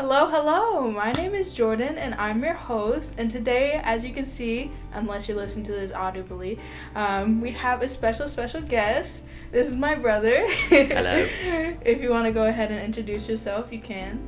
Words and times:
Hello, 0.00 0.30
hello. 0.30 0.90
My 0.90 1.12
name 1.12 1.34
is 1.34 1.52
Jordan 1.52 1.98
and 1.98 2.14
I'm 2.14 2.42
your 2.42 2.54
host. 2.54 3.16
And 3.18 3.30
today, 3.30 3.82
as 3.84 4.02
you 4.02 4.14
can 4.14 4.24
see, 4.24 4.70
unless 4.94 5.28
you 5.28 5.34
listen 5.34 5.62
to 5.64 5.72
this 5.72 5.92
audibly, 5.92 6.58
um, 6.94 7.42
we 7.42 7.50
have 7.50 7.82
a 7.82 7.86
special, 7.86 8.26
special 8.30 8.62
guest. 8.62 9.26
This 9.52 9.68
is 9.68 9.74
my 9.74 9.94
brother. 9.94 10.46
Hello. 10.70 11.26
if 11.84 12.00
you 12.00 12.08
want 12.08 12.24
to 12.24 12.32
go 12.32 12.46
ahead 12.46 12.70
and 12.70 12.82
introduce 12.82 13.28
yourself, 13.28 13.70
you 13.70 13.78
can. 13.78 14.26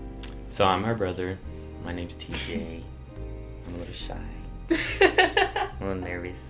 So 0.51 0.67
I'm 0.67 0.85
her 0.85 0.95
brother. 0.95 1.39
My 1.87 1.93
name's 1.93 2.17
TJ. 2.17 2.83
I'm 3.67 3.75
a 3.75 3.79
little 3.79 3.95
shy. 3.95 4.15
I'm 4.21 4.77
a 5.81 5.87
little 5.87 6.03
nervous. 6.03 6.43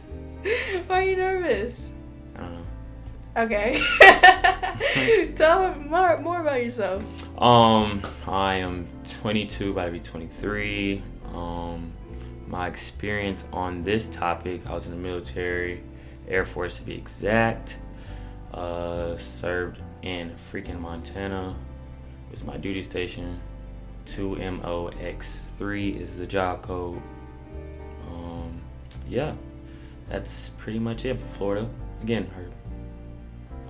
Why 0.89 0.99
are 0.99 1.03
you 1.05 1.17
nervous? 1.17 1.95
I 2.35 2.41
don't 2.41 2.55
know. 2.55 2.65
Okay. 3.37 5.33
Tell 5.37 5.73
me 5.77 5.85
more, 5.89 6.19
more 6.19 6.41
about 6.41 6.65
yourself. 6.65 7.05
Um, 7.39 8.03
I 8.29 8.57
am 8.57 8.89
22, 9.21 9.71
about 9.71 9.87
to 9.87 9.91
be 9.93 10.01
23. 10.01 11.03
Um, 11.33 11.93
my 12.47 12.69
experience 12.69 13.47
on 13.53 13.85
this 13.85 14.07
topic, 14.07 14.67
I 14.67 14.75
was 14.75 14.85
in 14.85 14.91
the 14.91 14.99
military, 14.99 15.83
Air 16.29 16.45
Force 16.45 16.77
to 16.79 16.85
be 16.85 16.95
exact. 16.95 17.79
Uh, 18.53 19.17
served 19.17 19.81
in 20.03 20.35
freaking 20.53 20.79
Montana. 20.79 21.57
Was 22.31 22.45
my 22.45 22.59
duty 22.59 22.83
station. 22.83 23.41
2MOX3 24.07 26.01
is 26.01 26.17
the 26.19 26.27
job 26.27 26.63
code. 26.63 27.01
Um, 28.09 28.61
yeah, 29.09 29.35
that's 30.09 30.51
pretty 30.59 30.79
much 30.79 31.05
it 31.05 31.19
for 31.19 31.27
Florida. 31.27 31.69
Again, 32.03 32.31
her 32.37 32.47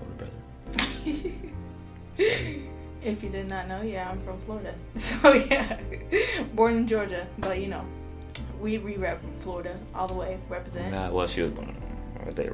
older 0.01 0.31
brother. 2.17 2.63
if 3.05 3.23
you 3.23 3.29
did 3.29 3.49
not 3.49 3.69
know, 3.69 3.83
yeah, 3.83 4.11
I'm 4.11 4.21
from 4.23 4.39
Florida. 4.41 4.75
So 4.97 5.33
yeah, 5.33 5.79
born 6.55 6.77
in 6.77 6.87
Georgia, 6.87 7.27
but 7.39 7.61
you 7.61 7.69
know, 7.69 7.85
we 8.61 8.79
we 8.79 8.97
rep 8.97 9.21
Florida 9.41 9.77
all 9.95 10.07
the 10.07 10.15
way, 10.15 10.39
represent. 10.49 10.95
Uh, 10.95 11.11
well, 11.13 11.27
she 11.27 11.43
was 11.43 11.53
born. 11.53 11.77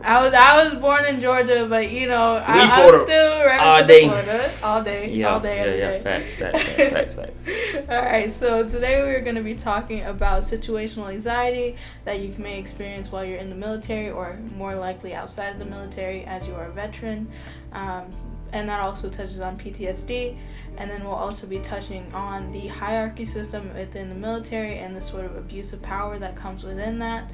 I 0.03 0.23
was 0.23 0.33
I 0.33 0.65
was 0.65 0.81
born 0.81 1.05
in 1.05 1.21
Georgia, 1.21 1.67
but 1.69 1.91
you 1.91 2.09
know, 2.09 2.37
I, 2.37 2.55
We 2.55 2.61
I'm 2.63 2.71
Florida 2.71 2.99
still 3.05 3.61
all 3.61 3.87
day. 3.87 4.09
Florida 4.09 4.51
all 4.63 4.83
day, 4.83 5.11
Yeah, 5.13 5.29
all 5.29 5.41
day, 5.41 5.57
yeah, 5.79 5.85
yeah. 5.85 5.91
day. 5.91 6.01
Facts, 6.09 6.35
facts, 6.35 6.63
facts, 6.63 7.13
facts, 7.13 7.45
facts. 7.45 7.91
All 7.91 8.03
right, 8.03 8.33
so 8.33 8.67
today 8.67 9.03
we're 9.03 9.21
going 9.21 9.37
to 9.37 9.43
be 9.43 9.55
talking 9.55 10.05
about 10.05 10.43
situational 10.43 11.11
anxiety 11.11 11.77
that 12.07 12.21
you 12.21 12.35
may 12.39 12.59
experience 12.59 13.13
while 13.13 13.25
you're 13.27 13.37
in 13.39 13.51
the 13.51 13.57
military 13.57 14.09
or 14.11 14.39
more 14.57 14.75
likely 14.75 15.13
outside 15.13 15.49
of 15.53 15.59
the 15.59 15.67
military 15.67 16.25
as 16.25 16.47
you 16.47 16.55
are 16.55 16.65
a 16.69 16.73
veteran. 16.73 17.29
Um, 17.73 18.07
and 18.53 18.69
that 18.69 18.81
also 18.81 19.09
touches 19.09 19.41
on 19.41 19.59
PTSD. 19.59 20.37
And 20.77 20.89
then 20.89 21.03
we'll 21.03 21.15
also 21.15 21.47
be 21.47 21.59
touching 21.59 22.13
on 22.15 22.53
the 22.53 22.69
hierarchy 22.69 23.25
system 23.25 23.75
within 23.75 24.09
the 24.09 24.15
military 24.15 24.79
and 24.79 24.95
the 24.95 25.03
sort 25.03 25.25
of 25.25 25.37
abuse 25.37 25.73
of 25.73 25.83
power 25.83 26.19
that 26.19 26.37
comes 26.37 26.63
within 26.63 27.01
that. 27.01 27.31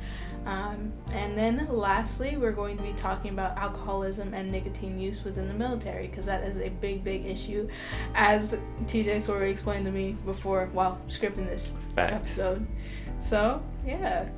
Um, 0.46 0.92
and 1.12 1.36
then 1.36 1.66
lastly, 1.70 2.36
we're 2.36 2.52
going 2.52 2.76
to 2.76 2.82
be 2.82 2.92
talking 2.92 3.32
about 3.32 3.56
alcoholism 3.58 4.34
and 4.34 4.50
nicotine 4.50 4.98
use 4.98 5.24
within 5.24 5.48
the 5.48 5.54
military 5.54 6.06
because 6.06 6.26
that 6.26 6.42
is 6.44 6.58
a 6.58 6.68
big, 6.68 7.04
big 7.04 7.26
issue, 7.26 7.68
as 8.14 8.58
TJ 8.84 9.20
sort 9.20 9.42
of 9.42 9.48
explained 9.48 9.86
to 9.86 9.92
me 9.92 10.16
before 10.24 10.68
while 10.72 10.98
scripting 11.08 11.46
this 11.46 11.74
episode. 11.96 12.66
So, 13.20 13.62
yeah. 13.86 14.28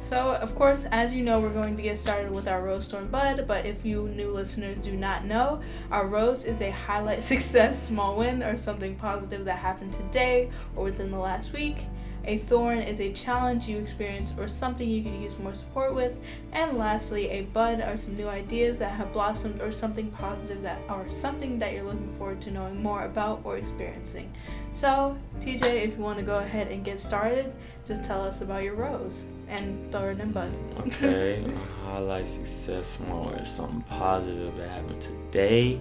So, 0.00 0.34
of 0.36 0.54
course, 0.54 0.86
as 0.92 1.12
you 1.12 1.22
know, 1.22 1.40
we're 1.40 1.52
going 1.52 1.76
to 1.76 1.82
get 1.82 1.98
started 1.98 2.30
with 2.30 2.46
our 2.46 2.62
Rose 2.62 2.86
Thorn 2.86 3.08
Bud, 3.08 3.46
but 3.48 3.66
if 3.66 3.84
you 3.84 4.08
new 4.08 4.32
listeners 4.32 4.78
do 4.78 4.92
not 4.92 5.24
know, 5.24 5.60
our 5.90 6.06
Rose 6.06 6.44
is 6.44 6.62
a 6.62 6.70
highlight 6.70 7.22
success, 7.34 7.88
small 7.88 8.16
win, 8.16 8.42
or 8.42 8.56
something 8.56 8.94
positive 8.94 9.44
that 9.44 9.58
happened 9.58 9.92
today 9.92 10.50
or 10.76 10.84
within 10.84 11.10
the 11.10 11.18
last 11.18 11.52
week. 11.52 11.78
A 12.24 12.38
thorn 12.38 12.78
is 12.78 13.00
a 13.00 13.12
challenge 13.12 13.68
you 13.68 13.78
experience 13.78 14.34
or 14.38 14.48
something 14.48 14.88
you 14.88 15.02
could 15.02 15.20
use 15.20 15.38
more 15.38 15.54
support 15.54 15.94
with. 15.94 16.16
And 16.52 16.76
lastly, 16.76 17.30
a 17.30 17.42
bud 17.42 17.80
are 17.80 17.96
some 17.96 18.16
new 18.16 18.28
ideas 18.28 18.78
that 18.80 18.92
have 18.92 19.12
blossomed 19.12 19.62
or 19.62 19.72
something 19.72 20.10
positive 20.10 20.62
that 20.62 20.80
or 20.90 21.10
something 21.10 21.58
that 21.58 21.72
you're 21.72 21.84
looking 21.84 22.14
forward 22.18 22.40
to 22.42 22.50
knowing 22.50 22.82
more 22.82 23.04
about 23.04 23.40
or 23.44 23.56
experiencing. 23.56 24.32
So, 24.72 25.18
TJ, 25.40 25.84
if 25.84 25.96
you 25.96 26.02
want 26.02 26.18
to 26.18 26.24
go 26.24 26.38
ahead 26.38 26.68
and 26.68 26.84
get 26.84 27.00
started, 27.00 27.52
just 27.86 28.04
tell 28.04 28.22
us 28.22 28.42
about 28.42 28.62
your 28.62 28.74
rose 28.74 29.24
and 29.48 29.90
thorn 29.92 30.20
and 30.20 30.32
bud. 30.34 30.52
Okay, 30.80 31.44
highlight 31.84 32.28
success 32.28 32.86
small 32.86 33.30
or 33.30 33.44
something 33.44 33.82
positive 33.82 34.56
that 34.56 34.68
happened 34.68 35.00
today 35.00 35.80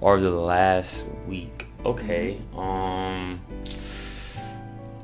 or 0.00 0.20
the 0.20 0.30
last 0.30 1.04
week. 1.26 1.66
Okay, 1.84 2.40
um, 2.56 3.40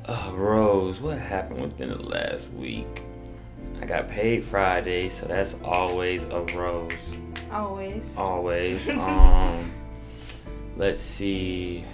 uh, 0.07 0.31
Rose, 0.35 1.01
what 1.01 1.19
happened 1.19 1.63
within 1.63 1.91
the 1.91 2.03
last 2.03 2.51
week? 2.53 3.03
I 3.81 3.87
got 3.87 4.09
paid 4.09 4.45
Friday, 4.45 5.09
so 5.09 5.27
that's 5.27 5.57
always 5.65 6.25
a 6.25 6.41
rose. 6.55 7.19
Always. 7.51 8.17
Always. 8.17 8.89
um, 8.91 9.73
let's 10.77 11.01
see. 11.01 11.85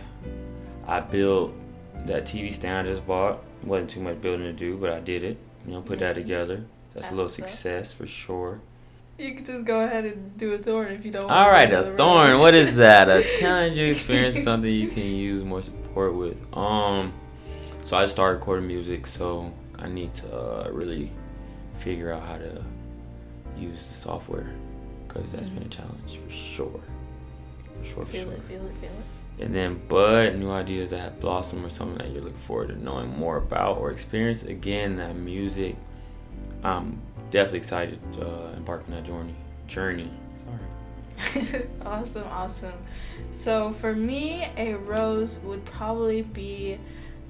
I 0.87 1.00
built 1.00 1.53
that 2.06 2.25
TV 2.25 2.53
stand 2.53 2.88
I 2.88 2.93
just 2.93 3.06
bought. 3.06 3.43
wasn't 3.62 3.91
too 3.91 4.00
much 4.00 4.20
building 4.20 4.47
to 4.47 4.53
do, 4.53 4.76
but 4.76 4.91
I 4.91 5.00
did 5.00 5.25
it. 5.25 5.37
You 5.66 5.72
know, 5.72 5.82
put 5.82 5.98
that 6.00 6.15
together. 6.15 6.65
That's, 6.94 7.06
That's 7.06 7.09
a 7.09 7.10
little 7.10 7.25
what's 7.26 7.41
up. 7.41 7.48
success 7.48 7.93
for 7.93 8.06
sure. 8.06 8.60
You 9.19 9.34
can 9.34 9.44
just 9.44 9.65
go 9.66 9.81
ahead 9.84 10.06
and 10.06 10.37
do 10.38 10.54
a 10.54 10.59
thorn 10.59 10.88
if 10.93 11.04
you 11.04 11.10
don't. 11.10 11.28
want 11.28 11.32
All 11.37 11.44
to 11.47 11.93
a 11.93 11.97
thorn. 11.97 12.38
What 12.41 12.54
is 12.54 12.76
that? 12.76 13.09
A 13.10 13.22
challenge 13.38 13.76
you 13.76 13.87
experience, 13.87 14.43
something 14.43 14.72
you 14.72 14.88
can 14.88 15.04
use 15.04 15.44
more 15.44 15.62
support 15.62 16.15
with. 16.15 16.38
Um, 16.56 17.12
so 17.84 17.97
I 17.99 18.06
started 18.06 18.38
recording 18.38 18.66
music, 18.66 19.06
so 19.06 19.53
I 19.78 19.88
need 19.88 20.15
to 20.15 20.34
uh, 20.34 20.70
really 20.72 21.12
figure 21.75 22.12
out 22.12 22.22
how 22.22 22.38
to 22.38 22.65
use 23.59 23.84
the 23.87 23.94
software 23.94 24.47
because 25.06 25.32
that's 25.32 25.49
been 25.50 25.65
a 25.65 25.69
challenge 25.69 26.19
for 26.25 26.31
sure. 26.31 26.81
For 27.81 27.84
sure, 27.87 28.04
for 28.04 28.10
Feel 28.12 28.25
sure. 28.25 28.32
it, 28.32 28.43
feel 28.44 28.66
it, 28.66 28.75
feel 28.81 28.91
it. 28.91 29.19
And 29.40 29.54
then, 29.54 29.80
but 29.88 30.36
new 30.36 30.50
ideas 30.50 30.90
that 30.90 31.00
have 31.00 31.20
blossomed 31.20 31.64
or 31.64 31.70
something 31.70 31.98
that 31.98 32.10
you're 32.10 32.22
looking 32.22 32.38
forward 32.38 32.68
to 32.68 32.82
knowing 32.82 33.08
more 33.16 33.38
about 33.38 33.78
or 33.78 33.90
experience. 33.90 34.42
Again, 34.42 34.96
that 34.96 35.16
music. 35.16 35.76
I'm 36.62 37.00
definitely 37.30 37.58
excited 37.58 38.00
to 38.14 38.28
uh, 38.28 38.52
embark 38.52 38.84
on 38.86 38.90
that 38.90 39.04
journey. 39.04 39.34
Journey. 39.66 40.10
Sorry. 40.44 41.68
awesome, 41.86 42.28
awesome. 42.28 42.74
So 43.32 43.72
for 43.72 43.94
me, 43.94 44.46
a 44.56 44.74
rose 44.74 45.38
would 45.40 45.64
probably 45.64 46.20
be 46.20 46.78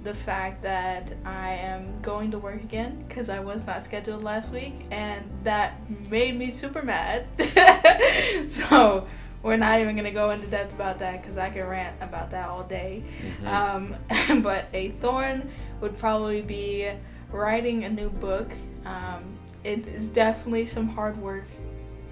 the 0.02 0.14
fact 0.14 0.62
that 0.62 1.12
I 1.24 1.52
am 1.52 2.00
going 2.00 2.30
to 2.30 2.38
work 2.38 2.62
again 2.62 3.04
because 3.06 3.28
I 3.28 3.40
was 3.40 3.66
not 3.66 3.82
scheduled 3.82 4.24
last 4.24 4.52
week, 4.52 4.74
and 4.90 5.24
that 5.44 5.78
made 6.10 6.36
me 6.36 6.50
super 6.50 6.82
mad. 6.82 7.26
so 8.46 9.06
we're 9.42 9.56
not 9.56 9.80
even 9.80 9.96
gonna 9.96 10.10
go 10.10 10.30
into 10.30 10.46
depth 10.46 10.74
about 10.74 10.98
that 10.98 11.22
because 11.22 11.38
I 11.38 11.50
can 11.50 11.66
rant 11.66 11.96
about 12.00 12.30
that 12.32 12.48
all 12.48 12.62
day. 12.62 13.02
Mhm. 13.42 13.46
Um, 13.46 14.42
but 14.42 14.68
a 14.72 14.90
thorn 14.90 15.50
would 15.80 15.96
probably 15.98 16.42
be 16.42 16.90
writing 17.30 17.84
a 17.84 17.90
new 17.90 18.10
book. 18.10 18.50
Um, 18.84 19.38
it 19.64 19.86
is 19.88 20.10
definitely 20.10 20.66
some 20.66 20.88
hard 20.88 21.16
work. 21.18 21.44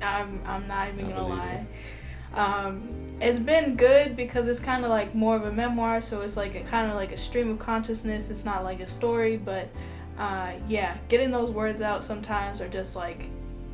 I'm, 0.03 0.41
I'm 0.47 0.67
not 0.69 0.89
even 0.89 1.11
gonna 1.11 1.27
lie. 1.27 1.67
Um, 2.35 3.17
it's 3.21 3.39
been 3.39 3.75
good 3.75 4.17
because 4.17 4.47
it's 4.47 4.61
kind 4.61 4.85
of 4.85 4.91
like 4.91 5.15
more 5.15 5.35
of 5.37 5.45
a 5.45 5.53
memoir, 5.53 6.01
so 6.01 6.21
it's 6.21 6.37
like 6.37 6.55
a 6.55 6.61
kind 6.61 6.89
of 6.91 6.97
like 6.97 7.11
a 7.13 7.17
stream 7.17 7.51
of 7.51 7.59
consciousness. 7.59 8.31
It's 8.31 8.45
not 8.45 8.65
like 8.65 8.81
a 8.81 8.89
story, 8.89 9.37
but 9.37 9.69
uh, 10.19 10.53
yeah, 10.69 10.99
getting 11.09 11.31
those 11.31 11.51
words 11.51 11.81
out 11.81 12.05
sometimes 12.05 12.61
are 12.61 12.69
just 12.69 12.97
like 12.97 13.29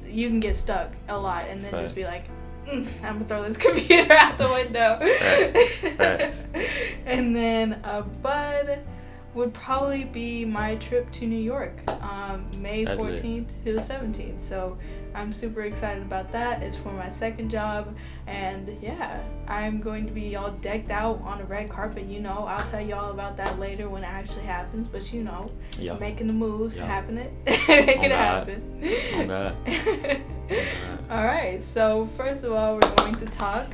you 0.06 0.28
can 0.28 0.40
get 0.40 0.56
stuck 0.56 0.92
a 1.08 1.18
lot, 1.18 1.44
and 1.48 1.62
then 1.62 1.70
Facts. 1.72 1.82
just 1.82 1.94
be 1.94 2.04
like, 2.04 2.24
"Mm, 2.66 2.86
I'm 3.02 3.12
gonna 3.14 3.24
throw 3.24 3.42
this 3.42 3.56
computer 3.68 4.12
out 4.14 4.38
the 4.38 4.48
window. 4.48 4.98
Facts. 5.18 5.78
Facts. 5.96 6.46
and 7.06 7.34
then 7.34 7.80
a 7.84 8.02
bud 8.02 8.80
would 9.34 9.52
probably 9.52 10.04
be 10.04 10.44
my 10.44 10.76
trip 10.76 11.10
to 11.10 11.26
New 11.26 11.36
York, 11.40 11.80
um, 12.04 12.48
May 12.60 12.84
That's 12.84 13.00
lit. 13.00 13.20
14th 13.20 13.48
to 13.64 13.72
the 13.72 13.80
17th. 13.80 14.40
So 14.40 14.78
I'm 15.12 15.32
super 15.32 15.62
excited 15.62 16.04
about 16.04 16.30
that. 16.30 16.62
It's 16.62 16.76
for 16.76 16.92
my 16.92 17.10
second 17.10 17.50
job, 17.50 17.96
and 18.28 18.78
yeah, 18.80 19.20
I'm 19.48 19.80
going 19.80 20.06
to 20.06 20.12
be 20.12 20.36
all 20.36 20.52
decked 20.52 20.92
out 20.92 21.20
on 21.24 21.40
a 21.40 21.44
red 21.46 21.68
carpet. 21.68 22.04
You 22.04 22.20
know, 22.20 22.44
I'll 22.48 22.64
tell 22.70 22.80
you 22.80 22.94
all 22.94 23.10
about 23.10 23.36
that 23.38 23.58
later 23.58 23.88
when 23.88 24.04
it 24.04 24.08
actually 24.08 24.44
happens. 24.44 24.86
But 24.86 25.12
you 25.12 25.24
know, 25.24 25.50
making 25.98 26.28
the 26.28 26.32
moves, 26.32 26.76
Yeah. 26.76 26.86
happen 26.94 27.18
it, 27.18 27.32
make 27.44 27.68
Oh, 27.68 28.04
it 28.04 28.10
happen. 28.12 28.80
Oh, 29.14 29.26
God. 29.26 30.20
All 31.10 31.24
right, 31.24 31.62
so 31.62 32.06
first 32.16 32.44
of 32.44 32.52
all, 32.52 32.74
we're 32.74 32.94
going 32.96 33.14
to 33.16 33.26
talk 33.26 33.68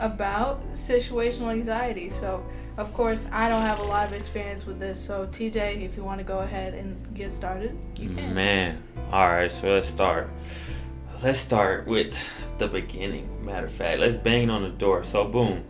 about 0.00 0.62
situational 0.72 1.52
anxiety. 1.52 2.10
So, 2.10 2.44
of 2.76 2.92
course, 2.92 3.28
I 3.32 3.48
don't 3.48 3.62
have 3.62 3.80
a 3.80 3.84
lot 3.84 4.06
of 4.06 4.12
experience 4.12 4.66
with 4.66 4.78
this. 4.78 5.00
So, 5.00 5.26
TJ, 5.26 5.82
if 5.82 5.96
you 5.96 6.02
want 6.02 6.18
to 6.18 6.24
go 6.24 6.40
ahead 6.40 6.74
and 6.74 7.14
get 7.14 7.30
started, 7.30 7.78
you 7.96 8.10
can. 8.10 8.34
Man. 8.34 8.82
All 9.12 9.28
right, 9.28 9.50
so 9.50 9.72
let's 9.72 9.88
start. 9.88 10.30
Let's 11.22 11.38
start 11.38 11.86
with 11.86 12.18
the 12.58 12.68
beginning. 12.68 13.44
Matter 13.44 13.66
of 13.66 13.72
fact, 13.72 14.00
let's 14.00 14.16
bang 14.16 14.50
on 14.50 14.62
the 14.62 14.70
door. 14.70 15.04
So, 15.04 15.26
boom. 15.26 15.64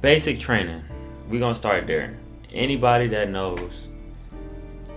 Basic 0.00 0.40
training. 0.40 0.82
We're 1.28 1.40
to 1.40 1.54
start 1.54 1.86
there. 1.86 2.18
anybody 2.52 3.08
that 3.08 3.30
knows 3.30 3.88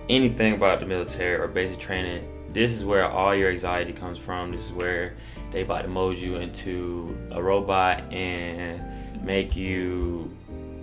anything 0.08 0.54
about 0.54 0.80
the 0.80 0.86
military 0.86 1.40
or 1.40 1.48
basic 1.48 1.78
training, 1.78 2.28
this 2.56 2.72
is 2.72 2.86
where 2.86 3.06
all 3.06 3.34
your 3.34 3.50
anxiety 3.50 3.92
comes 3.92 4.18
from. 4.18 4.50
This 4.50 4.64
is 4.64 4.72
where 4.72 5.12
they 5.50 5.60
about 5.60 5.82
to 5.82 5.88
mold 5.88 6.18
you 6.18 6.36
into 6.36 7.14
a 7.30 7.42
robot 7.42 8.10
and 8.10 9.22
make 9.22 9.54
you 9.54 10.34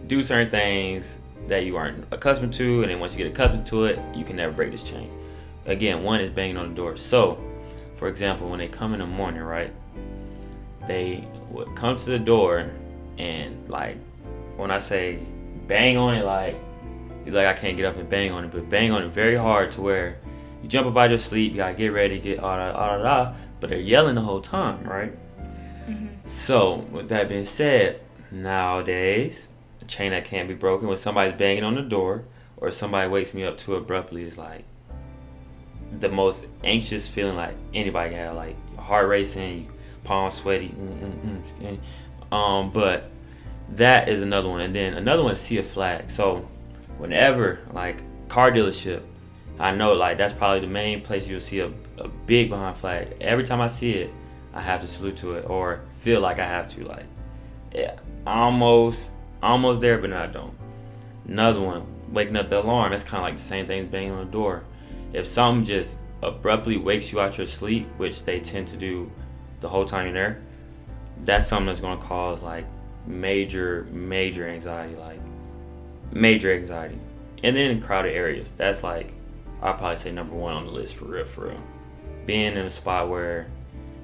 do 0.06 0.24
certain 0.24 0.52
things 0.52 1.18
that 1.48 1.66
you 1.66 1.76
aren't 1.76 2.06
accustomed 2.14 2.54
to, 2.54 2.84
and 2.84 2.92
then 2.92 3.00
once 3.00 3.18
you 3.18 3.24
get 3.24 3.34
accustomed 3.34 3.66
to 3.66 3.86
it, 3.86 4.00
you 4.14 4.24
can 4.24 4.36
never 4.36 4.54
break 4.54 4.72
this 4.72 4.84
chain. 4.84 5.10
Again, 5.66 6.04
one 6.04 6.22
is 6.22 6.30
banging 6.30 6.58
on 6.58 6.70
the 6.70 6.76
door. 6.76 6.96
So, 6.96 7.44
for 7.96 8.08
example, 8.08 8.50
when 8.50 8.60
they 8.60 8.68
come 8.68 8.94
in 8.94 9.00
the 9.00 9.08
morning, 9.08 9.42
right? 9.42 9.74
They 10.88 11.28
would 11.50 11.76
come 11.76 11.96
to 11.96 12.06
the 12.06 12.20
door 12.20 12.70
and 13.18 13.68
like 13.68 13.98
when 14.58 14.70
I 14.70 14.78
say 14.78 15.18
bang 15.68 15.98
on 15.98 16.14
it, 16.14 16.24
like 16.24 16.56
like 17.26 17.48
I 17.48 17.54
can't 17.54 17.78
get 17.78 17.88
up 17.88 17.98
and 17.98 18.08
bang 18.08 18.32
on 18.32 18.44
it, 18.44 18.52
but 18.52 18.70
bang 18.70 18.92
on 18.92 19.02
it 19.02 19.10
very 19.10 19.36
hard 19.36 19.72
to 19.72 19.82
where 19.82 20.18
you 20.64 20.70
jump 20.70 20.88
up 20.88 20.98
out 20.98 21.10
your 21.10 21.20
sleep, 21.20 21.52
you 21.52 21.58
gotta 21.58 21.74
get 21.74 21.90
ready, 21.90 22.20
get 22.20 22.40
all 22.40 22.56
that, 22.56 22.74
all 22.74 23.04
that, 23.04 23.36
but 23.60 23.70
they're 23.70 23.80
yelling 23.80 24.16
the 24.16 24.22
whole 24.22 24.42
time, 24.42 24.84
right? 24.86 25.14
Mm-hmm. 25.88 26.08
So, 26.26 26.76
with 26.76 27.10
that 27.10 27.28
being 27.28 27.46
said, 27.46 28.00
nowadays, 28.32 29.50
a 29.82 29.86
chain 29.86 30.12
that 30.12 30.24
can't 30.24 30.48
be 30.48 30.56
broken 30.56 30.88
when 30.88 30.98
somebody's 30.98 31.38
banging 31.38 31.64
on 31.64 31.76
the 31.76 31.82
door 31.82 32.24
or 32.58 32.72
somebody 32.72 33.10
wakes 33.10 33.34
me 33.34 33.44
up 33.44 33.58
too 33.58 33.76
abruptly 33.76 34.24
is 34.24 34.38
like 34.38 34.64
the 36.00 36.10
most 36.10 36.48
anxious 36.64 37.08
feeling 37.08 37.36
like 37.36 37.56
anybody 37.74 38.12
can 38.12 38.20
have, 38.20 38.36
like 38.36 38.56
heart 38.78 39.08
racing, 39.08 39.70
palms 40.06 40.36
sweaty. 40.36 40.70
Mm-mm-mm. 40.70 41.80
Um, 42.34 42.72
but 42.72 43.12
that 43.70 44.08
is 44.08 44.22
another 44.22 44.50
one, 44.50 44.62
and 44.62 44.74
then 44.74 44.94
another 44.94 45.24
one 45.24 45.36
see 45.36 45.58
a 45.58 45.64
flag. 45.64 46.10
So 46.10 46.50
whenever 46.98 47.60
like 47.74 48.02
car 48.30 48.52
dealership, 48.52 49.04
I 49.60 49.74
know 49.74 49.94
like 49.94 50.18
that's 50.18 50.34
probably 50.34 50.62
the 50.62 50.68
main 50.68 51.02
place 51.02 51.28
you'll 51.28 51.40
see 51.40 51.60
a, 51.60 51.72
a 51.98 52.08
big 52.08 52.50
behind 52.50 52.76
flag. 52.78 53.16
Every 53.22 53.44
time 53.44 53.62
I 53.62 53.68
see 53.68 53.94
it, 53.94 54.12
I 54.54 54.62
have 54.62 54.82
to 54.82 54.88
salute 54.88 55.18
to 55.18 55.36
it 55.36 55.50
or 55.50 55.82
feel 56.00 56.22
like 56.22 56.40
I 56.40 56.46
have 56.46 56.68
to. 56.76 56.86
Like, 56.86 57.06
yeah, 57.74 57.98
almost 58.26 59.16
almost 59.42 59.82
there, 59.82 59.98
but 59.98 60.10
no, 60.10 60.18
I 60.18 60.28
don't. 60.28 60.54
Another 61.28 61.62
one, 61.62 61.86
waking 62.12 62.36
up 62.36 62.50
the 62.50 62.62
alarm. 62.62 62.92
That's 62.92 63.04
kind 63.04 63.18
of 63.18 63.24
like 63.24 63.38
the 63.38 63.44
same 63.44 63.68
thing 63.68 63.86
as 63.86 63.88
banging 63.88 64.12
on 64.12 64.26
the 64.26 64.32
door. 64.32 64.64
If 65.14 65.28
something 65.28 65.66
just 65.66 66.00
abruptly 66.22 66.78
wakes 66.78 67.12
you 67.12 67.20
out 67.20 67.38
your 67.38 67.48
sleep, 67.48 67.88
which 67.98 68.24
they 68.24 68.40
tend 68.40 68.68
to 68.70 68.78
do 68.78 69.12
the 69.60 69.70
whole 69.70 69.86
time 69.86 70.06
you're 70.06 70.14
there, 70.14 70.42
that's 71.26 71.48
something 71.48 71.68
that's 71.68 71.80
gonna 71.80 72.02
cause 72.02 72.44
like 72.44 72.66
major, 73.06 73.88
major 73.92 74.48
anxiety, 74.48 74.96
like 74.96 75.20
major 76.12 76.54
anxiety. 76.54 76.98
And 77.44 77.56
then 77.56 77.82
crowded 77.82 78.14
areas, 78.14 78.54
that's 78.54 78.84
like 78.84 79.14
I'd 79.64 79.78
probably 79.78 79.96
say 79.96 80.12
number 80.12 80.36
one 80.36 80.54
on 80.54 80.66
the 80.66 80.72
list 80.72 80.96
for 80.96 81.06
real, 81.06 81.26
for 81.26 81.48
real. 81.48 81.62
Being 82.26 82.54
in 82.54 82.66
a 82.66 82.70
spot 82.70 83.10
where 83.10 83.48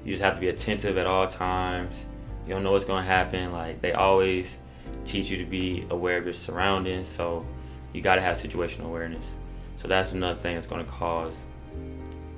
you 0.04 0.12
just 0.12 0.22
have 0.22 0.34
to 0.34 0.40
be 0.40 0.48
attentive 0.48 0.96
at 0.96 1.06
all 1.06 1.26
times. 1.26 2.06
You 2.46 2.54
don't 2.54 2.62
know 2.62 2.72
what's 2.72 2.86
gonna 2.86 3.06
happen. 3.06 3.52
Like 3.52 3.82
they 3.82 3.92
always 3.92 4.58
teach 5.04 5.28
you 5.28 5.36
to 5.36 5.44
be 5.44 5.86
aware 5.90 6.16
of 6.16 6.24
your 6.24 6.32
surroundings, 6.32 7.08
so 7.08 7.44
you 7.92 8.00
gotta 8.00 8.22
have 8.22 8.38
situational 8.38 8.86
awareness. 8.86 9.34
So 9.76 9.86
that's 9.86 10.12
another 10.12 10.38
thing 10.38 10.54
that's 10.54 10.66
gonna 10.66 10.84
cause 10.84 11.44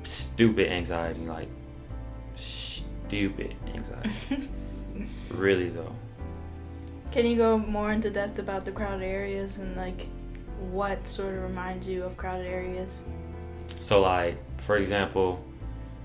stupid 0.02 0.72
anxiety, 0.72 1.20
like 1.20 1.48
stupid 2.34 3.54
anxiety. 3.72 4.10
really 5.30 5.68
though. 5.68 5.94
Can 7.12 7.26
you 7.26 7.36
go 7.36 7.56
more 7.56 7.92
into 7.92 8.10
depth 8.10 8.40
about 8.40 8.64
the 8.64 8.72
crowded 8.72 9.04
areas 9.04 9.58
and 9.58 9.76
like 9.76 10.06
what 10.70 11.06
sort 11.06 11.34
of 11.34 11.42
reminds 11.42 11.86
you 11.86 12.04
of 12.04 12.16
crowded 12.16 12.46
areas? 12.46 13.02
So 13.80 14.00
like 14.00 14.36
for 14.60 14.76
example, 14.76 15.44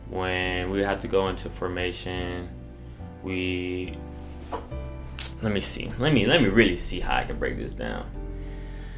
when 0.09 0.69
we 0.69 0.81
had 0.81 1.01
to 1.01 1.07
go 1.07 1.27
into 1.27 1.49
formation, 1.49 2.49
we 3.23 3.97
let 5.41 5.51
me 5.51 5.61
see. 5.61 5.89
Let 5.99 6.13
me 6.13 6.25
let 6.25 6.41
me 6.41 6.47
really 6.47 6.75
see 6.75 6.99
how 6.99 7.17
I 7.17 7.23
can 7.23 7.37
break 7.37 7.57
this 7.57 7.73
down. 7.73 8.05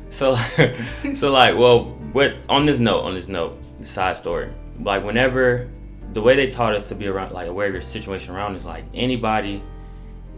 So 0.10 0.36
so 1.16 1.32
like 1.32 1.58
well 1.58 1.86
what 2.14 2.36
on 2.48 2.66
this 2.66 2.80
note, 2.80 3.02
on 3.02 3.14
this 3.14 3.28
note, 3.28 3.60
the 3.80 3.88
side 3.88 4.18
story. 4.18 4.50
Like 4.80 5.04
whenever 5.04 5.70
the 6.14 6.22
way 6.22 6.36
they 6.36 6.48
taught 6.48 6.74
us 6.74 6.90
to 6.90 6.96
be 6.96 7.08
around 7.08 7.34
like 7.34 7.48
aware 7.48 7.68
of 7.68 7.74
your 7.74 7.82
situation 7.82 8.36
around 8.36 8.56
is 8.56 8.66
like 8.66 8.86
anybody 8.94 9.62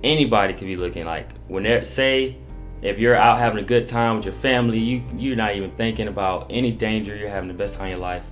anybody 0.03 0.53
could 0.53 0.67
be 0.67 0.75
looking 0.75 1.05
like 1.05 1.29
when 1.47 1.63
they 1.63 1.83
say 1.83 2.35
if 2.81 2.97
you're 2.97 3.15
out 3.15 3.37
having 3.37 3.63
a 3.63 3.67
good 3.67 3.87
time 3.87 4.17
with 4.17 4.25
your 4.25 4.33
family, 4.33 4.79
you 4.79 5.03
you're 5.15 5.35
not 5.35 5.55
even 5.55 5.71
thinking 5.71 6.07
about 6.07 6.47
any 6.49 6.71
danger. 6.71 7.15
You're 7.15 7.29
having 7.29 7.47
the 7.47 7.53
best 7.53 7.77
time 7.77 7.85
of 7.85 7.91
your 7.91 7.99
life. 7.99 8.23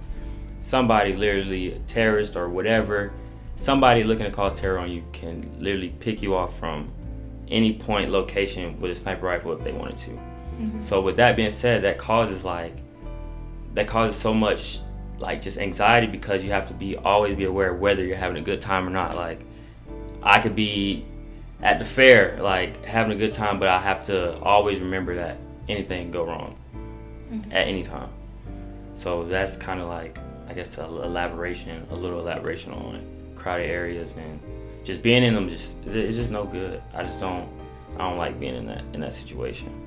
Somebody 0.60 1.14
literally 1.14 1.74
a 1.74 1.80
terrorist 1.80 2.36
or 2.36 2.50
whatever, 2.50 3.14
somebody 3.56 4.04
looking 4.04 4.26
to 4.26 4.32
cause 4.32 4.60
terror 4.60 4.80
on 4.80 4.92
you 4.92 5.04
can 5.14 5.50
literally 5.60 5.90
pick 5.90 6.22
you 6.22 6.36
off 6.36 6.58
from 6.58 6.92
any 7.48 7.74
point 7.74 8.12
location 8.12 8.80
with 8.80 8.92
a 8.92 8.96
sniper 8.96 9.26
rifle 9.26 9.54
if 9.54 9.64
they 9.64 9.72
wanted 9.72 9.98
to. 9.98 10.12
Mm-hmm. 10.12 10.82
So 10.82 11.02
with 11.02 11.18
that 11.18 11.36
being 11.36 11.52
said, 11.52 11.84
that 11.84 11.98
causes 11.98 12.44
like 12.44 12.76
that 13.76 13.88
causes 13.88 14.20
so 14.20 14.34
much 14.34 14.80
like 15.20 15.42
just 15.42 15.58
anxiety 15.58 16.08
because 16.08 16.44
you 16.44 16.52
have 16.52 16.68
to 16.68 16.74
be 16.74 16.98
always 16.98 17.36
be 17.36 17.44
aware 17.44 17.72
of 17.72 17.80
whether 17.80 18.04
you're 18.04 18.18
having 18.18 18.38
a 18.38 18.42
good 18.42 18.62
time 18.62 18.88
or 18.88 18.90
not. 18.90 19.16
Like 19.16 19.42
I 20.24 20.42
could 20.42 20.56
be 20.56 21.06
at 21.62 21.80
the 21.80 21.86
fair, 21.86 22.42
like 22.42 22.86
having 22.86 23.12
a 23.12 23.16
good 23.16 23.34
time, 23.34 23.60
but 23.60 23.68
I 23.68 23.80
have 23.80 24.06
to 24.06 24.38
always 24.40 24.80
remember 24.80 25.16
that 25.16 25.38
anything 25.68 26.04
can 26.04 26.12
go 26.12 26.26
wrong 26.26 26.58
mm-hmm. 27.32 27.52
at 27.52 27.68
any 27.68 27.84
time. 27.84 28.10
So 28.96 29.26
that's 29.26 29.56
kind 29.58 29.80
of 29.80 29.88
like, 29.88 30.18
I 30.48 30.54
guess, 30.54 30.78
a 30.78 30.86
elaboration, 30.86 31.86
a 31.92 31.96
little 31.96 32.20
elaboration 32.20 32.74
on 32.74 33.06
crowded 33.36 33.70
areas 33.70 34.16
and 34.16 34.40
just 34.84 35.02
being 35.02 35.24
in 35.24 35.34
them. 35.34 35.50
Just 35.50 35.78
it's 35.86 36.16
just 36.16 36.32
no 36.32 36.46
good. 36.46 36.82
I 36.94 37.04
just 37.04 37.20
don't, 37.20 37.50
I 37.96 38.10
don't 38.10 38.18
like 38.18 38.40
being 38.40 38.56
in 38.56 38.66
that 38.68 38.84
in 38.94 39.02
that 39.02 39.14
situation. 39.14 39.86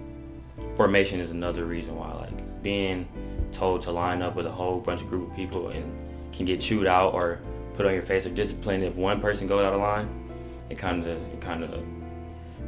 Formation 0.76 1.20
is 1.20 1.30
another 1.30 1.64
reason 1.64 1.96
why, 1.96 2.12
like 2.12 2.62
being 2.62 3.08
told 3.50 3.82
to 3.82 3.90
line 3.90 4.22
up 4.22 4.34
with 4.34 4.46
a 4.46 4.50
whole 4.50 4.80
bunch 4.80 5.02
of 5.02 5.08
group 5.08 5.30
of 5.30 5.36
people 5.36 5.68
and 5.68 5.92
can 6.32 6.46
get 6.46 6.60
chewed 6.60 6.86
out 6.86 7.12
or 7.12 7.40
put 7.74 7.84
on 7.86 7.92
your 7.92 8.02
face 8.02 8.24
or 8.24 8.30
disciplined 8.30 8.84
if 8.84 8.94
one 8.94 9.20
person 9.20 9.46
goes 9.46 9.66
out 9.66 9.74
of 9.74 9.80
line 9.80 10.21
it 10.70 10.78
kind 10.78 11.06
of 11.06 11.06
it 11.32 11.40
kind 11.40 11.64
of 11.64 11.84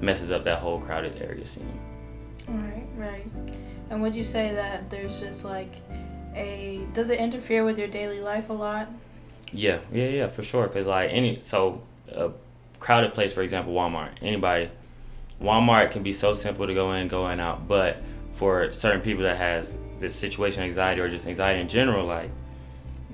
messes 0.00 0.31
up 0.31 0.44
that 0.44 0.58
whole 0.58 0.81
crowded 0.81 1.20
area 1.20 1.46
scene. 1.46 1.81
Right, 2.49 2.87
right. 2.96 3.26
And 3.91 4.02
would 4.02 4.14
you 4.14 4.25
say 4.25 4.55
that 4.55 4.91
there's 4.91 5.20
just 5.20 5.44
like 5.44 5.75
a 6.35 6.80
does 6.92 7.11
it 7.11 7.19
interfere 7.19 7.64
with 7.64 7.78
your 7.78 7.88
daily 7.88 8.21
life 8.21 8.50
a 8.50 8.52
lot? 8.52 8.88
Yeah, 9.52 9.78
yeah, 9.92 10.09
yeah, 10.09 10.28
for 10.28 10.42
sure. 10.42 10.66
Cause 10.69 10.87
like 10.87 11.11
any 11.12 11.40
so 11.40 11.83
a 12.12 12.30
crowded 12.80 13.14
place, 13.14 13.33
for 13.33 13.42
example, 13.42 13.73
Walmart. 13.73 14.11
Anybody, 14.21 14.71
Walmart 15.40 15.90
can 15.90 16.02
be 16.02 16.12
so 16.12 16.35
simple 16.35 16.66
to 16.66 16.75
go 16.75 16.92
in, 16.92 17.09
go 17.09 17.28
in, 17.28 17.40
out. 17.40 17.66
But 17.69 17.99
for 18.33 18.73
certain 18.73 19.00
people 19.00 19.23
that 19.23 19.37
has 19.37 19.76
this 20.00 20.14
situation 20.14 20.62
anxiety 20.62 21.00
or 21.00 21.09
just 21.09 21.26
anxiety 21.26 21.61
in 21.61 21.69
general, 21.69 22.04
like 22.04 22.30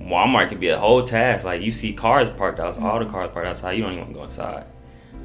Walmart 0.07 0.49
can 0.49 0.59
be 0.59 0.69
a 0.69 0.79
whole 0.79 1.03
task. 1.03 1.45
Like 1.45 1.61
you 1.61 1.71
see 1.71 1.93
cars 1.93 2.29
parked 2.29 2.59
outside, 2.59 2.81
mm-hmm. 2.81 2.89
all 2.89 2.99
the 2.99 3.05
cars 3.05 3.31
parked 3.31 3.47
outside. 3.47 3.73
You 3.73 3.83
don't 3.83 3.93
even 3.93 4.03
want 4.03 4.13
to 4.13 4.17
go 4.19 4.23
inside. 4.25 4.65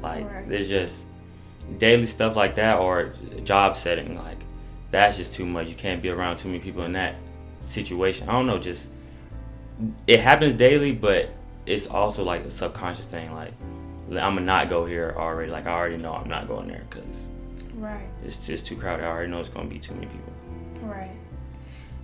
Like 0.01 0.29
right. 0.29 0.47
there's 0.47 0.67
just 0.67 1.05
daily 1.77 2.05
stuff 2.05 2.35
like 2.35 2.55
that 2.55 2.79
or 2.79 3.13
job 3.43 3.75
setting 3.75 4.15
like 4.15 4.37
that's 4.91 5.17
just 5.17 5.33
too 5.33 5.45
much. 5.45 5.67
You 5.67 5.75
can't 5.75 6.01
be 6.01 6.09
around 6.09 6.37
too 6.37 6.47
many 6.47 6.59
people 6.59 6.83
in 6.83 6.93
that 6.93 7.15
situation. 7.61 8.29
I 8.29 8.33
don't 8.33 8.47
know, 8.47 8.59
just 8.59 8.93
it 10.05 10.19
happens 10.19 10.55
daily, 10.55 10.93
but 10.93 11.29
it's 11.65 11.87
also 11.87 12.23
like 12.23 12.43
a 12.45 12.51
subconscious 12.51 13.07
thing. 13.07 13.33
Like 13.33 13.53
I'm 14.09 14.35
gonna 14.35 14.41
not 14.41 14.69
go 14.69 14.85
here 14.85 15.13
already. 15.17 15.51
Like 15.51 15.67
I 15.67 15.71
already 15.71 15.97
know 15.97 16.13
I'm 16.13 16.29
not 16.29 16.47
going 16.47 16.67
there 16.67 16.85
because 16.89 17.27
right, 17.75 18.07
it's 18.23 18.45
just 18.45 18.65
too 18.65 18.75
crowded. 18.75 19.03
I 19.03 19.09
already 19.09 19.29
know 19.29 19.39
it's 19.39 19.49
gonna 19.49 19.67
be 19.67 19.79
too 19.79 19.93
many 19.93 20.07
people. 20.07 20.33
Right. 20.81 21.11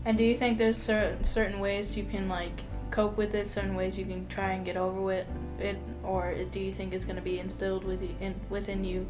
And 0.05 0.17
do 0.17 0.23
you 0.23 0.35
think 0.35 0.57
there's 0.57 0.77
certain 0.77 1.23
certain 1.23 1.59
ways 1.59 1.97
you 1.97 2.03
can 2.03 2.27
like 2.27 2.61
cope 2.91 3.17
with 3.17 3.33
it, 3.33 3.49
certain 3.49 3.75
ways 3.75 3.97
you 3.97 4.05
can 4.05 4.27
try 4.27 4.51
and 4.51 4.65
get 4.65 4.77
over 4.77 5.01
with 5.01 5.25
it, 5.59 5.77
or 6.03 6.35
do 6.51 6.59
you 6.59 6.71
think 6.71 6.93
it's 6.93 7.05
gonna 7.05 7.21
be 7.21 7.39
instilled 7.39 7.83
with 7.83 8.01
you, 8.01 8.15
in, 8.19 8.35
within 8.49 8.83
you 8.83 9.07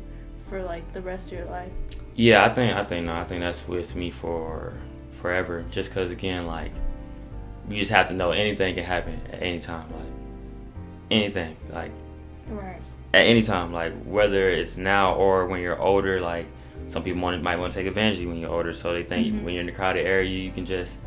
for 0.47 0.61
like 0.61 0.93
the 0.93 1.01
rest 1.01 1.27
of 1.27 1.39
your 1.39 1.45
life? 1.45 1.71
Yeah, 2.15 2.45
I 2.45 2.49
think 2.49 2.75
I 2.75 2.83
think 2.83 3.05
no, 3.05 3.13
I 3.13 3.23
think 3.23 3.41
that's 3.41 3.67
with 3.67 3.95
me 3.95 4.11
for 4.11 4.73
forever. 5.19 5.65
Just 5.71 5.89
because 5.89 6.11
again, 6.11 6.45
like 6.45 6.71
you 7.67 7.79
just 7.79 7.91
have 7.91 8.07
to 8.09 8.13
know 8.13 8.31
anything 8.31 8.75
can 8.75 8.83
happen 8.83 9.19
at 9.31 9.41
any 9.41 9.59
time, 9.59 9.91
like 9.91 10.11
anything, 11.09 11.57
like 11.71 11.91
right 12.49 12.81
at 13.13 13.25
any 13.25 13.41
time, 13.41 13.73
like 13.73 13.93
whether 14.03 14.49
it's 14.49 14.77
now 14.77 15.15
or 15.15 15.47
when 15.47 15.61
you're 15.61 15.79
older, 15.79 16.21
like. 16.21 16.45
Some 16.87 17.03
people 17.03 17.21
want, 17.21 17.41
might 17.41 17.57
want 17.57 17.73
to 17.73 17.79
take 17.79 17.87
advantage 17.87 18.17
of 18.17 18.23
you 18.23 18.29
when 18.29 18.37
you're 18.37 18.51
older, 18.51 18.73
so 18.73 18.93
they 18.93 19.03
think 19.03 19.27
mm-hmm. 19.27 19.45
when 19.45 19.53
you're 19.53 19.61
in 19.61 19.67
the 19.67 19.73
crowded 19.73 20.05
area, 20.05 20.29
you 20.29 20.51
can 20.51 20.65
just 20.65 20.97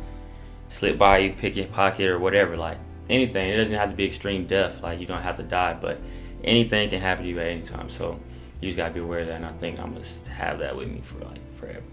slip 0.69 0.97
by 0.97 1.19
you, 1.19 1.33
pick 1.33 1.55
your 1.55 1.67
pocket 1.67 2.09
or 2.09 2.19
whatever. 2.19 2.57
Like 2.57 2.77
anything, 3.09 3.49
it 3.49 3.57
doesn't 3.57 3.75
have 3.75 3.89
to 3.89 3.95
be 3.95 4.05
extreme 4.05 4.45
death. 4.45 4.83
Like 4.83 4.99
you 4.99 5.05
don't 5.05 5.21
have 5.21 5.37
to 5.37 5.43
die, 5.43 5.77
but 5.79 5.99
anything 6.43 6.89
can 6.89 7.01
happen 7.01 7.23
to 7.23 7.29
you 7.29 7.39
at 7.39 7.47
any 7.47 7.61
time. 7.61 7.89
So 7.89 8.19
you 8.59 8.69
just 8.69 8.77
gotta 8.77 8.93
be 8.93 8.99
aware 8.99 9.19
of 9.19 9.27
that. 9.27 9.35
And 9.35 9.45
I 9.45 9.53
think 9.53 9.79
I 9.79 9.85
must 9.85 10.27
have 10.27 10.59
that 10.59 10.75
with 10.75 10.89
me 10.89 11.01
for 11.01 11.19
like 11.19 11.55
forever. 11.55 11.83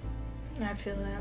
I 0.61 0.75
feel 0.75 0.97
that. 0.97 1.21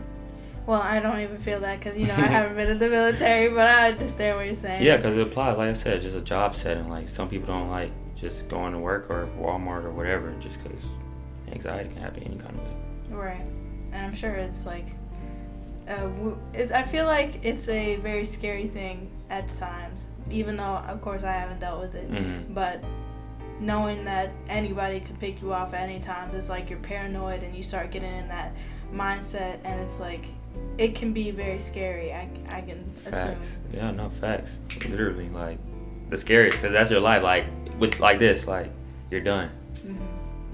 Well, 0.65 0.81
I 0.81 1.01
don't 1.01 1.19
even 1.19 1.39
feel 1.39 1.59
that 1.59 1.79
because 1.79 1.97
you 1.97 2.07
know 2.07 2.13
I 2.13 2.21
haven't 2.27 2.55
been 2.55 2.69
in 2.69 2.79
the 2.79 2.89
military, 2.89 3.49
but 3.49 3.67
I 3.67 3.91
understand 3.91 4.37
what 4.37 4.45
you're 4.45 4.53
saying. 4.53 4.83
Yeah, 4.83 4.97
because 4.97 5.17
it 5.17 5.27
applies. 5.27 5.57
Like 5.57 5.69
I 5.69 5.73
said, 5.73 6.01
just 6.01 6.15
a 6.15 6.21
job 6.21 6.55
setting. 6.55 6.89
Like 6.89 7.09
some 7.09 7.29
people 7.29 7.47
don't 7.47 7.69
like 7.69 7.91
just 8.15 8.47
going 8.47 8.71
to 8.71 8.79
work 8.79 9.09
or 9.09 9.27
Walmart 9.37 9.83
or 9.83 9.91
whatever, 9.91 10.33
just 10.39 10.63
because 10.63 10.83
anxiety 11.51 11.89
can 11.89 12.01
happen 12.01 12.23
any 12.23 12.35
kind 12.37 12.57
of 12.57 12.63
way. 12.63 12.75
Right, 13.17 13.45
and 13.91 14.05
I'm 14.05 14.15
sure 14.15 14.31
it's 14.33 14.65
like, 14.65 14.85
uh, 15.87 16.07
it's, 16.53 16.71
I 16.71 16.83
feel 16.83 17.05
like 17.05 17.43
it's 17.43 17.67
a 17.69 17.97
very 17.97 18.25
scary 18.25 18.67
thing 18.67 19.09
at 19.29 19.49
times, 19.49 20.07
even 20.31 20.57
though 20.57 20.63
of 20.87 21.01
course 21.01 21.23
I 21.23 21.31
haven't 21.33 21.59
dealt 21.59 21.79
with 21.81 21.95
it, 21.95 22.09
Mm-hmm. 22.11 22.53
but 22.53 22.83
knowing 23.59 24.03
that 24.05 24.31
anybody 24.49 24.99
could 24.99 25.19
pick 25.19 25.41
you 25.41 25.53
off 25.53 25.73
at 25.73 25.81
any 25.89 25.99
time, 25.99 26.33
it's 26.35 26.49
like 26.49 26.69
you're 26.69 26.79
paranoid 26.79 27.43
and 27.43 27.55
you 27.55 27.63
start 27.63 27.91
getting 27.91 28.13
in 28.13 28.27
that 28.29 28.53
mindset, 28.93 29.59
and 29.63 29.79
it's 29.79 29.99
like 29.99 30.25
it 30.77 30.95
can 30.95 31.13
be 31.13 31.31
very 31.31 31.59
scary. 31.59 32.13
I, 32.13 32.29
I 32.49 32.61
can 32.61 32.89
assume. 33.05 33.35
Facts. 33.35 33.57
Yeah, 33.73 33.91
no 33.91 34.09
facts. 34.09 34.59
Literally, 34.87 35.29
like 35.29 35.57
the 36.09 36.17
scariest, 36.17 36.57
because 36.57 36.73
that's 36.73 36.91
your 36.91 36.99
life. 36.99 37.23
Like 37.23 37.45
with 37.79 37.99
like 37.99 38.19
this, 38.19 38.47
like 38.47 38.71
you're 39.11 39.21
done. 39.21 39.49
hmm 39.81 39.97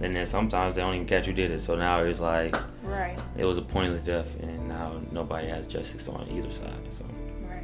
And 0.01 0.15
then 0.15 0.25
sometimes 0.25 0.75
they 0.75 0.81
don't 0.81 0.95
even 0.95 1.07
catch 1.07 1.25
who 1.25 1.33
did 1.33 1.51
it. 1.51 1.61
So 1.61 1.75
now 1.75 2.01
it's 2.03 2.19
like 2.19 2.55
Right. 2.83 3.19
it 3.37 3.45
was 3.45 3.57
a 3.57 3.61
pointless 3.61 4.03
death, 4.03 4.39
and 4.41 4.67
now 4.69 4.93
nobody 5.11 5.47
has 5.49 5.67
justice 5.67 6.07
on 6.07 6.27
either 6.31 6.51
side. 6.51 6.71
So 6.91 7.03
Right. 7.47 7.63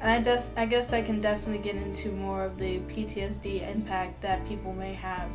And 0.00 0.10
I 0.10 0.20
guess 0.20 0.50
I 0.56 0.66
guess 0.66 0.92
I 0.92 1.02
can 1.02 1.20
definitely 1.20 1.62
get 1.62 1.76
into 1.76 2.12
more 2.12 2.44
of 2.44 2.58
the 2.58 2.80
PTSD 2.80 3.62
impact 3.68 4.20
that 4.22 4.46
people 4.46 4.72
may 4.74 4.92
have, 4.94 5.30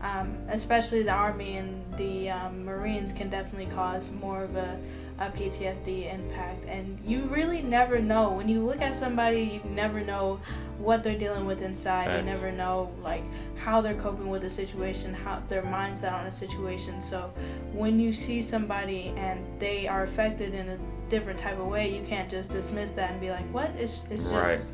um, 0.00 0.36
especially 0.48 1.02
the 1.02 1.10
Army 1.12 1.56
and 1.56 1.84
the 1.96 2.30
um, 2.30 2.64
Marines 2.64 3.12
can 3.12 3.28
definitely 3.28 3.66
cause 3.74 4.12
more 4.12 4.44
of 4.44 4.54
a, 4.56 4.78
a 5.18 5.30
PTSD 5.30 6.12
impact. 6.12 6.64
And 6.66 6.98
you 7.06 7.22
really 7.22 7.62
never 7.62 8.00
know 8.00 8.30
when 8.30 8.48
you 8.48 8.64
look 8.64 8.80
at 8.80 8.94
somebody, 8.94 9.60
you 9.64 9.70
never 9.70 10.00
know 10.00 10.40
what 10.78 11.04
they're 11.04 11.16
dealing 11.18 11.46
with 11.46 11.62
inside. 11.62 12.16
You 12.16 12.22
never 12.24 12.50
know 12.50 12.92
like 13.02 13.22
how 13.56 13.80
they're 13.80 13.94
coping 13.94 14.28
with 14.28 14.42
a 14.44 14.50
situation, 14.50 15.14
how 15.14 15.40
their 15.48 15.62
mindset 15.62 16.12
on 16.12 16.26
a 16.26 16.32
situation. 16.32 17.00
So 17.00 17.32
when 17.72 18.00
you 18.00 18.12
see 18.12 18.42
somebody 18.42 19.14
and 19.16 19.44
they 19.60 19.86
are 19.86 20.02
affected 20.02 20.52
in 20.52 20.68
a 20.68 20.78
different 21.08 21.38
type 21.38 21.58
of 21.58 21.66
way, 21.66 21.96
you 21.96 22.04
can't 22.04 22.28
just 22.28 22.50
dismiss 22.50 22.90
that 22.92 23.12
and 23.12 23.20
be 23.20 23.30
like, 23.30 23.48
"What? 23.52 23.70
It's 23.78 24.02
it's 24.10 24.24
just 24.24 24.32
Right. 24.32 24.64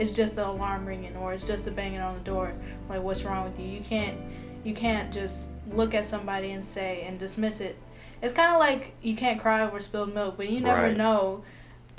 it's 0.00 0.14
just 0.14 0.34
the 0.34 0.46
alarm 0.48 0.86
ringing 0.86 1.16
or 1.16 1.34
it's 1.34 1.46
just 1.46 1.68
a 1.68 1.70
banging 1.70 2.00
on 2.00 2.14
the 2.14 2.24
door. 2.24 2.52
Like, 2.88 3.02
what's 3.02 3.22
wrong 3.22 3.44
with 3.44 3.60
you? 3.60 3.66
You 3.66 3.80
can't 3.80 4.18
you 4.64 4.74
can't 4.74 5.12
just 5.12 5.50
look 5.72 5.94
at 5.94 6.04
somebody 6.04 6.50
and 6.50 6.64
say 6.64 7.04
and 7.06 7.16
dismiss 7.16 7.60
it. 7.60 7.76
It's 8.22 8.32
kind 8.34 8.52
of 8.52 8.58
like 8.58 8.94
you 9.02 9.14
can't 9.14 9.40
cry 9.40 9.62
over 9.64 9.80
spilled 9.80 10.12
milk, 10.14 10.36
but 10.36 10.48
you 10.50 10.60
never 10.60 10.82
Right. 10.82 10.96
know. 10.96 11.44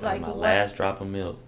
Like 0.02 0.22
my 0.22 0.28
what- 0.30 0.38
last 0.38 0.76
drop 0.76 1.02
of 1.02 1.08
milk. 1.08 1.40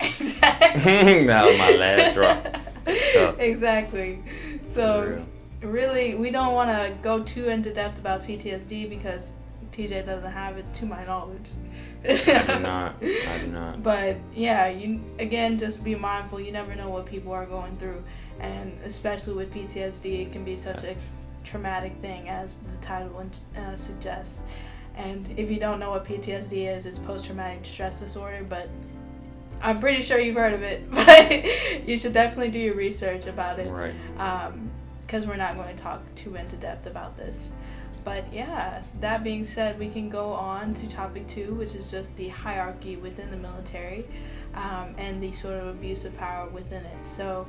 exactly. 0.00 1.24
that 1.26 1.44
was 1.46 1.58
my 1.58 1.70
last 1.76 2.14
drop. 2.14 2.56
Exactly. 3.38 4.22
So 4.66 5.24
real. 5.60 5.70
really 5.70 6.14
we 6.14 6.30
don't 6.30 6.54
want 6.54 6.70
to 6.70 6.92
go 7.02 7.22
too 7.22 7.48
into 7.48 7.72
depth 7.72 7.98
about 7.98 8.26
PTSD 8.26 8.88
because 8.88 9.32
TJ 9.72 10.04
doesn't 10.06 10.32
have 10.32 10.56
it 10.56 10.72
to 10.74 10.86
my 10.86 11.04
knowledge. 11.04 11.48
I 12.04 12.14
do 12.46 12.58
not. 12.60 12.94
I 13.02 13.38
do 13.40 13.46
not. 13.48 13.82
But 13.82 14.16
yeah, 14.34 14.68
you 14.68 15.00
again 15.18 15.58
just 15.58 15.84
be 15.84 15.94
mindful. 15.94 16.40
You 16.40 16.50
never 16.52 16.74
know 16.74 16.88
what 16.88 17.06
people 17.06 17.32
are 17.32 17.46
going 17.46 17.76
through, 17.76 18.02
and 18.40 18.76
especially 18.84 19.34
with 19.34 19.52
PTSD, 19.54 20.22
it 20.26 20.32
can 20.32 20.42
be 20.44 20.56
such 20.56 20.82
a 20.84 20.96
traumatic 21.44 21.96
thing 22.00 22.28
as 22.28 22.56
the 22.56 22.76
title 22.78 23.24
uh, 23.56 23.76
suggests. 23.76 24.40
And 24.96 25.26
if 25.38 25.50
you 25.50 25.58
don't 25.58 25.78
know 25.78 25.90
what 25.90 26.04
PTSD 26.04 26.74
is, 26.76 26.86
it's 26.86 26.98
post 26.98 27.26
traumatic 27.26 27.64
stress 27.64 28.00
disorder. 28.00 28.44
But 28.48 28.68
I'm 29.62 29.78
pretty 29.80 30.02
sure 30.02 30.18
you've 30.18 30.36
heard 30.36 30.52
of 30.52 30.62
it. 30.62 30.90
But 30.92 31.88
you 31.88 31.96
should 31.96 32.12
definitely 32.12 32.50
do 32.50 32.58
your 32.58 32.74
research 32.74 33.26
about 33.26 33.58
it 33.58 33.70
Right. 33.70 33.94
because 35.00 35.26
we're 35.26 35.36
not 35.36 35.56
going 35.56 35.74
to 35.74 35.82
talk 35.82 36.02
too 36.14 36.34
into 36.36 36.56
depth 36.56 36.86
about 36.86 37.16
this. 37.16 37.50
But 38.02 38.32
yeah, 38.32 38.82
that 39.00 39.22
being 39.22 39.44
said, 39.44 39.78
we 39.78 39.90
can 39.90 40.08
go 40.08 40.32
on 40.32 40.72
to 40.74 40.88
topic 40.88 41.28
two, 41.28 41.54
which 41.54 41.74
is 41.74 41.90
just 41.90 42.16
the 42.16 42.28
hierarchy 42.28 42.96
within 42.96 43.30
the 43.30 43.36
military 43.36 44.06
um, 44.54 44.94
and 44.96 45.22
the 45.22 45.30
sort 45.32 45.56
of 45.60 45.66
abuse 45.68 46.04
of 46.06 46.16
power 46.16 46.48
within 46.48 46.82
it. 46.84 47.04
So, 47.04 47.46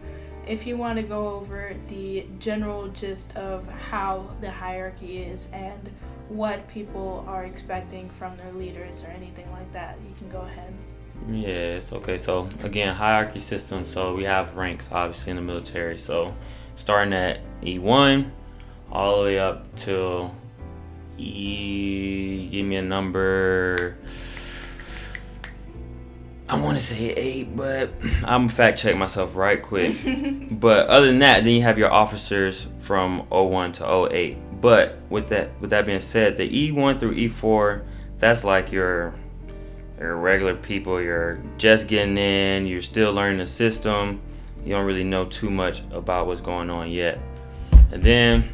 if 0.52 0.68
you 0.68 0.76
want 0.76 0.98
to 0.98 1.04
go 1.04 1.30
over 1.30 1.74
the 1.88 2.28
general 2.38 2.90
gist 2.90 3.36
of 3.38 3.66
how 3.70 4.28
the 4.42 4.52
hierarchy 4.52 5.20
is 5.20 5.48
and 5.54 5.90
what 6.28 6.68
people 6.68 7.24
are 7.26 7.46
expecting 7.46 8.10
from 8.10 8.36
their 8.36 8.52
leaders 8.52 9.02
or 9.04 9.08
anything 9.08 9.50
like 9.54 9.72
that, 9.72 9.98
you 10.06 10.14
can 10.18 10.30
go 10.30 10.42
ahead. 10.42 10.74
Yes. 11.30 11.94
Okay. 11.94 12.18
So 12.18 12.50
again, 12.64 12.94
hierarchy 12.94 13.40
system. 13.40 13.86
So 13.86 14.14
we 14.14 14.26
have 14.26 14.58
ranks, 14.58 14.90
obviously, 14.92 15.30
in 15.30 15.38
the 15.38 15.42
military. 15.42 15.98
So 15.98 16.34
starting 16.76 17.14
at 17.14 17.40
E 17.64 17.80
one, 17.80 18.34
all 18.92 19.20
the 19.20 19.24
way 19.24 19.40
up 19.40 19.74
till 19.78 20.36
E. 21.18 22.50
Give 22.52 22.66
me 22.66 22.76
a 22.76 22.82
number. 22.82 23.98
I 26.52 26.60
want 26.60 26.78
to 26.78 26.84
say 26.84 27.12
eight, 27.12 27.56
but 27.56 27.92
I'm 28.26 28.50
fact 28.50 28.78
check 28.78 28.98
myself 28.98 29.38
right 29.38 29.62
quick. 29.62 29.96
but 30.52 30.88
other 30.88 31.06
than 31.06 31.20
that, 31.20 31.46
then 31.46 31.54
you 31.54 31.62
have 31.62 31.78
your 31.78 31.90
officers 31.90 32.68
from 32.80 33.20
01 33.30 33.72
to 33.74 34.10
08. 34.12 34.60
But 34.60 34.98
with 35.10 35.30
that, 35.30 35.52
with 35.62 35.70
that 35.70 35.86
being 35.86 36.02
said, 36.02 36.36
the 36.36 36.50
E1 36.50 37.00
through 37.00 37.16
E4, 37.16 37.86
that's 38.20 38.44
like 38.44 38.70
your 38.70 39.14
your 39.98 40.18
regular 40.18 40.54
people. 40.54 41.00
You're 41.00 41.42
just 41.58 41.88
getting 41.88 42.18
in. 42.18 42.68
You're 42.68 42.82
still 42.82 43.14
learning 43.14 43.38
the 43.38 43.48
system. 43.48 44.20
You 44.66 44.74
don't 44.74 44.86
really 44.86 45.06
know 45.06 45.24
too 45.24 45.50
much 45.50 45.84
about 45.92 46.28
what's 46.28 46.42
going 46.42 46.70
on 46.70 46.92
yet. 46.92 47.18
And 47.94 48.04
then 48.04 48.50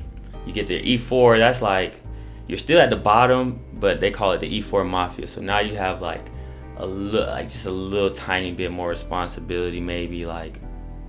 you 0.46 0.54
get 0.54 0.68
to 0.68 0.80
E4. 0.80 1.40
That's 1.40 1.64
like 1.64 1.96
you're 2.46 2.60
still 2.60 2.80
at 2.80 2.92
the 2.92 2.96
bottom, 2.96 3.60
but 3.74 4.00
they 4.00 4.12
call 4.12 4.34
it 4.34 4.40
the 4.42 4.62
E4 4.62 4.88
mafia. 4.88 5.26
So 5.26 5.42
now 5.42 5.62
you 5.62 5.78
have 5.78 6.00
like 6.00 6.22
a 6.78 6.86
little, 6.86 7.28
like 7.28 7.48
just 7.48 7.66
a 7.66 7.72
little 7.72 8.12
tiny 8.12 8.52
bit 8.52 8.72
more 8.72 8.90
responsibility, 8.90 9.80
maybe 9.80 10.26
like 10.26 10.60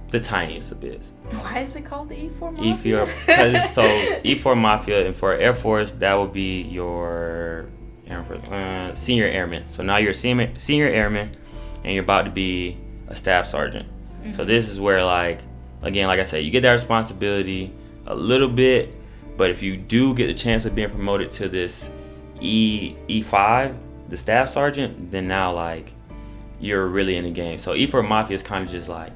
the 0.09 0.19
tiniest 0.21 0.73
of 0.73 0.81
bits. 0.81 1.13
Why 1.43 1.61
is 1.61 1.77
it 1.77 1.85
called 1.85 2.09
the 2.09 2.15
E4 2.17 2.53
Mafia? 2.57 3.05
E4, 3.07 3.27
'cause- 3.27 3.75
so 3.75 3.83
E4 4.25 4.57
Mafia, 4.57 5.07
and 5.07 5.15
for 5.15 5.35
Air 5.35 5.53
Force, 5.55 5.93
that 5.95 6.15
would 6.15 6.33
be 6.33 6.63
your 6.63 7.67
Air 8.07 8.25
Force, 8.25 8.43
uh, 8.45 8.95
senior 8.95 9.27
airman. 9.27 9.65
So 9.69 9.83
now 9.83 9.99
you're 9.99 10.13
a 10.13 10.15
senior, 10.15 10.51
senior 10.57 10.87
airman, 10.89 11.31
and 11.85 11.93
you're 11.93 12.05
about 12.05 12.23
to 12.25 12.31
be 12.31 12.79
a 13.09 13.15
staff 13.17 13.47
sergeant. 13.47 13.87
So 14.35 14.45
this 14.45 14.69
is 14.69 14.81
where, 14.81 15.05
like, 15.05 15.41
again, 15.83 16.07
like 16.09 16.21
I 16.21 16.25
said, 16.25 16.43
you 16.45 16.51
get 16.51 16.63
that 16.63 16.73
responsibility 16.73 17.73
a 18.07 18.15
little 18.15 18.49
bit, 18.49 18.95
but 19.37 19.51
if 19.51 19.63
you 19.63 19.77
do 19.77 20.15
get 20.15 20.27
the 20.27 20.35
chance 20.35 20.65
of 20.65 20.75
being 20.75 20.91
promoted 20.91 21.31
to 21.33 21.49
this 21.49 21.91
E 22.41 22.95
E5, 23.09 23.77
the 24.09 24.17
staff 24.17 24.49
sergeant, 24.49 25.11
then 25.11 25.29
now 25.29 25.53
like 25.53 25.93
you're 26.61 26.87
really 26.87 27.17
in 27.17 27.25
the 27.25 27.31
game. 27.31 27.59
So 27.59 27.73
E4 27.75 28.07
Mafia 28.07 28.35
is 28.35 28.43
kind 28.43 28.65
of 28.65 28.71
just 28.71 28.89
like 28.89 29.13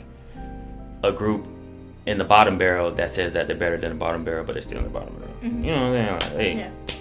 a 1.03 1.11
group 1.13 1.47
in 2.07 2.19
the 2.19 2.25
bottom 2.25 2.59
barrel 2.59 2.91
that 2.93 3.11
says 3.11 3.33
that 3.33 3.47
they're 3.47 3.57
better 3.57 3.77
than 3.77 3.91
the 3.91 3.97
bottom 3.97 4.25
barrel, 4.25 4.45
but 4.45 4.53
they're 4.55 4.63
still 4.63 4.79
in 4.79 4.85
the 4.85 4.91
bottom 4.91 5.15
barrel. 5.15 5.35
Mhm. 5.43 5.65
You 5.65 5.71
know 5.73 5.91
what 5.91 5.99
I'm 6.01 6.21
saying? 6.21 6.23
Like, 6.23 6.33
hey, 6.33 6.57
Yeah. 6.59 6.95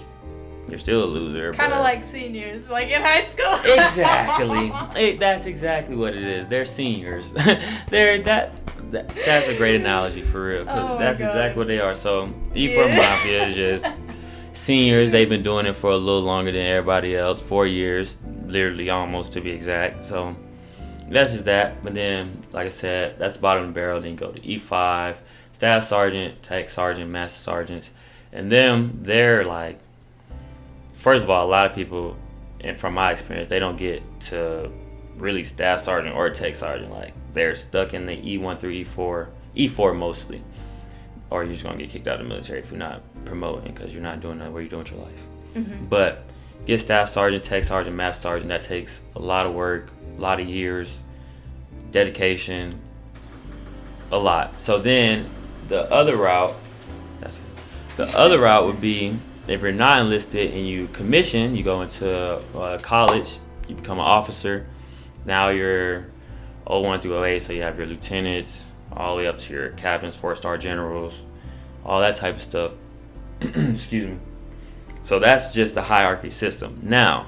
you're 0.68 0.78
still 0.78 1.04
a 1.04 1.06
loser. 1.06 1.52
Kind 1.52 1.72
of 1.72 1.80
like 1.80 2.02
seniors, 2.04 2.70
like 2.70 2.88
in 2.88 3.02
high 3.02 3.22
school. 3.22 3.54
exactly. 3.64 4.72
It, 5.00 5.20
that's 5.20 5.46
exactly 5.46 5.96
what 5.96 6.14
it 6.14 6.22
is. 6.22 6.48
They're 6.48 6.64
seniors. 6.64 7.32
they're 7.88 8.20
that, 8.22 8.54
that. 8.92 9.08
That's 9.26 9.48
a 9.48 9.56
great 9.56 9.76
analogy 9.80 10.22
for 10.22 10.44
real. 10.44 10.64
'cause 10.64 10.74
Oh 10.78 10.98
that's 10.98 11.18
God. 11.18 11.26
exactly 11.28 11.58
what 11.58 11.66
they 11.68 11.80
are. 11.80 11.94
So 11.96 12.26
E4 12.54 12.88
Yeah. 12.88 12.96
Mafia 12.96 13.46
is 13.48 13.54
just 13.82 13.94
seniors. 14.52 15.10
They've 15.10 15.28
been 15.28 15.42
doing 15.42 15.66
it 15.66 15.76
for 15.76 15.90
a 15.90 15.96
little 15.96 16.22
longer 16.22 16.52
than 16.52 16.66
everybody 16.66 17.16
else. 17.16 17.40
Four 17.40 17.66
years, 17.66 18.16
literally 18.46 18.90
almost 18.90 19.32
to 19.34 19.40
be 19.40 19.50
exact. 19.50 20.04
So 20.04 20.36
that's 21.08 21.32
just 21.32 21.44
that. 21.46 21.82
But 21.82 21.94
then, 21.94 22.44
like 22.52 22.66
I 22.66 22.70
said, 22.70 23.18
that's 23.18 23.36
bottom 23.36 23.64
of 23.64 23.68
the 23.70 23.74
barrel. 23.74 24.00
Then 24.00 24.16
go 24.16 24.30
to 24.30 24.40
E5, 24.40 25.16
staff 25.52 25.84
sergeant, 25.84 26.42
tech 26.42 26.70
sergeant, 26.70 27.10
master 27.10 27.38
sergeants, 27.38 27.90
and 28.32 28.50
them 28.50 29.00
they're 29.02 29.44
like. 29.44 29.78
First 30.94 31.24
of 31.24 31.30
all, 31.30 31.44
a 31.44 31.50
lot 31.50 31.66
of 31.66 31.74
people, 31.74 32.16
and 32.60 32.78
from 32.78 32.94
my 32.94 33.10
experience, 33.10 33.48
they 33.48 33.58
don't 33.58 33.76
get 33.76 34.02
to 34.20 34.70
really 35.16 35.44
staff 35.44 35.82
sergeant 35.82 36.14
or 36.14 36.30
tech 36.30 36.54
sergeant. 36.54 36.92
Like 36.92 37.12
they're 37.32 37.54
stuck 37.54 37.94
in 37.94 38.06
the 38.06 38.16
E1 38.16 38.60
through 38.60 38.84
E4, 38.84 39.28
E4 39.56 39.96
mostly, 39.96 40.42
or 41.32 41.44
you're 41.44 41.52
just 41.52 41.64
gonna 41.64 41.78
get 41.78 41.90
kicked 41.90 42.06
out 42.06 42.20
of 42.20 42.26
the 42.26 42.28
military 42.28 42.60
if 42.60 42.70
you're 42.70 42.78
not 42.78 43.00
promoting 43.24 43.72
because 43.72 43.92
you're 43.92 44.02
not 44.02 44.20
doing 44.20 44.38
that 44.38 44.52
what 44.52 44.60
you're 44.60 44.68
doing 44.68 44.82
with 44.82 44.92
your 44.92 45.00
life. 45.00 45.26
Mhm. 45.56 45.88
But 45.88 46.24
get 46.66 46.78
staff 46.80 47.08
sergeant, 47.08 47.42
tech 47.42 47.64
sergeant, 47.64 47.96
master 47.96 48.22
sergeant. 48.22 48.48
That 48.48 48.62
takes 48.62 49.00
a 49.16 49.18
lot 49.18 49.46
of 49.46 49.54
work, 49.54 49.88
a 50.16 50.20
lot 50.20 50.40
of 50.40 50.46
years, 50.46 51.00
dedication, 51.90 52.78
a 54.10 54.18
lot. 54.18 54.60
So 54.60 54.78
then 54.78 55.26
the 55.68 55.90
other 55.90 56.16
route, 56.16 56.54
that's 57.20 57.40
the 57.96 58.06
other 58.18 58.38
route 58.40 58.66
would 58.66 58.80
be 58.80 59.16
if 59.48 59.62
you're 59.62 59.72
not 59.72 60.00
enlisted 60.00 60.52
and 60.52 60.66
you 60.66 60.86
commission, 60.88 61.56
you 61.56 61.62
go 61.64 61.80
into 61.82 62.40
uh, 62.54 62.78
college, 62.78 63.38
you 63.68 63.74
become 63.74 63.98
an 63.98 64.04
officer. 64.04 64.66
Now 65.24 65.48
you're 65.48 66.06
01 66.66 67.00
through 67.00 67.24
08, 67.24 67.42
so 67.42 67.52
you 67.52 67.62
have 67.62 67.78
your 67.78 67.86
lieutenants, 67.86 68.66
all 68.96 69.16
the 69.16 69.22
way 69.22 69.28
up 69.28 69.38
to 69.38 69.52
your 69.52 69.70
captains, 69.70 70.14
four 70.14 70.36
star 70.36 70.58
generals, 70.58 71.20
all 71.84 72.00
that 72.00 72.16
type 72.16 72.36
of 72.36 72.42
stuff. 72.42 72.72
Excuse 73.40 74.08
me. 74.08 74.18
So 75.02 75.18
that's 75.18 75.52
just 75.52 75.74
the 75.74 75.82
hierarchy 75.82 76.30
system. 76.30 76.80
Now, 76.82 77.26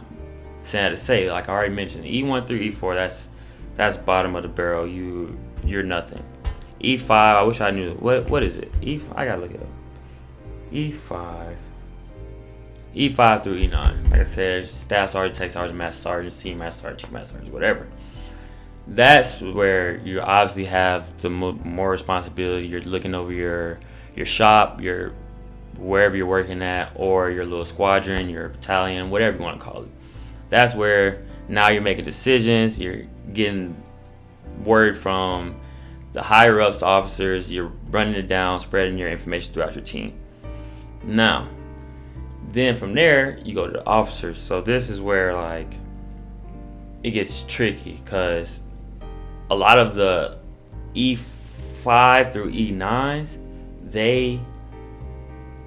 sad 0.63 0.91
to 0.91 0.97
say, 0.97 1.31
like 1.31 1.49
I 1.49 1.53
already 1.53 1.75
mentioned, 1.75 2.05
E1 2.05 2.47
through 2.47 2.61
E4, 2.61 2.95
that's 2.95 3.29
that's 3.77 3.97
bottom 3.97 4.37
of 4.37 4.43
the 4.43 4.49
barrel. 4.49 4.87
You 4.87 5.39
you're 5.65 5.83
nothing. 5.83 6.23
E5, 6.81 7.11
I 7.11 7.43
wish 7.43 7.61
I 7.61 7.71
knew 7.71 7.95
what 7.95 8.31
what 8.31 8.43
is 8.43 8.59
it? 8.59 8.73
E 8.83 9.01
I 9.15 9.25
gotta 9.25 9.41
look 9.41 9.53
it 9.53 9.61
up. 9.61 9.69
E5. 10.73 11.57
E5 12.95 13.43
through 13.43 13.59
E9. 13.61 14.11
Like 14.11 14.21
I 14.21 14.25
said, 14.25 14.69
staff 14.69 15.11
sergeant, 15.11 15.37
tech 15.37 15.51
sergeant, 15.51 15.77
master 15.77 16.03
sergeant, 16.03 16.33
senior 16.33 16.59
master 16.59 16.83
sergeant, 16.83 17.01
chief 17.01 17.13
master 17.13 17.35
sergeant, 17.35 17.53
whatever. 17.53 17.89
That's 18.87 19.41
where 19.41 19.97
you 19.99 20.21
obviously 20.21 20.67
have 20.67 21.21
the 21.21 21.31
more 21.31 21.91
responsibility. 21.91 22.67
You're 22.67 22.83
looking 22.83 23.15
over 23.15 23.33
your 23.33 23.79
your 24.15 24.27
shop, 24.27 24.81
your 24.81 25.13
wherever 25.79 26.17
you're 26.17 26.27
working 26.27 26.63
at, 26.63 26.93
or 26.95 27.31
your 27.31 27.47
little 27.47 27.67
squadron, 27.67 28.29
your 28.29 28.51
battalion, 28.51 29.11
whatever 29.11 29.39
you 29.39 29.43
want 29.43 29.59
to 29.59 29.65
call 29.65 29.83
it. 29.83 29.89
That's 30.51 30.75
where 30.75 31.25
now 31.49 31.69
you're 31.69 31.83
making 31.83 32.05
decisions. 32.05 32.79
You're 32.79 33.03
getting 33.33 33.83
word 34.63 34.97
from 34.97 35.61
the 36.13 36.23
higher 36.23 36.61
ups 36.61 36.83
officers. 36.83 37.51
You're 37.51 37.73
running 37.91 38.15
it 38.15 38.29
down, 38.29 38.61
spreading 38.61 38.99
your 38.99 39.09
information 39.09 39.53
throughout 39.53 39.75
your 39.75 39.85
team. 39.85 40.15
Now, 41.03 41.49
then 42.53 42.77
from 42.77 42.95
there 42.95 43.39
you 43.45 43.55
go 43.55 43.67
to 43.67 43.73
the 43.73 43.87
officers. 43.87 44.39
So 44.39 44.61
this 44.61 44.91
is 44.91 45.01
where 45.01 45.35
like 45.35 45.73
it 47.03 47.11
gets 47.11 47.43
tricky 47.43 48.01
because 48.05 48.61
a 49.51 49.55
lot 49.55 49.79
of 49.79 49.95
the 49.95 50.39
E5 50.95 52.33
through 52.33 52.53
E9s, 52.53 53.39
they 53.91 54.41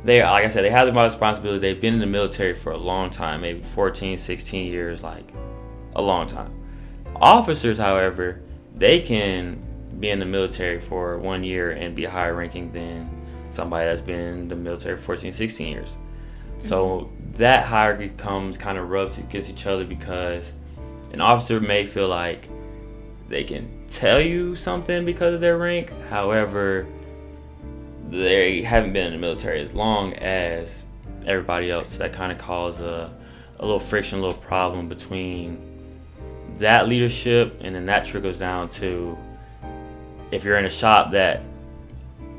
they 0.03 0.24
like 0.24 0.46
I 0.46 0.48
said, 0.48 0.63
they 0.63 0.69
have 0.69 0.93
the 0.93 1.01
responsibility. 1.01 1.60
They've 1.60 1.81
been 1.81 1.96
in 1.96 2.00
the 2.00 2.05
military 2.05 2.53
for 2.53 2.72
a 2.72 2.77
long 2.77 3.10
time, 3.10 3.41
maybe 3.41 3.62
14, 3.62 4.17
16 4.17 4.72
years, 4.72 5.03
like 5.03 5.31
a 5.96 6.01
long 6.01 6.27
time. 6.27 6.53
Officers, 7.15 7.77
however, 7.77 8.41
they 8.75 9.01
can 9.01 9.62
be 10.00 10.10
in 10.10 10.19
the 10.19 10.25
military 10.25 10.79
for 10.79 11.17
one 11.17 11.43
year 11.43 11.72
and 11.72 11.96
be 11.96 12.05
a 12.05 12.10
higher 12.10 12.36
ranking 12.36 12.72
than 12.72 13.10
somebody 13.50 13.88
that's 13.88 14.01
been 14.01 14.19
in 14.19 14.48
the 14.48 14.55
military 14.55 14.98
for 14.98 15.03
14, 15.03 15.34
16 15.34 15.67
years. 15.67 15.98
So 16.60 16.88
mm-hmm. 16.88 17.31
that 17.34 17.65
hierarchy 17.65 18.10
comes 18.10 18.57
kind 18.57 18.77
of 18.77 18.89
rubs 18.89 19.17
against 19.17 19.50
each 19.50 19.65
other 19.65 19.86
because 19.86 20.51
an 21.12 21.22
officer 21.22 21.60
may 21.60 21.86
feel 21.86 22.07
like 22.07 22.50
they 23.27 23.43
can 23.43 23.86
tell 23.88 24.22
you 24.22 24.55
something 24.55 25.05
because 25.05 25.34
of 25.34 25.41
their 25.41 25.57
rank. 25.57 25.91
However, 26.10 26.88
they 28.10 28.62
haven't 28.62 28.93
been 28.93 29.07
in 29.07 29.13
the 29.13 29.19
military 29.19 29.62
as 29.62 29.74
long 29.74 30.13
as 30.13 30.86
everybody 31.25 31.69
else. 31.69 31.89
So 31.89 32.00
that 32.00 32.13
kind 32.13 32.31
of 32.31 32.38
causes 32.38 32.79
a, 32.81 33.13
a 33.60 33.65
little 33.65 33.79
friction, 33.79 34.19
a 34.19 34.22
little 34.22 34.38
problem 34.38 34.88
between 34.88 35.62
that 36.55 36.88
leadership, 36.88 37.60
and 37.62 37.75
then 37.75 37.86
that 37.88 38.05
trickles 38.05 38.39
down 38.39 38.69
to 38.69 39.17
if 40.31 40.43
you're 40.43 40.57
in 40.57 40.65
a 40.65 40.69
shop 40.69 41.12
that 41.12 41.41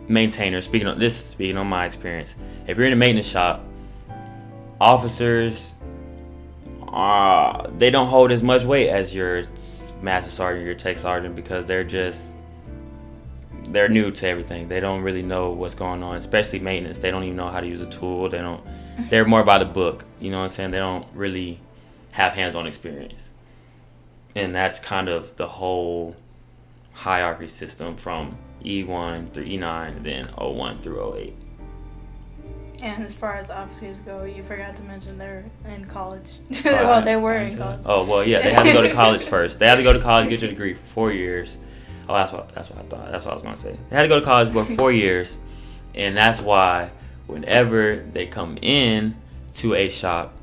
maintainer 0.09 0.61
speaking 0.61 0.89
on 0.89 0.99
this 0.99 1.31
speaking 1.31 1.59
on 1.59 1.67
my 1.67 1.85
experience 1.85 2.35
if 2.67 2.77
you're 2.77 2.87
in 2.87 2.93
a 2.93 2.97
maintenance 2.97 3.27
shop 3.27 3.63
officers 4.81 5.75
uh, 6.89 7.69
they 7.77 7.91
don't 7.91 8.07
hold 8.07 8.33
as 8.33 8.43
much 8.43 8.65
weight 8.65 8.89
as 8.89 9.15
your 9.15 9.45
master 10.03 10.31
sergeant 10.31 10.67
your 10.67 10.75
tech 10.75 10.99
sergeant 10.99 11.35
because 11.35 11.67
they're 11.67 11.85
just 11.85 12.35
they're 13.69 13.89
new 13.89 14.11
to 14.11 14.27
everything. 14.27 14.69
They 14.69 14.81
don't 14.81 15.03
really 15.03 15.23
know 15.23 15.51
what's 15.51 15.75
going 15.75 16.03
on 16.03 16.17
especially 16.17 16.59
maintenance. 16.59 16.99
They 16.99 17.11
don't 17.11 17.25
even 17.25 17.37
know 17.37 17.49
how 17.49 17.61
to 17.61 17.67
use 17.67 17.81
a 17.81 17.87
tool. 17.87 18.29
They 18.29 18.39
don't 18.39 18.63
they're 19.11 19.27
more 19.27 19.45
by 19.45 19.59
the 19.59 19.65
book 19.65 20.05
you 20.21 20.31
know 20.31 20.39
what 20.39 20.45
i'm 20.45 20.51
saying? 20.51 20.71
They 20.73 20.79
don't 20.79 21.07
really 21.15 21.61
have 22.13 22.33
hands-on 22.33 22.67
experience. 22.67 23.31
And 24.35 24.55
that's 24.55 24.79
kind 24.79 25.09
of 25.09 25.37
the 25.37 25.47
whole 25.47 26.17
hierarchy 26.93 27.49
system 27.49 27.97
from 27.97 28.39
E1 28.65 29.33
through 29.33 29.47
E9 29.47 29.97
and 29.97 30.05
then 30.05 30.27
01 30.37 30.83
through 30.83 31.15
08. 31.15 31.35
And 32.81 33.03
as 33.03 33.13
far 33.13 33.35
as 33.35 33.51
officers 33.51 33.99
go, 34.01 34.25
you 34.25 34.43
forgot 34.45 34.77
to 34.77 34.83
mention 34.85 35.19
they're 35.19 35.45
in 35.67 35.85
college. 35.87 36.39
well, 36.65 37.03
they 37.03 37.17
were 37.17 37.35
in 37.35 37.57
college. 37.57 37.81
Oh 37.85 38.05
well, 38.05 38.25
yeah, 38.25 38.41
they 38.41 38.53
have 38.53 38.65
to 38.65 38.73
go 38.73 38.83
to 38.83 38.93
college 38.93 39.23
first. 39.35 39.59
They 39.59 39.67
have 39.67 39.79
to 39.79 39.85
go 39.85 39.93
to 39.93 40.01
college, 40.01 40.29
get 40.29 40.41
your 40.41 40.51
degree 40.51 40.75
for 40.75 40.87
four 40.87 41.13
years. 41.13 41.57
Oh, 42.09 42.15
that's 42.15 42.33
what 42.33 42.55
that's 42.55 42.71
what 42.71 42.79
I 42.79 42.89
thought. 42.89 43.11
That's 43.11 43.25
what 43.25 43.33
I 43.33 43.35
was 43.35 43.43
gonna 43.43 43.57
say. 43.57 43.77
They 43.91 43.97
had 43.97 44.03
to 44.03 44.09
go 44.09 44.21
to 44.21 44.25
college 44.25 44.53
for 44.53 44.65
four 44.77 44.93
years, 45.07 45.39
and 45.95 46.17
that's 46.17 46.41
why 46.41 46.91
whenever 47.27 47.97
they 47.97 48.27
come 48.27 48.59
in 48.63 49.17
to 49.55 49.75
a 49.75 49.89
shop, 49.89 50.37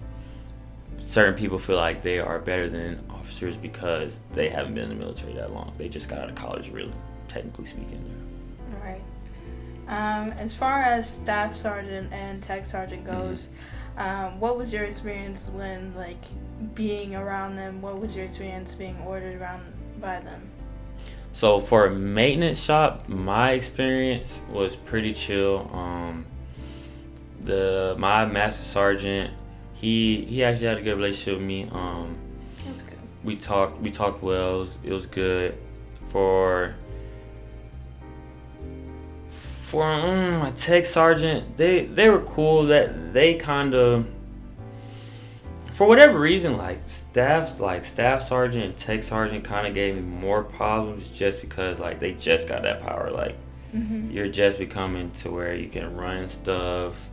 certain 1.03 1.35
people 1.35 1.57
feel 1.57 1.77
like 1.77 2.01
they 2.01 2.19
are 2.19 2.39
better 2.39 2.69
than 2.69 3.03
officers 3.09 3.55
because 3.55 4.19
they 4.33 4.49
haven't 4.49 4.75
been 4.75 4.83
in 4.83 4.89
the 4.89 4.95
military 4.95 5.33
that 5.33 5.53
long. 5.53 5.73
They 5.77 5.89
just 5.89 6.09
got 6.09 6.19
out 6.19 6.29
of 6.29 6.35
college, 6.35 6.69
really, 6.69 6.91
technically 7.27 7.65
speaking. 7.65 8.24
Um, 9.87 10.31
as 10.31 10.53
far 10.55 10.81
as 10.81 11.09
staff 11.09 11.55
sergeant 11.55 12.11
and 12.11 12.41
tech 12.41 12.65
sergeant 12.65 13.03
mm-hmm. 13.03 13.15
goes, 13.15 13.47
mm-hmm. 13.97 14.25
um, 14.25 14.39
what 14.39 14.57
was 14.57 14.73
your 14.73 14.83
experience 14.83 15.49
when 15.49 15.93
like 15.95 16.23
being 16.73 17.15
around 17.15 17.55
them? 17.55 17.81
What 17.81 17.99
was 17.99 18.15
your 18.15 18.25
experience 18.25 18.73
being 18.75 18.99
ordered 19.01 19.39
around 19.41 19.73
by 19.99 20.19
them? 20.19 20.49
So 21.33 21.59
for 21.59 21.85
a 21.85 21.91
maintenance 21.91 22.61
shop, 22.61 23.09
my 23.09 23.51
experience 23.51 24.41
was 24.49 24.75
pretty 24.75 25.13
chill. 25.13 25.69
Um, 25.73 26.25
the 27.41 27.95
my 27.99 28.25
master 28.25 28.63
sergeant, 28.63 29.33
he 29.73 30.23
he 30.25 30.43
actually 30.43 30.67
had 30.67 30.77
a 30.77 30.81
good 30.81 30.95
relationship 30.95 31.39
with 31.39 31.47
me. 31.47 31.69
Um, 31.71 32.17
That's 32.65 32.81
good 32.81 32.95
we 33.25 33.35
talked 33.35 33.81
we 33.81 33.91
talked 33.91 34.23
well. 34.23 34.57
It 34.57 34.59
was, 34.59 34.79
it 34.83 34.93
was 34.93 35.05
good 35.07 35.57
for 36.07 36.75
for 39.75 39.83
mm, 39.83 40.39
my 40.39 40.51
tech 40.51 40.85
sergeant. 40.85 41.57
They 41.57 41.85
they 41.85 42.09
were 42.09 42.21
cool. 42.21 42.67
That 42.67 43.13
they 43.13 43.33
kind 43.33 43.73
of 43.73 44.07
for 45.73 45.85
whatever 45.85 46.17
reason, 46.17 46.55
like 46.55 46.79
staffs, 46.87 47.59
like 47.59 47.83
staff 47.83 48.23
sergeant 48.23 48.63
and 48.63 48.77
tech 48.77 49.03
sergeant, 49.03 49.43
kind 49.43 49.67
of 49.67 49.73
gave 49.73 49.95
me 49.95 50.01
more 50.01 50.43
problems 50.43 51.09
just 51.09 51.41
because 51.41 51.77
like 51.77 51.99
they 51.99 52.13
just 52.13 52.47
got 52.47 52.63
that 52.63 52.81
power. 52.81 53.11
Like 53.11 53.35
mm-hmm. 53.75 54.11
you're 54.11 54.29
just 54.29 54.59
becoming 54.59 55.11
to 55.11 55.31
where 55.31 55.53
you 55.53 55.67
can 55.67 55.93
run 55.97 56.29
stuff 56.29 57.09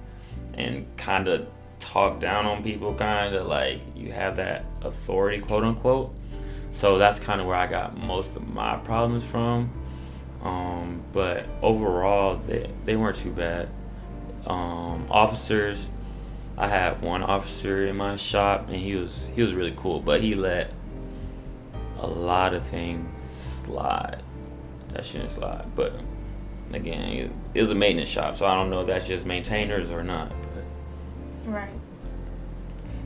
and 0.55 0.87
kind 0.96 1.27
of 1.27 1.48
talk 1.81 2.20
down 2.20 2.46
on 2.46 2.62
people, 2.62 2.94
kind 2.94 3.35
of 3.35 3.48
like 3.48 3.81
you 3.96 4.12
have 4.12 4.37
that 4.37 4.66
authority, 4.83 5.40
quote 5.40 5.64
unquote. 5.64 6.14
So 6.70 6.96
that's 6.96 7.18
kind 7.18 7.40
of 7.40 7.48
where 7.48 7.57
I 7.57 7.66
got 7.66 7.96
most 7.96 8.37
of 8.37 8.48
my 8.48 8.77
problems 8.77 9.25
from. 9.25 9.82
Um, 10.42 11.02
but 11.12 11.46
overall, 11.62 12.37
they, 12.37 12.70
they 12.85 12.96
weren't 12.96 13.16
too 13.16 13.31
bad. 13.31 13.68
Um, 14.46 15.07
officers, 15.11 15.88
I 16.59 16.68
had 16.68 17.00
one 17.00 17.22
officer 17.22 17.87
in 17.87 17.96
my 17.96 18.16
shop, 18.16 18.68
and 18.68 18.76
he 18.76 18.94
was 18.96 19.28
he 19.35 19.42
was 19.42 19.55
really 19.55 19.74
cool, 19.76 20.00
but 20.00 20.20
he 20.20 20.35
let 20.35 20.72
a 21.98 22.07
lot 22.07 22.55
of 22.55 22.66
things 22.66 23.24
slide. 23.24 24.22
That 24.92 25.07
shouldn't 25.07 25.31
slide, 25.31 25.74
but 25.76 25.94
again, 26.72 27.02
it, 27.02 27.31
it 27.55 27.61
was 27.61 27.70
a 27.70 27.74
maintenance 27.74 28.11
shop, 28.11 28.37
so 28.37 28.46
I 28.46 28.55
don't 28.55 28.68
know 28.68 28.81
if 28.81 28.88
that's 28.88 29.07
just 29.07 29.24
maintainers 29.24 29.90
or 29.90 30.02
not. 30.02 30.33
Right. 31.46 31.70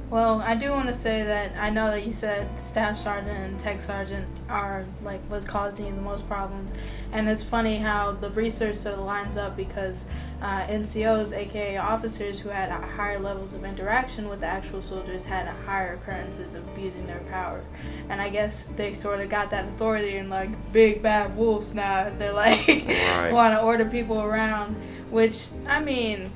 Well, 0.09 0.41
I 0.41 0.55
do 0.55 0.71
want 0.71 0.87
to 0.87 0.95
say 0.95 1.25
that 1.25 1.57
I 1.57 1.69
know 1.69 1.91
that 1.91 2.07
you 2.07 2.13
said 2.13 2.57
staff 2.61 2.97
sergeant 2.97 3.37
and 3.37 3.59
tech 3.59 3.81
sergeant 3.81 4.29
are 4.49 4.85
like 5.03 5.21
what's 5.29 5.45
causing 5.45 5.97
the 5.97 6.01
most 6.03 6.29
problems, 6.29 6.73
and 7.11 7.29
it's 7.29 7.43
funny 7.43 7.79
how 7.79 8.13
the 8.13 8.31
research 8.31 8.77
sort 8.77 8.95
of 8.95 9.01
lines 9.05 9.37
up 9.37 9.57
because 9.57 10.05
uh, 10.41 10.65
NCOs, 10.69 11.37
aka 11.37 11.79
officers 11.79 12.39
who 12.39 12.51
had 12.51 12.71
higher 12.71 13.19
levels 13.19 13.53
of 13.53 13.65
interaction 13.65 14.29
with 14.29 14.41
the 14.41 14.47
actual 14.47 14.81
soldiers, 14.81 15.25
had 15.25 15.49
higher 15.49 15.95
occurrences 15.95 16.55
of 16.55 16.65
abusing 16.69 17.05
their 17.09 17.21
power, 17.31 17.65
and 18.09 18.23
I 18.23 18.29
guess 18.29 18.67
they 18.67 18.95
sort 18.95 19.21
of 19.21 19.29
got 19.29 19.51
that 19.51 19.65
authority 19.65 20.19
and 20.19 20.31
like 20.31 20.73
big 20.73 21.03
bad 21.03 21.37
wolves 21.37 21.75
now. 21.75 22.13
They're 22.17 22.33
like 22.33 22.69
right. 22.69 23.31
want 23.33 23.55
to 23.55 23.61
order 23.61 23.85
people 23.85 24.23
around, 24.23 24.77
which 25.11 25.49
I 25.67 25.81
mean 25.81 26.31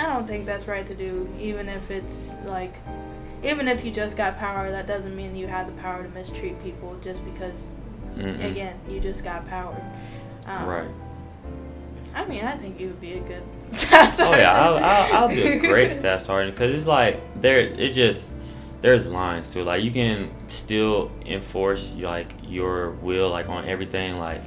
I 0.00 0.06
don't 0.06 0.26
think 0.26 0.46
that's 0.46 0.66
right 0.66 0.86
to 0.86 0.94
do, 0.94 1.28
even 1.38 1.68
if 1.68 1.90
it's 1.90 2.38
like, 2.46 2.74
even 3.42 3.68
if 3.68 3.84
you 3.84 3.90
just 3.90 4.16
got 4.16 4.38
power, 4.38 4.70
that 4.70 4.86
doesn't 4.86 5.14
mean 5.14 5.34
you 5.36 5.46
have 5.46 5.66
the 5.66 5.80
power 5.80 6.02
to 6.02 6.08
mistreat 6.10 6.62
people 6.62 6.96
just 7.00 7.24
because, 7.24 7.68
Mm-mm. 8.16 8.44
again, 8.44 8.78
you 8.88 9.00
just 9.00 9.24
got 9.24 9.48
power. 9.48 9.80
Um, 10.46 10.66
right. 10.66 10.88
I 12.14 12.26
mean, 12.26 12.44
I 12.44 12.56
think 12.56 12.80
you 12.80 12.88
would 12.88 13.00
be 13.00 13.14
a 13.14 13.20
good 13.20 13.42
staff 13.60 14.12
sergeant. 14.12 14.36
Oh 14.36 14.40
yeah, 14.40 14.52
I'll, 14.52 14.76
I'll, 14.76 15.14
I'll 15.22 15.28
be 15.28 15.42
a 15.42 15.58
great 15.60 15.92
staff 15.92 16.24
sergeant 16.24 16.56
because 16.56 16.74
it's 16.74 16.86
like 16.86 17.20
there, 17.40 17.60
it 17.60 17.92
just 17.92 18.32
there's 18.80 19.06
lines 19.06 19.48
to 19.50 19.60
it. 19.60 19.64
Like 19.64 19.84
you 19.84 19.90
can 19.90 20.30
still 20.48 21.10
enforce 21.24 21.94
like 21.94 22.32
your 22.42 22.90
will 22.90 23.30
like 23.30 23.48
on 23.48 23.68
everything. 23.68 24.18
Like 24.18 24.42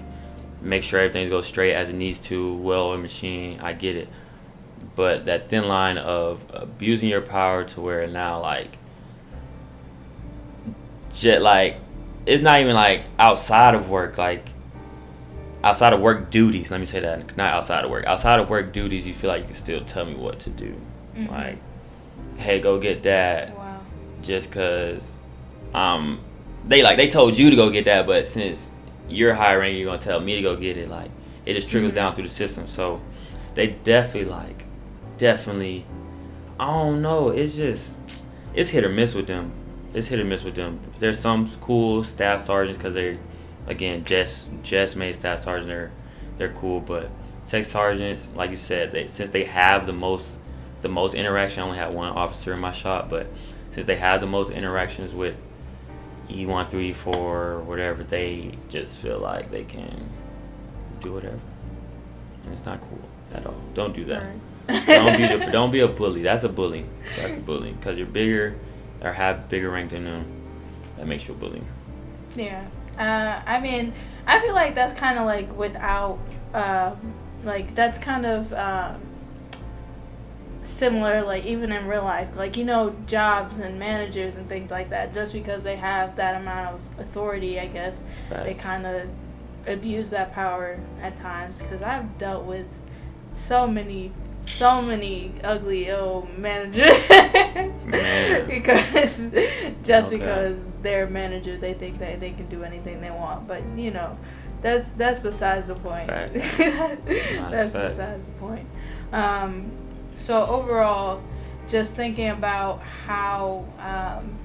make 0.62 0.84
sure 0.84 1.00
everything 1.00 1.30
goes 1.30 1.46
straight 1.46 1.74
as 1.74 1.90
it 1.90 1.96
needs 1.96 2.20
to. 2.22 2.56
Well, 2.58 2.94
a 2.94 2.98
machine, 2.98 3.60
I 3.62 3.74
get 3.74 3.96
it, 3.96 4.10
but 4.96 5.26
that 5.26 5.50
thin 5.50 5.68
line 5.68 5.98
of 5.98 6.44
abusing 6.54 7.10
your 7.10 7.22
power 7.22 7.64
to 7.66 7.82
where 7.82 8.08
now 8.08 8.42
like, 8.42 8.78
jet 11.14 11.42
like, 11.42 11.78
it's 12.26 12.42
not 12.42 12.62
even 12.62 12.74
like 12.76 13.04
outside 13.20 13.76
of 13.76 13.90
work 13.90 14.18
like 14.18 14.50
outside 15.64 15.94
of 15.94 16.02
work 16.02 16.30
duties, 16.30 16.70
let 16.72 16.80
me 16.80 16.86
say 16.86 17.00
that, 17.00 17.38
not 17.38 17.54
outside 17.54 17.86
of 17.86 17.92
work. 17.92 18.06
Outside 18.06 18.40
of 18.40 18.50
work 18.50 18.74
duties, 18.74 19.08
you 19.08 19.14
feel 19.14 19.30
like 19.30 19.44
you 19.44 19.48
can 19.48 19.56
still 19.56 19.84
tell 19.86 20.06
me 20.06 20.14
what 20.14 20.40
to 20.40 20.50
do. 20.50 20.76
Mm-hmm. 21.16 21.32
Like, 21.32 21.58
hey, 22.38 22.60
go 22.60 22.80
get 22.80 23.04
that. 23.04 23.56
Wow. 23.56 23.80
Just 24.22 24.52
cause, 24.52 25.18
um, 25.74 26.20
they 26.66 26.84
like 26.84 26.98
they 26.98 27.10
told 27.10 27.38
you 27.38 27.50
to 27.50 27.56
go 27.56 27.70
get 27.70 27.86
that, 27.86 28.06
but 28.06 28.28
since 28.28 28.72
you're 29.08 29.34
hiring, 29.34 29.76
you're 29.78 29.86
gonna 29.86 29.98
tell 30.00 30.20
me 30.20 30.36
to 30.36 30.42
go 30.42 30.56
get 30.56 30.78
it. 30.78 30.90
Like, 30.90 31.12
it 31.46 31.54
just 31.54 31.70
trickles 31.70 31.92
mm-hmm. 31.92 31.98
down 31.98 32.16
through 32.16 32.26
the 32.26 32.30
system. 32.30 32.68
So, 32.68 33.02
they 33.56 33.68
definitely 33.68 34.32
like, 34.32 34.66
definitely, 35.18 35.86
I 36.60 36.66
don't 36.68 37.02
know. 37.02 37.30
It's 37.30 37.56
just, 37.56 37.98
it's 38.54 38.70
hit 38.70 38.84
or 38.84 38.90
miss 38.90 39.14
with 39.14 39.28
them. 39.28 39.52
It's 39.94 40.08
hit 40.08 40.20
or 40.20 40.26
miss 40.26 40.44
with 40.44 40.56
them. 40.56 40.80
There's 41.00 41.20
some 41.20 41.50
cool 41.62 42.04
staff 42.04 42.42
sergeants 42.42 42.78
because 42.78 42.96
they're 42.96 43.18
again, 43.68 44.04
just 44.04 44.50
just 44.64 44.96
made 44.96 45.16
staff 45.16 45.40
sergeant, 45.40 45.68
they're 45.68 45.92
they're 46.38 46.54
cool, 46.54 46.80
but 46.80 47.10
tech 47.46 47.66
sergeants, 47.66 48.30
like 48.36 48.50
you 48.50 48.58
said, 48.58 48.92
they 48.92 49.08
since 49.08 49.30
they 49.30 49.46
have 49.46 49.86
the 49.86 49.94
most 49.94 50.40
the 50.82 50.90
most 50.90 51.14
interaction. 51.14 51.62
I 51.64 51.66
only 51.66 51.78
had 51.78 51.94
one 51.94 52.10
officer 52.10 52.54
in 52.54 52.60
my 52.60 52.72
shop, 52.72 53.10
but 53.10 53.28
since 53.72 53.86
they 53.86 53.96
have 53.96 54.22
the 54.22 54.28
most 54.28 54.52
interactions 54.52 55.14
with 55.14 55.36
E 56.30 56.46
one 56.46 56.68
through 56.68 56.82
E 56.82 56.94
four, 56.94 57.60
whatever, 57.62 58.04
they 58.04 58.58
just 58.70 58.98
feel 58.98 59.20
like 59.20 59.52
they 59.52 59.64
can 59.64 60.10
do 61.02 61.14
whatever, 61.14 61.40
and 62.44 62.54
it's 62.54 62.66
not 62.66 62.82
cool 62.82 63.10
at 63.34 63.46
all. 63.46 63.62
Don't 63.74 63.96
do 63.96 64.06
that. 64.06 64.24
Right. 64.24 64.86
don't 64.88 65.18
be 65.18 65.28
the, 65.28 65.46
don't 65.52 65.72
be 65.72 65.82
a 65.82 65.88
bully. 65.88 66.24
That's 66.24 66.44
a 66.44 66.50
bully. 66.50 66.86
That's 67.18 67.36
a 67.36 67.40
bully 67.40 67.74
because 67.74 67.98
you're 67.98 68.08
bigger 68.08 68.58
or 69.04 69.14
have 69.14 69.50
bigger 69.50 69.70
rank 69.70 69.92
than 69.92 70.06
them. 70.06 70.26
That 70.98 71.08
makes 71.08 71.28
you 71.28 71.34
a 71.34 71.38
bully. 71.38 71.62
Yeah. 72.36 72.66
Uh, 72.98 73.42
I 73.46 73.60
mean, 73.60 73.94
I 74.26 74.40
feel 74.40 74.54
like 74.54 74.76
that's 74.76 74.94
kind 74.94 75.20
of 75.20 75.26
like 75.26 75.56
without, 75.58 76.20
uh, 76.54 76.96
like 77.44 77.76
that's 77.76 77.98
kind 77.98 78.26
of 78.26 78.54
um, 78.54 79.02
similar, 80.62 81.24
like 81.24 81.46
even 81.46 81.72
in 81.72 81.88
real 81.88 82.04
life, 82.04 82.36
like 82.36 82.56
you 82.56 82.64
know, 82.64 82.96
jobs 83.08 83.60
and 83.60 83.78
managers 83.78 84.36
and 84.36 84.48
things 84.48 84.72
like 84.72 84.90
that. 84.92 85.14
Just 85.14 85.34
because 85.34 85.64
they 85.64 85.76
have 85.76 86.16
that 86.16 86.40
amount 86.40 86.76
of 86.76 87.00
authority, 87.00 87.60
I 87.60 87.68
guess 87.68 88.02
Facts. 88.30 88.44
they 88.44 88.54
kind 88.54 88.86
of 88.86 89.10
abuse 89.68 90.10
that 90.12 90.32
power 90.34 90.80
at 91.02 91.18
times. 91.18 91.62
Because 91.62 91.82
I've 91.82 92.18
dealt 92.18 92.46
with 92.46 92.68
so 93.34 93.68
many 93.68 94.12
so 94.46 94.82
many 94.82 95.34
ugly 95.44 95.92
old 95.92 96.38
managers. 96.38 97.10
Because 98.48 99.32
just 99.84 100.08
okay. 100.08 100.18
because 100.18 100.64
they're 100.82 101.06
a 101.06 101.10
manager 101.10 101.58
they 101.58 101.74
think 101.74 102.00
that 102.00 102.20
they 102.20 102.32
can 102.32 102.48
do 102.48 102.64
anything 102.64 103.02
they 103.02 103.12
want. 103.12 103.48
But 103.48 103.64
you 103.76 103.92
know 103.92 104.18
that's 104.62 104.92
that's 104.92 105.20
besides 105.20 105.68
the 105.68 105.76
point. 105.76 106.08
That's 106.08 107.76
besides 107.76 108.26
the 108.26 108.32
point. 108.40 108.68
Um, 109.12 109.72
so 110.18 110.46
overall 110.46 111.22
just 111.68 111.94
thinking 111.94 112.30
about 112.30 112.82
how 112.82 113.66
um, 113.80 114.38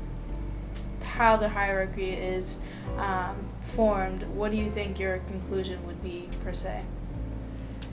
how 1.03 1.37
the 1.37 1.49
hierarchy 1.49 2.11
is 2.11 2.59
um, 2.97 3.49
formed 3.63 4.25
what 4.25 4.51
do 4.51 4.57
you 4.57 4.69
think 4.69 4.99
your 4.99 5.19
conclusion 5.19 5.87
would 5.87 6.03
be 6.03 6.29
per 6.43 6.53
se? 6.53 6.83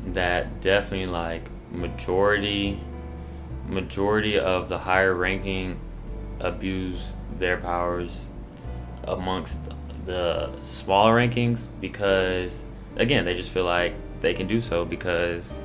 That 0.08 0.62
definitely 0.62 1.08
like 1.08 1.50
majority 1.76 2.80
majority 3.68 4.38
of 4.38 4.70
the 4.70 4.78
higher 4.80 5.14
ranking 5.14 5.80
abuse 6.40 7.16
their 7.38 7.58
powers 7.58 8.32
amongst 9.06 9.62
the 10.06 10.52
smaller 10.64 11.16
rankings 11.16 11.68
because 11.82 12.64
again 12.96 13.26
they 13.26 13.34
just 13.34 13.50
feel 13.52 13.66
like 13.66 13.94
they 14.22 14.34
can 14.34 14.48
do 14.48 14.62
so 14.62 14.86
because 14.86 15.62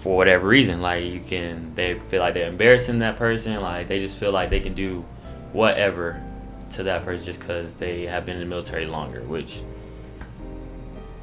for 0.00 0.16
whatever 0.16 0.46
reason 0.46 0.80
like 0.80 1.04
you 1.04 1.20
can 1.20 1.74
they 1.74 1.98
feel 2.08 2.20
like 2.20 2.34
they're 2.34 2.48
embarrassing 2.48 2.98
that 3.00 3.16
person 3.16 3.60
like 3.60 3.88
they 3.88 3.98
just 3.98 4.16
feel 4.16 4.30
like 4.32 4.50
they 4.50 4.60
can 4.60 4.74
do 4.74 5.04
whatever 5.52 6.22
to 6.70 6.82
that 6.82 7.04
person 7.04 7.24
just 7.24 7.40
because 7.40 7.74
they 7.74 8.04
have 8.06 8.24
been 8.26 8.36
in 8.36 8.40
the 8.40 8.46
military 8.46 8.86
longer 8.86 9.22
which 9.22 9.60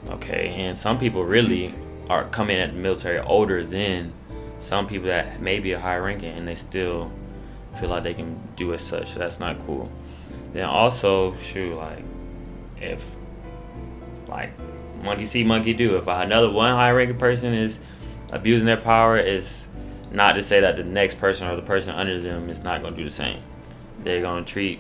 okay 0.10 0.47
and 0.58 0.77
some 0.77 0.97
people 0.97 1.23
really 1.23 1.73
are 2.10 2.26
coming 2.26 2.58
at 2.58 2.74
the 2.74 2.80
military 2.80 3.20
older 3.20 3.64
than 3.64 4.14
some 4.60 4.88
people 4.88 5.08
that 5.08 5.42
may 5.42 5.60
be 5.60 5.72
a 5.72 5.80
high 5.80 5.98
ranking 5.98 6.32
and 6.38 6.48
they 6.48 6.56
still 6.56 7.12
feel 7.80 7.90
like 7.90 8.04
they 8.04 8.14
can 8.14 8.40
do 8.56 8.74
as 8.74 8.82
such. 8.82 9.12
So 9.12 9.20
that's 9.20 9.40
not 9.40 9.66
cool. 9.66 9.92
Then 10.54 10.66
also, 10.66 11.36
shoot, 11.38 11.76
like 11.76 12.04
if 12.80 13.10
like 14.28 14.52
monkey 15.04 15.26
see, 15.26 15.44
monkey 15.44 15.74
do. 15.74 15.98
If 15.98 16.08
another 16.08 16.50
one 16.50 16.72
high 16.72 16.92
ranking 16.92 17.18
person 17.18 17.54
is 17.54 17.80
abusing 18.32 18.66
their 18.66 18.78
power, 18.78 19.18
is 19.18 19.68
not 20.12 20.34
to 20.34 20.44
say 20.44 20.60
that 20.60 20.76
the 20.78 20.84
next 20.84 21.20
person 21.20 21.48
or 21.48 21.56
the 21.56 21.62
person 21.62 21.96
under 21.96 22.20
them 22.20 22.50
is 22.50 22.64
not 22.64 22.82
going 22.82 22.94
to 22.94 23.00
do 23.00 23.06
the 23.06 23.16
same. 23.16 23.42
They're 24.04 24.22
going 24.22 24.44
to 24.44 24.52
treat 24.52 24.80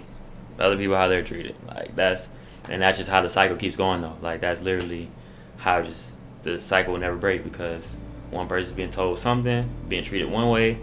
other 0.59 0.77
people 0.77 0.95
how 0.95 1.07
they're 1.07 1.23
treated. 1.23 1.55
Like 1.67 1.95
that's 1.95 2.29
and 2.69 2.81
that's 2.81 2.97
just 2.97 3.09
how 3.09 3.21
the 3.21 3.29
cycle 3.29 3.57
keeps 3.57 3.75
going 3.75 4.01
though. 4.01 4.17
Like 4.21 4.41
that's 4.41 4.61
literally 4.61 5.09
how 5.57 5.81
just 5.81 6.17
the 6.43 6.57
cycle 6.59 6.93
will 6.93 6.99
never 6.99 7.15
break 7.15 7.43
because 7.43 7.95
one 8.29 8.47
person's 8.47 8.75
being 8.75 8.89
told 8.89 9.19
something, 9.19 9.69
being 9.87 10.03
treated 10.03 10.29
one 10.29 10.49
way. 10.49 10.79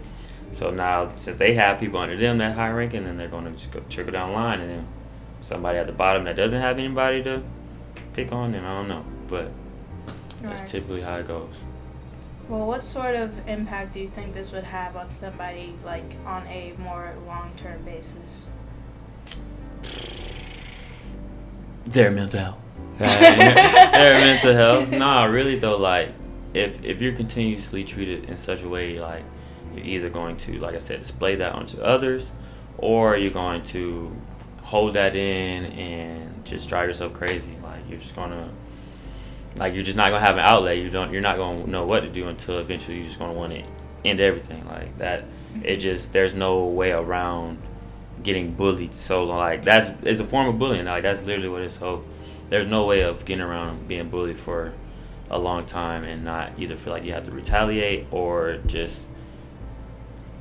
So 0.51 0.71
now, 0.71 1.11
since 1.15 1.37
they 1.37 1.53
have 1.53 1.79
people 1.79 1.99
under 1.99 2.17
them 2.17 2.39
that 2.39 2.55
high 2.55 2.71
ranking, 2.71 3.03
then 3.03 3.17
they're 3.17 3.27
going 3.27 3.45
to 3.45 3.51
just 3.51 3.71
go 3.71 3.81
trickle 3.89 4.13
down 4.13 4.29
the 4.29 4.35
line, 4.35 4.59
and 4.61 4.69
then 4.69 4.87
somebody 5.41 5.77
at 5.77 5.87
the 5.87 5.93
bottom 5.93 6.23
that 6.25 6.35
doesn't 6.35 6.59
have 6.59 6.79
anybody 6.79 7.23
to 7.23 7.43
pick 8.13 8.31
on, 8.31 8.51
then 8.51 8.65
I 8.65 8.75
don't 8.75 8.87
know. 8.87 9.05
But 9.27 9.51
that's 10.41 10.69
typically 10.69 11.01
how 11.01 11.17
it 11.17 11.27
goes. 11.27 11.53
Well, 12.47 12.65
what 12.65 12.83
sort 12.83 13.15
of 13.15 13.47
impact 13.47 13.93
do 13.93 13.99
you 13.99 14.09
think 14.09 14.33
this 14.33 14.51
would 14.51 14.63
have 14.63 14.95
on 14.95 15.11
somebody, 15.11 15.75
like 15.85 16.15
on 16.25 16.47
a 16.47 16.73
more 16.79 17.13
long 17.27 17.51
term 17.55 17.83
basis? 17.83 18.45
Their 21.89 22.11
mental 22.11 22.39
health 22.39 22.59
their 22.99 24.19
mental 24.19 24.53
health. 24.53 24.91
Nah, 24.91 25.23
really 25.23 25.57
though, 25.57 25.77
like 25.77 26.13
if 26.53 26.83
if 26.83 27.01
you're 27.01 27.13
continuously 27.13 27.85
treated 27.85 28.25
in 28.25 28.35
such 28.35 28.61
a 28.61 28.67
way, 28.67 28.99
like 28.99 29.23
you're 29.73 29.85
either 29.85 30.09
going 30.09 30.35
to, 30.35 30.59
like 30.59 30.75
I 30.75 30.79
said, 30.79 30.99
display 30.99 31.35
that 31.35 31.53
onto 31.53 31.79
others, 31.79 32.31
or 32.77 33.15
you're 33.15 33.31
going 33.31 33.63
to 33.63 34.13
hold 34.63 34.95
that 34.95 35.15
in 35.15 35.65
and 35.65 36.43
just 36.43 36.67
drive 36.67 36.89
yourself 36.89 37.13
crazy. 37.13 37.55
Like 37.63 37.89
you're 37.89 37.99
just 37.99 38.17
gonna, 38.17 38.49
like 39.55 39.73
you're 39.73 39.83
just 39.83 39.95
not 39.95 40.09
gonna 40.09 40.25
have 40.25 40.35
an 40.35 40.43
outlet. 40.43 40.77
You 40.77 40.89
don't. 40.89 41.13
You're 41.13 41.21
not 41.21 41.37
gonna 41.37 41.67
know 41.67 41.85
what 41.85 42.01
to 42.01 42.09
do 42.09 42.27
until 42.27 42.59
eventually 42.59 42.97
you're 42.97 43.07
just 43.07 43.17
gonna 43.17 43.31
want 43.31 43.53
to 43.53 43.63
end 44.03 44.19
everything 44.19 44.67
like 44.67 44.97
that. 44.97 45.23
It 45.63 45.77
just 45.77 46.11
there's 46.11 46.33
no 46.33 46.65
way 46.65 46.91
around 46.91 47.61
getting 48.23 48.53
bullied. 48.53 48.93
So 48.93 49.23
long. 49.23 49.37
like 49.37 49.63
that's 49.63 49.89
it's 50.03 50.19
a 50.19 50.25
form 50.25 50.47
of 50.47 50.59
bullying. 50.59 50.85
Like 50.85 51.03
that's 51.03 51.23
literally 51.23 51.49
what 51.49 51.61
it's 51.61 51.77
so 51.77 52.03
there's 52.49 52.67
no 52.67 52.85
way 52.85 53.01
of 53.01 53.25
getting 53.25 53.43
around 53.43 53.87
being 53.87 54.09
bullied 54.09 54.39
for 54.39 54.73
a 55.29 55.37
long 55.37 55.65
time 55.65 56.03
and 56.03 56.23
not 56.23 56.51
either 56.57 56.75
feel 56.75 56.91
like 56.93 57.03
you 57.03 57.13
have 57.13 57.25
to 57.25 57.31
retaliate 57.31 58.07
or 58.11 58.57
just 58.65 59.07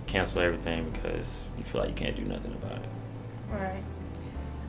cancel 0.07 0.41
everything 0.41 0.91
because 0.91 1.43
you 1.59 1.65
feel 1.65 1.83
like 1.83 1.91
you 1.91 1.97
can't 1.97 2.17
do 2.17 2.25
nothing 2.25 2.53
about 2.55 2.79
it. 2.79 2.89
Right. 3.51 3.83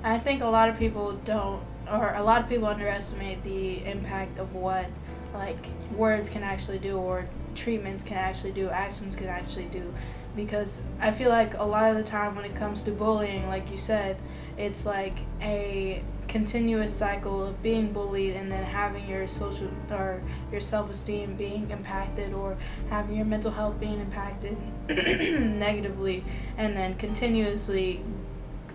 I 0.03 0.19
think 0.19 0.41
a 0.41 0.47
lot 0.47 0.69
of 0.69 0.77
people 0.77 1.13
don't, 1.25 1.63
or 1.89 2.13
a 2.13 2.23
lot 2.23 2.41
of 2.41 2.49
people 2.49 2.67
underestimate 2.67 3.43
the 3.43 3.85
impact 3.85 4.37
of 4.37 4.53
what 4.53 4.87
like 5.33 5.67
words 5.95 6.29
can 6.29 6.43
actually 6.43 6.79
do 6.79 6.97
or 6.97 7.27
treatments 7.55 8.03
can 8.03 8.17
actually 8.17 8.51
do, 8.51 8.69
actions 8.69 9.15
can 9.15 9.27
actually 9.27 9.65
do. 9.65 9.93
Because 10.35 10.83
I 10.99 11.11
feel 11.11 11.29
like 11.29 11.57
a 11.57 11.63
lot 11.63 11.89
of 11.91 11.97
the 11.97 12.03
time 12.03 12.35
when 12.35 12.45
it 12.45 12.55
comes 12.55 12.83
to 12.83 12.91
bullying, 12.91 13.47
like 13.47 13.71
you 13.71 13.77
said, 13.77 14.17
it's 14.57 14.85
like 14.85 15.17
a 15.41 16.03
continuous 16.27 16.93
cycle 16.93 17.45
of 17.45 17.63
being 17.63 17.91
bullied 17.91 18.35
and 18.35 18.51
then 18.51 18.63
having 18.63 19.07
your 19.07 19.27
social 19.27 19.69
or 19.89 20.21
your 20.51 20.61
self-esteem 20.61 21.35
being 21.35 21.71
impacted 21.71 22.33
or 22.33 22.57
having 22.89 23.15
your 23.15 23.25
mental 23.25 23.51
health 23.51 23.79
being 23.79 23.99
impacted 23.99 24.55
negatively 24.87 26.23
and 26.57 26.77
then 26.77 26.93
continuously 26.95 28.03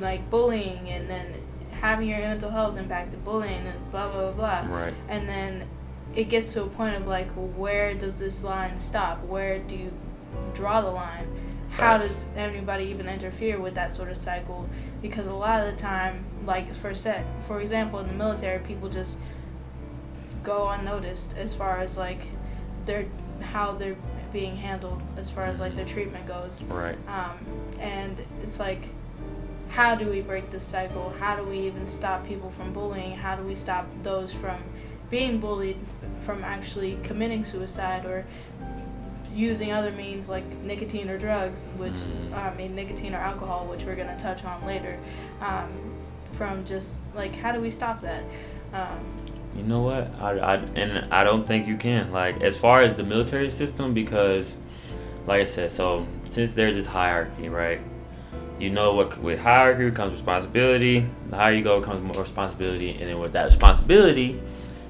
like 0.00 0.28
bullying 0.30 0.88
and 0.88 1.08
then 1.08 1.34
having 1.70 2.08
your 2.08 2.18
mental 2.18 2.50
health 2.50 2.76
impacted 2.76 3.22
bullying 3.24 3.64
and 3.66 3.90
blah 3.92 4.08
blah 4.08 4.32
blah, 4.32 4.62
blah. 4.62 4.76
right 4.76 4.94
and 5.08 5.28
then 5.28 5.68
it 6.16 6.28
gets 6.28 6.52
to 6.52 6.62
a 6.62 6.66
point 6.66 6.94
of 6.94 7.06
like, 7.06 7.30
where 7.32 7.94
does 7.94 8.18
this 8.18 8.44
line 8.44 8.78
stop? 8.78 9.22
Where 9.24 9.58
do 9.58 9.74
you 9.74 9.92
draw 10.54 10.80
the 10.80 10.90
line? 10.90 11.28
How 11.74 11.98
does 11.98 12.26
anybody 12.36 12.84
even 12.84 13.08
interfere 13.08 13.58
with 13.58 13.74
that 13.74 13.90
sort 13.90 14.08
of 14.08 14.16
cycle? 14.16 14.68
Because 15.02 15.26
a 15.26 15.32
lot 15.32 15.66
of 15.66 15.74
the 15.74 15.80
time, 15.80 16.24
like 16.46 16.72
for 16.72 16.94
set, 16.94 17.26
for 17.42 17.60
example, 17.60 17.98
in 17.98 18.06
the 18.06 18.14
military, 18.14 18.60
people 18.60 18.88
just 18.88 19.18
go 20.44 20.68
unnoticed 20.68 21.36
as 21.36 21.54
far 21.54 21.78
as 21.78 21.98
like 21.98 22.20
their 22.84 23.06
how 23.40 23.72
they're 23.72 23.96
being 24.32 24.56
handled 24.56 25.02
as 25.16 25.30
far 25.30 25.44
as 25.44 25.58
like 25.58 25.74
their 25.74 25.84
treatment 25.84 26.26
goes. 26.26 26.62
Right. 26.62 26.98
Um, 27.08 27.38
and 27.80 28.18
it's 28.42 28.60
like, 28.60 28.88
how 29.70 29.96
do 29.96 30.08
we 30.08 30.20
break 30.20 30.50
this 30.50 30.64
cycle? 30.64 31.14
How 31.18 31.34
do 31.36 31.42
we 31.42 31.58
even 31.60 31.88
stop 31.88 32.24
people 32.26 32.50
from 32.50 32.72
bullying? 32.72 33.16
How 33.16 33.34
do 33.34 33.42
we 33.42 33.54
stop 33.56 33.86
those 34.02 34.32
from 34.32 34.62
being 35.10 35.38
bullied 35.38 35.78
from 36.22 36.42
actually 36.42 36.98
committing 37.02 37.44
suicide 37.44 38.04
or 38.04 38.26
using 39.34 39.72
other 39.72 39.90
means 39.92 40.28
like 40.28 40.44
nicotine 40.62 41.10
or 41.10 41.18
drugs, 41.18 41.68
which 41.76 41.94
Mm. 41.94 42.34
I 42.34 42.54
mean 42.54 42.74
nicotine 42.74 43.14
or 43.14 43.18
alcohol, 43.18 43.66
which 43.66 43.84
we're 43.84 43.96
gonna 43.96 44.18
touch 44.18 44.44
on 44.44 44.64
later. 44.66 44.98
Um, 45.40 45.68
from 46.32 46.64
just 46.64 47.00
like 47.14 47.36
how 47.36 47.52
do 47.52 47.60
we 47.60 47.70
stop 47.70 48.00
that? 48.02 48.24
Um, 48.72 49.00
You 49.56 49.62
know 49.62 49.82
what? 49.82 50.10
I, 50.20 50.30
I 50.38 50.54
and 50.74 51.12
I 51.12 51.22
don't 51.24 51.46
think 51.46 51.66
you 51.68 51.76
can. 51.76 52.12
Like 52.12 52.40
as 52.40 52.56
far 52.56 52.82
as 52.82 52.94
the 52.94 53.04
military 53.04 53.50
system, 53.50 53.94
because, 53.94 54.56
like 55.26 55.40
I 55.40 55.44
said, 55.44 55.70
so 55.70 56.06
since 56.28 56.54
there's 56.54 56.74
this 56.74 56.86
hierarchy, 56.88 57.48
right? 57.48 57.80
You 58.58 58.70
know 58.70 58.94
what? 58.94 59.18
With 59.20 59.40
hierarchy 59.40 59.90
comes 59.90 60.12
responsibility. 60.12 61.06
The 61.30 61.36
higher 61.36 61.52
you 61.54 61.62
go, 61.62 61.80
comes 61.80 62.02
more 62.02 62.20
responsibility, 62.22 62.90
and 62.90 63.08
then 63.08 63.18
with 63.18 63.32
that 63.32 63.44
responsibility, 63.44 64.40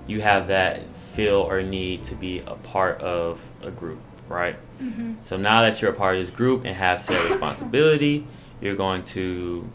you 0.07 0.21
have 0.21 0.49
that 0.49 0.83
feel 1.13 1.37
or 1.41 1.63
need 1.63 2.05
to 2.05 2.15
be 2.15 2.41
a 2.41 2.57
part 2.57 3.01
of 3.01 3.41
a 3.63 3.71
group, 3.71 4.01
right? 4.29 4.57
mhm. 4.83 5.17
So 5.21 5.37
now 5.37 5.63
that 5.63 5.81
you're 5.81 5.91
a 5.93 5.95
part 5.95 6.17
of 6.17 6.21
this 6.23 6.31
group 6.35 6.65
and 6.65 6.75
have 6.77 7.01
said 7.01 7.23
responsibility, 7.31 8.27
you're 8.61 8.77
going 8.77 9.03
to 9.05 9.69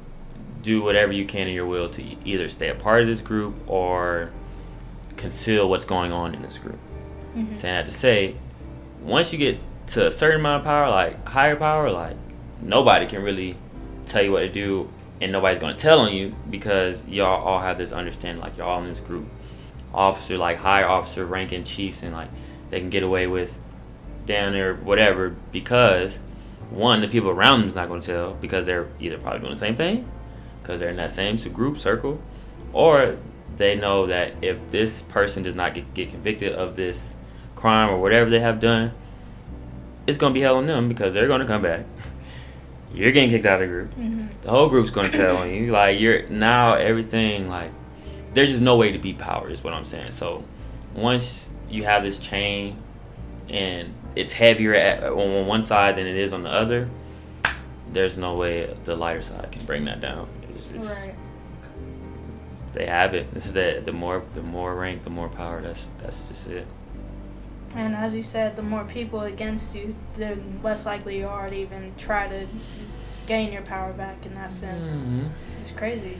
do 0.62 0.81
whatever 0.81 1.12
you 1.13 1.25
can 1.25 1.47
in 1.47 1.53
your 1.53 1.65
will 1.65 1.89
to 1.89 2.03
either 2.25 2.49
stay 2.49 2.67
a 2.69 2.75
part 2.75 3.01
of 3.01 3.07
this 3.07 3.21
group 3.21 3.55
or 3.67 4.31
conceal 5.17 5.69
what's 5.69 5.85
going 5.85 6.12
on 6.12 6.33
in 6.35 6.41
this 6.41 6.57
group. 6.57 6.77
Mhm. 7.35 7.55
Saying 7.55 7.75
that 7.75 7.85
to 7.85 7.91
say, 7.91 8.35
once 9.01 9.31
you 9.31 9.39
get 9.39 9.57
to 9.88 10.07
a 10.07 10.12
certain 10.12 10.39
amount 10.41 10.62
of 10.62 10.65
power, 10.65 10.89
like 10.89 11.27
higher 11.27 11.55
power, 11.55 11.89
like 11.91 12.15
nobody 12.62 13.05
can 13.05 13.21
really 13.23 13.55
tell 14.05 14.21
you 14.21 14.31
what 14.31 14.41
to 14.41 14.49
do 14.49 14.89
and 15.21 15.31
nobody's 15.31 15.59
going 15.59 15.75
to 15.75 15.81
tell 15.81 15.99
on 15.99 16.13
you 16.13 16.33
because 16.49 17.05
y'all 17.07 17.43
all 17.43 17.59
have 17.59 17.77
this 17.77 17.91
understanding, 17.91 18.41
like 18.41 18.57
you're 18.57 18.65
all 18.65 18.81
in 18.81 18.88
this 18.88 18.99
group. 18.99 19.25
Officer, 19.93 20.38
like 20.38 20.57
higher 20.57 20.88
officer 20.88 21.25
ranking 21.25 21.63
chiefs, 21.63 22.03
and 22.03 22.13
like 22.13 22.29
they 22.69 22.79
can 22.79 22.89
get 22.91 23.01
away 23.01 23.25
with 23.27 23.59
down 24.29 24.53
there, 24.53 24.75
whatever, 24.75 25.35
because 25.51 26.19
one, 26.69 27.01
the 27.01 27.07
people 27.07 27.29
around 27.29 27.59
them 27.61 27.69
is 27.69 27.75
not 27.75 27.87
going 27.89 27.99
to 27.99 28.07
tell 28.07 28.33
because 28.35 28.65
they're 28.65 28.87
either 28.99 29.17
probably 29.17 29.39
doing 29.39 29.51
the 29.53 29.59
same 29.59 29.75
thing, 29.75 30.09
because 30.61 30.79
they're 30.79 30.89
in 30.89 30.95
that 30.97 31.09
same 31.09 31.35
group 31.51 31.79
circle, 31.79 32.21
or 32.71 33.17
they 33.57 33.75
know 33.75 34.05
that 34.05 34.33
if 34.41 34.69
this 34.71 35.01
person 35.01 35.43
does 35.43 35.55
not 35.55 35.73
get, 35.73 35.93
get 35.93 36.09
convicted 36.09 36.53
of 36.53 36.75
this 36.75 37.15
crime 37.55 37.89
or 37.89 37.99
whatever 37.99 38.29
they 38.29 38.39
have 38.39 38.59
done, 38.59 38.93
it's 40.07 40.17
going 40.17 40.31
to 40.33 40.37
be 40.37 40.41
hell 40.41 40.57
on 40.57 40.67
them 40.67 40.87
because 40.87 41.13
they're 41.13 41.27
going 41.27 41.41
to 41.41 41.47
come 41.47 41.61
back. 41.61 41.85
You're 42.93 43.11
getting 43.11 43.29
kicked 43.29 43.45
out 43.45 43.61
of 43.61 43.67
the 43.67 43.73
group. 43.73 43.93
Mhm. 43.95 44.29
The 44.41 44.49
whole 44.49 44.69
group's 44.69 44.89
going 44.91 45.11
to 45.11 45.17
tell 45.17 45.37
on 45.37 45.53
you. 45.53 45.71
Like 45.71 45.99
you're 45.99 46.27
now 46.29 46.73
everything 46.73 47.47
like 47.47 47.71
there's 48.33 48.49
just 48.49 48.61
no 48.63 48.77
way 48.77 48.91
to 48.91 48.97
beat 48.97 49.19
power 49.19 49.47
is 49.49 49.63
what 49.63 49.73
I'm 49.73 49.85
saying. 49.85 50.11
So 50.11 50.43
once 50.95 51.51
you 51.69 51.83
have 51.83 52.01
this 52.01 52.17
chain 52.17 52.77
and 53.47 53.93
it's 54.15 54.33
heavier 54.33 54.73
at, 54.73 55.03
on 55.03 55.45
one 55.47 55.61
side 55.63 55.95
than 55.95 56.05
it 56.07 56.15
is 56.17 56.33
on 56.33 56.43
the 56.43 56.49
other, 56.51 56.89
there's 57.91 58.17
no 58.17 58.35
way 58.35 58.73
the 58.85 58.95
lighter 58.95 59.21
side 59.21 59.51
can 59.51 59.65
bring 59.65 59.85
that 59.85 60.01
down. 60.01 60.27
It's 60.55 60.67
just, 60.67 60.89
Right. 61.01 61.15
They 62.73 62.85
have 62.85 63.13
it. 63.15 63.27
The 63.53 63.81
the 63.83 63.91
more 63.91 64.23
the 64.35 64.41
more 64.43 64.75
rank, 64.75 65.03
the 65.03 65.09
more 65.09 65.27
power. 65.29 65.61
That's 65.61 65.91
that's 66.01 66.27
just 66.27 66.47
it. 66.47 66.67
And 67.75 67.95
as 67.95 68.13
you 68.15 68.23
said, 68.23 68.55
the 68.55 68.61
more 68.61 68.83
people 68.83 69.21
against 69.21 69.75
you, 69.75 69.95
the 70.17 70.37
less 70.63 70.85
likely 70.85 71.17
you 71.19 71.27
are 71.27 71.49
to 71.49 71.55
even 71.55 71.93
try 71.97 72.27
to 72.27 72.47
gain 73.27 73.51
your 73.53 73.61
power 73.63 73.93
back 73.93 74.25
in 74.25 74.33
that 74.35 74.51
sense. 74.53 74.87
Mhm. 74.87 75.29
It's 75.61 75.71
crazy. 75.71 76.17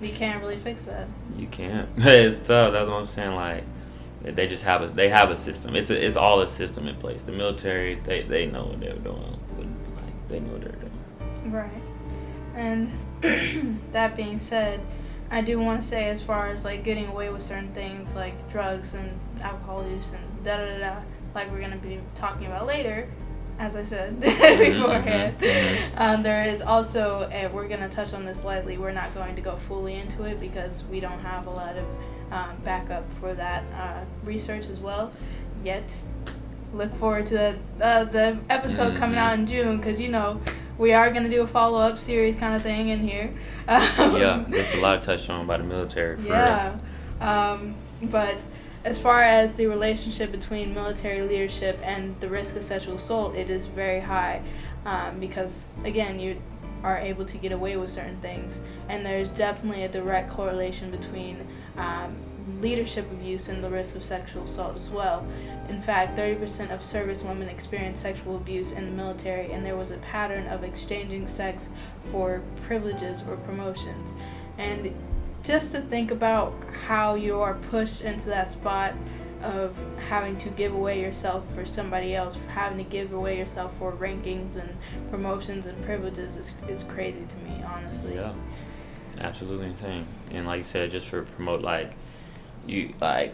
You 0.00 0.12
can't 0.12 0.40
really 0.40 0.56
fix 0.56 0.84
that. 0.84 1.08
You 1.36 1.46
can't. 1.48 1.88
it's 1.96 2.38
tough. 2.40 2.72
That's 2.72 2.88
what 2.88 2.96
I'm 3.00 3.06
saying. 3.06 3.34
Like 3.34 3.64
they 4.22 4.46
just 4.46 4.64
have 4.64 4.82
a 4.82 4.86
they 4.88 5.08
have 5.08 5.30
a 5.30 5.36
system. 5.36 5.76
It's 5.76 5.90
a, 5.90 6.04
it's 6.04 6.16
all 6.16 6.40
a 6.40 6.48
system 6.48 6.88
in 6.88 6.96
place. 6.96 7.22
The 7.22 7.32
military 7.32 7.94
they, 7.94 8.22
they 8.22 8.46
know 8.46 8.66
what 8.66 8.80
they're 8.80 8.94
doing. 8.94 9.38
Like 9.58 10.28
they 10.28 10.40
know 10.40 10.52
what 10.52 10.62
they're 10.62 10.72
doing. 10.72 11.52
Right. 11.52 11.82
And 12.54 13.80
that 13.92 14.16
being 14.16 14.38
said, 14.38 14.80
I 15.30 15.42
do 15.42 15.60
want 15.60 15.82
to 15.82 15.86
say, 15.86 16.08
as 16.08 16.22
far 16.22 16.48
as 16.48 16.64
like 16.64 16.84
getting 16.84 17.06
away 17.06 17.30
with 17.30 17.42
certain 17.42 17.72
things 17.72 18.14
like 18.14 18.50
drugs 18.50 18.94
and 18.94 19.18
alcohol 19.40 19.86
use 19.88 20.12
and 20.12 20.44
da 20.44 20.56
da 20.56 20.66
da, 20.66 20.78
da 20.78 21.02
like 21.34 21.50
we're 21.52 21.60
gonna 21.60 21.76
be 21.76 22.00
talking 22.14 22.46
about 22.46 22.66
later, 22.66 23.08
as 23.58 23.74
I 23.76 23.82
said 23.82 24.20
beforehand. 24.20 25.38
mhm. 25.38 26.00
Um, 26.00 26.22
there 26.22 26.44
is 26.48 26.62
also, 26.62 27.28
and 27.32 27.52
we're 27.52 27.68
gonna 27.68 27.88
touch 27.88 28.12
on 28.14 28.24
this 28.24 28.44
lightly. 28.44 28.78
We're 28.78 28.92
not 28.92 29.14
going 29.14 29.34
to 29.36 29.42
go 29.42 29.56
fully 29.56 29.94
into 29.94 30.24
it 30.24 30.40
because 30.40 30.84
we 30.84 31.00
don't 31.00 31.20
have 31.20 31.46
a 31.46 31.50
lot 31.50 31.76
of 31.76 31.84
um, 32.30 32.56
backup 32.64 33.10
for 33.14 33.34
that 33.34 33.64
uh, 33.74 34.04
research 34.24 34.68
as 34.68 34.78
well 34.78 35.12
yet. 35.64 35.96
Look 36.72 36.94
forward 36.94 37.26
to 37.26 37.34
the 37.34 37.58
uh, 37.80 38.04
the 38.04 38.38
episode 38.50 38.96
coming 38.96 39.16
out 39.16 39.38
in 39.38 39.46
June 39.46 39.78
because 39.78 39.98
you 40.00 40.08
know 40.08 40.40
we 40.76 40.92
are 40.92 41.10
gonna 41.10 41.30
do 41.30 41.42
a 41.42 41.46
follow 41.46 41.78
up 41.80 41.98
series 41.98 42.36
kind 42.36 42.54
of 42.54 42.62
thing 42.62 42.90
in 42.90 43.00
here. 43.00 43.32
Um, 43.66 43.80
yeah, 44.16 44.44
there's 44.46 44.72
a 44.74 44.80
lot 44.80 45.00
touched 45.02 45.30
on 45.30 45.46
by 45.46 45.56
the 45.56 45.64
military. 45.64 46.18
For 46.18 46.28
yeah. 46.28 46.78
Um, 47.20 47.74
but 48.02 48.38
as 48.84 49.00
far 49.00 49.22
as 49.22 49.54
the 49.54 49.66
relationship 49.66 50.30
between 50.30 50.74
military 50.74 51.22
leadership 51.22 51.78
and 51.82 52.18
the 52.20 52.28
risk 52.28 52.56
of 52.56 52.64
sexual 52.64 52.96
assault, 52.96 53.34
it 53.34 53.50
is 53.50 53.66
very 53.66 54.00
high 54.00 54.42
um, 54.86 55.18
because, 55.18 55.66
again, 55.84 56.20
you 56.20 56.40
are 56.82 56.98
able 56.98 57.24
to 57.24 57.36
get 57.38 57.52
away 57.52 57.76
with 57.76 57.90
certain 57.90 58.20
things. 58.20 58.60
And 58.88 59.04
there's 59.04 59.28
definitely 59.28 59.82
a 59.82 59.88
direct 59.88 60.30
correlation 60.30 60.90
between 60.90 61.46
um, 61.76 62.16
leadership 62.60 63.10
abuse 63.10 63.48
and 63.48 63.62
the 63.62 63.68
risk 63.68 63.96
of 63.96 64.04
sexual 64.04 64.44
assault 64.44 64.76
as 64.76 64.88
well. 64.88 65.26
In 65.68 65.82
fact, 65.82 66.16
30% 66.16 66.70
of 66.70 66.82
service 66.84 67.22
women 67.22 67.48
experience 67.48 68.00
sexual 68.00 68.36
abuse 68.36 68.72
in 68.72 68.84
the 68.86 68.90
military, 68.92 69.52
and 69.52 69.66
there 69.66 69.76
was 69.76 69.90
a 69.90 69.98
pattern 69.98 70.46
of 70.46 70.64
exchanging 70.64 71.26
sex 71.26 71.68
for 72.10 72.42
privileges 72.66 73.22
or 73.28 73.36
promotions. 73.38 74.14
And 74.56 74.94
just 75.48 75.72
to 75.72 75.80
think 75.80 76.10
about 76.10 76.52
how 76.86 77.14
you 77.14 77.40
are 77.40 77.54
pushed 77.54 78.02
into 78.02 78.26
that 78.26 78.50
spot 78.50 78.92
of 79.42 79.74
having 80.08 80.36
to 80.36 80.50
give 80.50 80.74
away 80.74 81.00
yourself 81.00 81.42
for 81.54 81.64
somebody 81.64 82.14
else, 82.14 82.36
having 82.52 82.76
to 82.76 82.84
give 82.84 83.14
away 83.14 83.38
yourself 83.38 83.72
for 83.78 83.92
rankings 83.92 84.56
and 84.56 84.76
promotions 85.10 85.64
and 85.64 85.82
privileges 85.86 86.36
is, 86.36 86.54
is 86.68 86.84
crazy 86.84 87.24
to 87.26 87.36
me, 87.50 87.62
honestly. 87.62 88.14
Yeah, 88.14 88.34
absolutely 89.20 89.68
insane. 89.68 90.06
And 90.30 90.46
like 90.46 90.58
you 90.58 90.64
said, 90.64 90.90
just 90.90 91.08
for 91.08 91.22
promote 91.22 91.62
like 91.62 91.92
you 92.66 92.92
like 93.00 93.32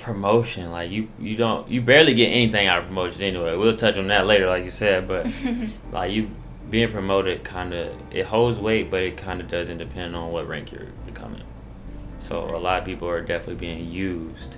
promotion, 0.00 0.72
like 0.72 0.90
you 0.90 1.08
you 1.20 1.36
don't 1.36 1.68
you 1.68 1.82
barely 1.82 2.14
get 2.14 2.30
anything 2.30 2.66
out 2.66 2.78
of 2.78 2.86
promotions 2.88 3.22
anyway. 3.22 3.54
We'll 3.54 3.76
touch 3.76 3.96
on 3.96 4.08
that 4.08 4.26
later, 4.26 4.48
like 4.48 4.64
you 4.64 4.72
said, 4.72 5.06
but 5.06 5.30
like 5.92 6.10
you 6.10 6.30
being 6.70 6.90
promoted 6.90 7.42
kind 7.44 7.74
of 7.74 7.94
it 8.12 8.26
holds 8.26 8.58
weight, 8.58 8.90
but 8.90 9.02
it 9.02 9.16
kind 9.16 9.40
of 9.40 9.48
doesn't 9.48 9.78
depend 9.78 10.14
on 10.14 10.30
what 10.30 10.48
rank 10.48 10.72
you're 10.72 10.86
becoming. 11.04 11.42
So 12.20 12.54
a 12.54 12.58
lot 12.58 12.78
of 12.78 12.84
people 12.84 13.08
are 13.08 13.20
definitely 13.20 13.56
being 13.56 13.90
used 13.90 14.56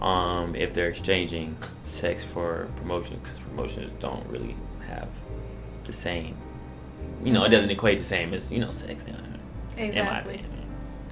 um, 0.00 0.54
if 0.54 0.74
they're 0.74 0.88
exchanging 0.88 1.56
sex 1.86 2.24
for 2.24 2.68
promotion 2.76 3.20
because 3.22 3.38
promotions 3.40 3.92
don't 4.00 4.26
really 4.28 4.56
have 4.88 5.08
the 5.84 5.92
same. 5.92 6.36
You 7.24 7.32
know, 7.32 7.44
it 7.44 7.48
doesn't 7.48 7.70
equate 7.70 7.98
the 7.98 8.04
same 8.04 8.34
as 8.34 8.52
you 8.52 8.60
know 8.60 8.72
sex. 8.72 9.04
In, 9.04 9.14
in 9.14 9.24
my 9.78 9.84
exactly. 9.84 10.34
opinion. 10.34 10.52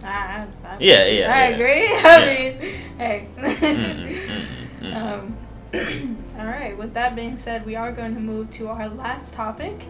I, 0.03 0.47
I, 0.65 0.77
Yeah, 0.81 1.07
yeah, 1.07 1.33
I 1.33 1.49
yeah. 1.49 1.57
agree. 1.57 1.89
Yeah. 1.89 2.01
I 2.05 2.27
mean, 2.27 2.75
hey. 2.99 3.29
Mm-mm, 3.39 4.09
mm-mm, 4.09 4.47
mm-mm. 4.93 5.35
Um, 5.73 6.17
all 6.39 6.47
right. 6.47 6.77
With 6.77 6.95
that 6.95 7.15
being 7.15 7.37
said, 7.37 7.65
we 7.65 7.77
are 7.77 7.93
going 7.93 8.15
to 8.15 8.21
move 8.21 8.51
to 8.53 8.69
our 8.69 8.89
last 8.89 9.35
topic, 9.35 9.85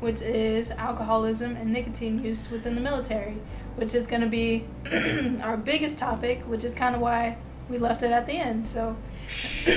which 0.00 0.20
is 0.22 0.70
alcoholism 0.72 1.56
and 1.56 1.72
nicotine 1.72 2.22
use 2.24 2.50
within 2.50 2.74
the 2.74 2.80
military, 2.80 3.38
which 3.76 3.94
is 3.94 4.06
going 4.06 4.20
to 4.22 4.28
be 4.28 4.64
our 5.42 5.56
biggest 5.56 5.98
topic, 5.98 6.42
which 6.42 6.62
is 6.62 6.74
kind 6.74 6.94
of 6.94 7.00
why 7.00 7.36
we 7.68 7.78
left 7.78 8.02
it 8.02 8.12
at 8.12 8.26
the 8.26 8.34
end. 8.34 8.68
So, 8.68 8.96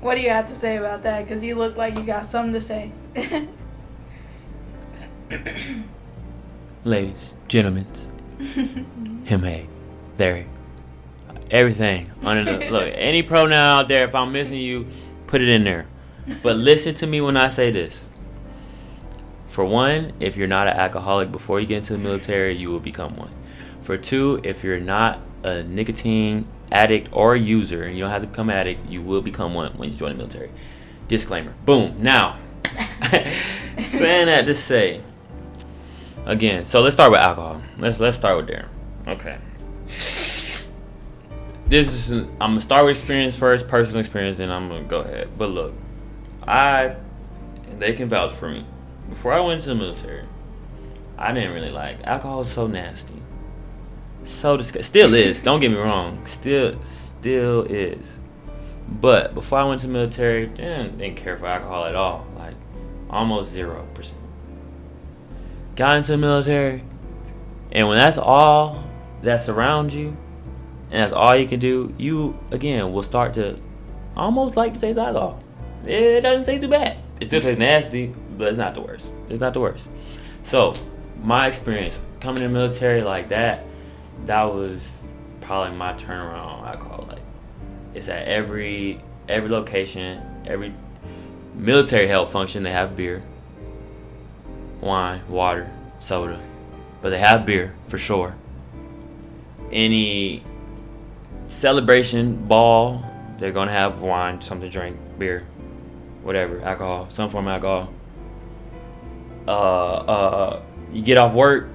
what 0.00 0.14
do 0.14 0.20
you 0.22 0.30
have 0.30 0.46
to 0.46 0.54
say 0.54 0.76
about 0.76 1.02
that? 1.02 1.24
Because 1.26 1.44
you 1.44 1.54
look 1.54 1.76
like 1.76 1.98
you 1.98 2.04
got 2.04 2.24
something 2.24 2.54
to 2.54 2.60
say. 2.60 2.92
Ladies, 6.84 7.34
gentlemen, 7.48 7.86
him, 8.38 9.42
hey, 9.42 9.66
there. 10.16 10.46
Everything. 11.50 12.10
Under 12.22 12.44
the, 12.44 12.70
look, 12.70 12.92
any 12.94 13.22
pronoun 13.22 13.52
out 13.52 13.88
there, 13.88 14.06
if 14.06 14.14
I'm 14.14 14.32
missing 14.32 14.58
you, 14.58 14.86
put 15.26 15.40
it 15.40 15.48
in 15.48 15.64
there. 15.64 15.86
But 16.42 16.56
listen 16.56 16.94
to 16.96 17.06
me 17.06 17.20
when 17.20 17.36
I 17.36 17.48
say 17.48 17.70
this. 17.70 18.08
For 19.50 19.64
one, 19.64 20.12
if 20.20 20.36
you're 20.36 20.46
not 20.46 20.68
an 20.68 20.76
alcoholic 20.76 21.32
before 21.32 21.58
you 21.58 21.66
get 21.66 21.78
into 21.78 21.94
the 21.94 21.98
military, 21.98 22.56
you 22.56 22.70
will 22.70 22.80
become 22.80 23.16
one. 23.16 23.30
For 23.80 23.96
two, 23.96 24.40
if 24.44 24.62
you're 24.62 24.78
not 24.78 25.20
a 25.42 25.62
nicotine 25.62 26.46
addict 26.70 27.08
or 27.12 27.34
user, 27.34 27.84
and 27.84 27.96
you 27.96 28.04
don't 28.04 28.10
have 28.10 28.22
to 28.22 28.28
become 28.28 28.50
addict, 28.50 28.88
you 28.88 29.02
will 29.02 29.22
become 29.22 29.54
one 29.54 29.72
when 29.72 29.90
you 29.90 29.96
join 29.96 30.10
the 30.10 30.16
military. 30.16 30.50
Disclaimer. 31.08 31.54
Boom. 31.64 31.96
Now, 32.02 32.36
saying 33.78 34.26
that 34.26 34.44
to 34.46 34.54
say, 34.54 35.00
again, 36.26 36.64
so 36.64 36.82
let's 36.82 36.94
start 36.94 37.10
with 37.10 37.20
alcohol. 37.20 37.62
Let's 37.78 37.98
let's 37.98 38.16
start 38.16 38.36
with 38.36 38.46
there. 38.46 38.68
Okay. 39.06 39.38
This 41.68 42.10
is 42.10 42.22
I'm 42.22 42.38
gonna 42.38 42.60
start 42.62 42.86
with 42.86 42.96
experience 42.96 43.36
first, 43.36 43.68
personal 43.68 44.00
experience, 44.00 44.38
then 44.38 44.50
I'm 44.50 44.68
gonna 44.68 44.84
go 44.84 45.00
ahead. 45.00 45.28
But 45.36 45.50
look, 45.50 45.74
I 46.46 46.96
they 47.78 47.92
can 47.92 48.08
vouch 48.08 48.32
for 48.32 48.48
me. 48.48 48.64
Before 49.10 49.34
I 49.34 49.40
went 49.40 49.60
to 49.62 49.68
the 49.68 49.74
military, 49.74 50.24
I 51.18 51.32
didn't 51.32 51.52
really 51.52 51.70
like 51.70 52.02
alcohol. 52.04 52.44
So 52.46 52.66
nasty, 52.66 53.20
so 54.24 54.56
disgusting. 54.56 54.82
Still 54.82 55.14
is. 55.14 55.42
don't 55.42 55.60
get 55.60 55.70
me 55.70 55.76
wrong. 55.76 56.24
Still, 56.24 56.82
still 56.84 57.64
is. 57.64 58.16
But 58.88 59.34
before 59.34 59.58
I 59.58 59.64
went 59.64 59.82
to 59.82 59.88
the 59.88 59.92
military, 59.92 60.46
didn't, 60.46 60.96
didn't 60.96 61.16
care 61.18 61.36
for 61.36 61.46
alcohol 61.46 61.84
at 61.84 61.94
all. 61.94 62.26
Like 62.38 62.54
almost 63.10 63.50
zero 63.50 63.86
percent. 63.92 64.22
Got 65.76 65.98
into 65.98 66.12
the 66.12 66.18
military, 66.18 66.82
and 67.72 67.88
when 67.88 67.98
that's 67.98 68.16
all 68.16 68.84
that's 69.22 69.50
around 69.50 69.92
you, 69.92 70.16
and 70.90 71.02
that's 71.02 71.12
all 71.12 71.36
you 71.36 71.46
can 71.46 71.60
do, 71.60 71.94
you 71.98 72.38
again 72.50 72.92
will 72.92 73.02
start 73.02 73.34
to 73.34 73.58
almost 74.16 74.56
like 74.56 74.74
to 74.74 74.80
taste 74.80 74.98
alcohol. 74.98 75.42
It 75.84 76.22
doesn't 76.22 76.44
taste 76.44 76.62
too 76.62 76.68
bad. 76.68 76.98
It 77.20 77.26
still 77.26 77.40
tastes 77.40 77.58
nasty, 77.58 78.14
but 78.36 78.48
it's 78.48 78.58
not 78.58 78.74
the 78.74 78.80
worst. 78.80 79.12
It's 79.28 79.40
not 79.40 79.54
the 79.54 79.60
worst. 79.60 79.88
So, 80.42 80.74
my 81.22 81.46
experience 81.46 82.00
coming 82.20 82.42
in 82.42 82.52
the 82.52 82.58
military 82.58 83.02
like 83.02 83.28
that, 83.30 83.64
that 84.26 84.44
was 84.44 85.08
probably 85.40 85.76
my 85.76 85.92
turnaround 85.94 86.46
on 86.46 86.68
alcohol. 86.68 87.06
Like, 87.08 87.22
it's 87.94 88.08
at 88.08 88.26
every 88.26 89.00
every 89.28 89.50
location, 89.50 90.22
every 90.46 90.72
military 91.54 92.08
health 92.08 92.32
function. 92.32 92.62
They 92.62 92.72
have 92.72 92.96
beer, 92.96 93.22
wine, 94.80 95.20
water, 95.28 95.72
soda, 96.00 96.40
but 97.02 97.10
they 97.10 97.18
have 97.18 97.44
beer 97.44 97.74
for 97.88 97.98
sure. 97.98 98.36
Any 99.70 100.42
celebration 101.48 102.46
ball, 102.46 103.02
they're 103.38 103.52
gonna 103.52 103.72
have 103.72 104.00
wine, 104.00 104.40
something 104.40 104.70
to 104.70 104.72
drink, 104.72 104.96
beer, 105.18 105.44
whatever, 106.22 106.60
alcohol, 106.62 107.06
some 107.10 107.30
form 107.30 107.48
of 107.48 107.54
alcohol. 107.54 107.92
Uh, 109.46 109.50
uh, 109.50 110.62
you 110.92 111.02
get 111.02 111.16
off 111.16 111.32
work, 111.32 111.68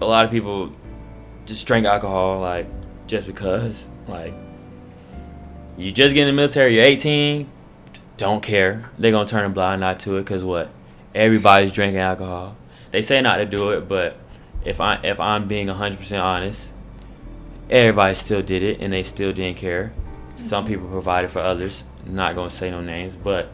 a 0.00 0.06
lot 0.06 0.24
of 0.24 0.30
people 0.30 0.72
just 1.46 1.66
drink 1.66 1.86
alcohol, 1.86 2.40
like 2.40 2.66
just 3.06 3.26
because, 3.26 3.88
like 4.06 4.34
you 5.76 5.90
just 5.90 6.14
get 6.14 6.28
in 6.28 6.34
the 6.34 6.40
military, 6.40 6.76
you're 6.76 6.84
18, 6.84 7.48
don't 8.16 8.42
care. 8.42 8.90
They're 8.98 9.10
gonna 9.10 9.28
turn 9.28 9.44
a 9.44 9.48
blind 9.48 9.84
eye 9.84 9.94
to 9.94 10.16
it, 10.16 10.26
cause 10.26 10.44
what? 10.44 10.70
Everybody's 11.14 11.72
drinking 11.72 11.98
alcohol. 11.98 12.56
They 12.90 13.02
say 13.02 13.20
not 13.20 13.36
to 13.36 13.46
do 13.46 13.70
it, 13.70 13.88
but 13.88 14.16
if 14.64 14.80
I 14.80 14.96
if 15.02 15.18
I'm 15.18 15.48
being 15.48 15.66
100% 15.66 16.22
honest, 16.22 16.68
everybody 17.72 18.14
still 18.14 18.42
did 18.42 18.62
it 18.62 18.80
and 18.80 18.92
they 18.92 19.02
still 19.02 19.32
didn't 19.32 19.56
care. 19.56 19.92
Some 20.36 20.66
people 20.66 20.86
provided 20.88 21.30
for 21.30 21.40
others. 21.40 21.84
Not 22.04 22.34
gonna 22.34 22.50
say 22.50 22.70
no 22.70 22.82
names, 22.82 23.16
but 23.16 23.50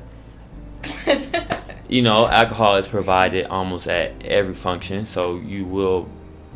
you 1.89 2.03
know, 2.03 2.27
alcohol 2.27 2.77
is 2.77 2.89
provided 2.89 3.47
almost 3.47 3.87
at 3.89 4.13
every 4.23 4.55
function, 4.55 5.07
so 5.07 5.37
you 5.37 5.65
will 5.65 6.09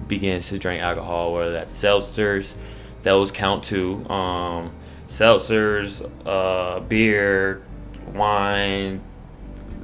begin 0.08 0.42
to 0.42 0.58
drink 0.58 0.82
alcohol, 0.82 1.32
whether 1.32 1.52
that's 1.52 1.72
seltzers, 1.72 2.56
those 3.02 3.30
count 3.30 3.62
too. 3.62 4.08
Um, 4.10 4.72
seltzers, 5.06 6.08
uh, 6.26 6.80
beer, 6.80 7.62
wine, 8.12 9.02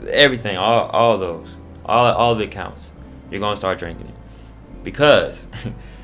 everything, 0.09 0.57
all 0.57 0.89
all 0.89 1.19
those, 1.19 1.49
all 1.87 2.13
all 2.13 2.33
of 2.33 2.41
it 2.41 2.51
counts. 2.51 2.91
You're 3.31 3.41
gonna 3.41 3.57
start 3.57 3.79
drinking 3.79 4.09
it 4.09 4.15
because 4.83 5.49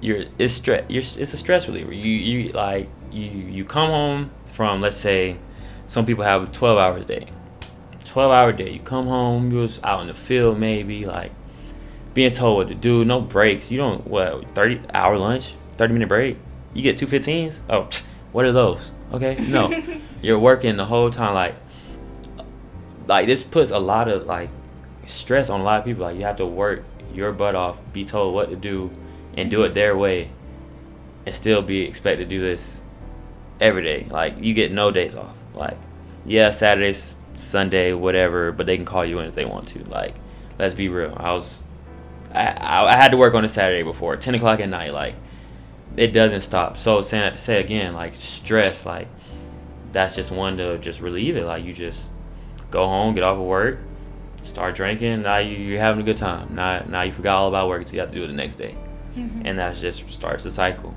you're 0.00 0.24
it's 0.38 0.54
stress. 0.54 0.84
You're, 0.88 1.02
it's 1.02 1.32
a 1.32 1.36
stress 1.36 1.66
reliever. 1.68 1.92
You 1.92 2.10
you 2.10 2.52
like 2.52 2.88
you 3.10 3.28
you 3.28 3.64
come 3.64 3.90
home 3.90 4.30
from 4.52 4.80
let's 4.80 4.96
say 4.96 5.36
some 5.86 6.04
people 6.06 6.24
have 6.24 6.42
a 6.44 6.46
12 6.46 6.78
hours 6.78 7.06
day. 7.06 7.28
12 8.04 8.32
hour 8.32 8.52
day 8.52 8.70
you 8.70 8.80
come 8.80 9.06
home 9.06 9.50
you 9.50 9.58
was 9.58 9.80
out 9.84 10.00
in 10.00 10.06
the 10.06 10.14
field 10.14 10.58
maybe 10.58 11.04
like 11.04 11.32
being 12.14 12.32
told 12.32 12.56
what 12.56 12.68
to 12.68 12.74
do 12.74 13.04
no 13.04 13.20
breaks. 13.20 13.70
You 13.70 13.78
don't 13.78 14.06
what 14.06 14.50
30 14.52 14.80
hour 14.92 15.18
lunch? 15.18 15.54
30 15.76 15.92
minute 15.92 16.08
break? 16.08 16.38
You 16.72 16.82
get 16.82 16.96
two 16.96 17.06
15s 17.06 17.60
oh 17.68 17.88
what 18.32 18.44
are 18.44 18.52
those? 18.52 18.92
Okay 19.12 19.36
no. 19.48 19.72
You're 20.22 20.38
working 20.38 20.76
the 20.76 20.86
whole 20.86 21.10
time 21.10 21.34
like 21.34 21.54
like 23.06 23.26
this 23.26 23.42
puts 23.42 23.70
a 23.70 23.78
lot 23.78 24.08
of 24.08 24.26
like 24.26 24.50
stress 25.06 25.48
on 25.50 25.60
a 25.60 25.64
lot 25.64 25.80
of 25.80 25.84
people. 25.84 26.04
Like 26.04 26.16
you 26.16 26.24
have 26.24 26.36
to 26.36 26.46
work 26.46 26.84
your 27.12 27.32
butt 27.32 27.54
off 27.54 27.80
be 27.92 28.04
told 28.04 28.34
what 28.34 28.50
to 28.50 28.56
do 28.56 28.90
and 29.36 29.50
do 29.50 29.62
it 29.62 29.74
their 29.74 29.96
way 29.96 30.30
and 31.26 31.34
still 31.34 31.62
be 31.62 31.82
expected 31.82 32.24
to 32.24 32.30
do 32.30 32.40
this 32.40 32.82
every 33.60 33.82
day. 33.82 34.06
Like 34.10 34.40
you 34.40 34.54
get 34.54 34.72
no 34.72 34.90
days 34.90 35.14
off. 35.14 35.34
Like 35.54 35.76
yeah, 36.24 36.50
Saturdays, 36.50 37.16
Sunday, 37.36 37.92
whatever, 37.92 38.52
but 38.52 38.66
they 38.66 38.76
can 38.76 38.86
call 38.86 39.04
you 39.04 39.18
in 39.18 39.26
if 39.26 39.34
they 39.34 39.44
want 39.44 39.68
to. 39.68 39.84
Like 39.84 40.14
let's 40.58 40.74
be 40.74 40.88
real. 40.88 41.14
I 41.16 41.32
was 41.32 41.62
I, 42.34 42.86
I, 42.86 42.96
had 42.96 43.10
to 43.12 43.16
work 43.16 43.34
on 43.34 43.44
a 43.44 43.48
Saturday 43.48 43.82
before 43.82 44.16
ten 44.16 44.34
o'clock 44.34 44.60
at 44.60 44.68
night. 44.68 44.92
Like 44.92 45.14
it 45.96 46.08
doesn't 46.08 46.42
stop. 46.42 46.76
So 46.76 47.02
saying 47.02 47.22
that 47.22 47.34
to 47.34 47.40
say 47.40 47.60
again, 47.60 47.94
like 47.94 48.14
stress, 48.14 48.86
like 48.86 49.08
that's 49.92 50.14
just 50.14 50.30
one 50.30 50.56
to 50.58 50.78
just 50.78 51.00
relieve 51.00 51.36
it. 51.36 51.44
Like 51.44 51.64
you 51.64 51.72
just 51.72 52.10
go 52.70 52.86
home, 52.86 53.14
get 53.14 53.22
off 53.22 53.38
of 53.38 53.44
work, 53.44 53.78
start 54.42 54.74
drinking. 54.74 55.22
Now 55.22 55.38
you, 55.38 55.56
you're 55.56 55.80
having 55.80 56.00
a 56.00 56.04
good 56.04 56.16
time. 56.16 56.54
Now 56.54 56.84
now 56.86 57.02
you 57.02 57.12
forgot 57.12 57.36
all 57.36 57.48
about 57.48 57.68
work, 57.68 57.86
so 57.86 57.94
you 57.94 58.00
have 58.00 58.10
to 58.10 58.14
do 58.14 58.24
it 58.24 58.28
the 58.28 58.34
next 58.34 58.56
day, 58.56 58.76
Mm-hmm. 59.16 59.46
and 59.46 59.58
that 59.58 59.76
just 59.76 60.10
starts 60.10 60.44
the 60.44 60.50
cycle. 60.50 60.94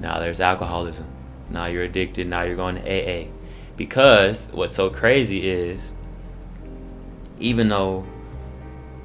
Now 0.00 0.18
there's 0.18 0.40
alcoholism. 0.40 1.06
Now 1.48 1.66
you're 1.66 1.84
addicted. 1.84 2.26
Now 2.26 2.42
you're 2.42 2.56
going 2.56 2.74
to 2.76 2.82
AA. 2.82 3.28
Because 3.76 4.50
what's 4.52 4.74
so 4.74 4.90
crazy 4.90 5.48
is 5.48 5.92
even 7.38 7.68
though 7.68 8.04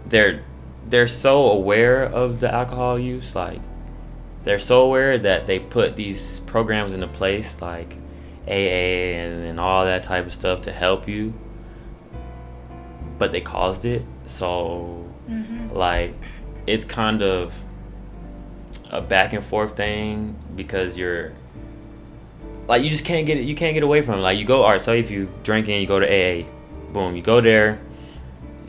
they're 0.06 0.44
they're 0.90 1.08
so 1.08 1.52
aware 1.52 2.04
of 2.04 2.40
the 2.40 2.52
alcohol 2.54 2.98
use, 2.98 3.36
like 3.36 3.62
they're 4.44 4.60
so 4.60 4.82
aware 4.82 5.18
that 5.18 5.46
they 5.46 5.60
put 5.60 5.96
these 5.96 6.40
programs 6.42 6.94
into 6.94 7.08
place 7.08 7.62
like 7.62 7.98
AA 8.48 8.52
and, 8.52 9.44
and 9.46 9.60
all 9.60 9.84
that 9.86 10.04
type 10.04 10.26
of 10.26 10.34
stuff 10.34 10.62
to 10.62 10.72
help 10.72 11.08
you. 11.08 11.34
But 13.20 13.32
they 13.32 13.42
caused 13.42 13.86
it. 13.86 14.04
So 14.26 15.04
Mm-hmm. 15.30 15.76
like 15.76 16.14
it's 16.68 16.86
kind 16.86 17.22
of 17.22 17.54
a 18.90 19.02
back 19.02 19.34
and 19.34 19.44
forth 19.44 19.76
thing 19.76 20.36
because 20.56 20.98
you're 20.98 21.32
like 22.68 22.84
you 22.84 22.90
just 22.90 23.06
can't 23.06 23.26
get 23.26 23.38
it 23.38 23.44
you 23.44 23.56
can't 23.56 23.74
get 23.74 23.84
away 23.84 24.02
from 24.02 24.16
it. 24.16 24.22
Like 24.22 24.38
you 24.38 24.46
go 24.46 24.64
all 24.64 24.72
right 24.72 24.82
so 24.82 24.94
if 24.94 25.10
you 25.12 25.30
drinking 25.44 25.82
you 25.82 25.88
go 25.88 26.00
to 26.00 26.06
aa 26.08 26.46
boom 26.94 27.16
you 27.16 27.22
go 27.22 27.42
there. 27.42 27.80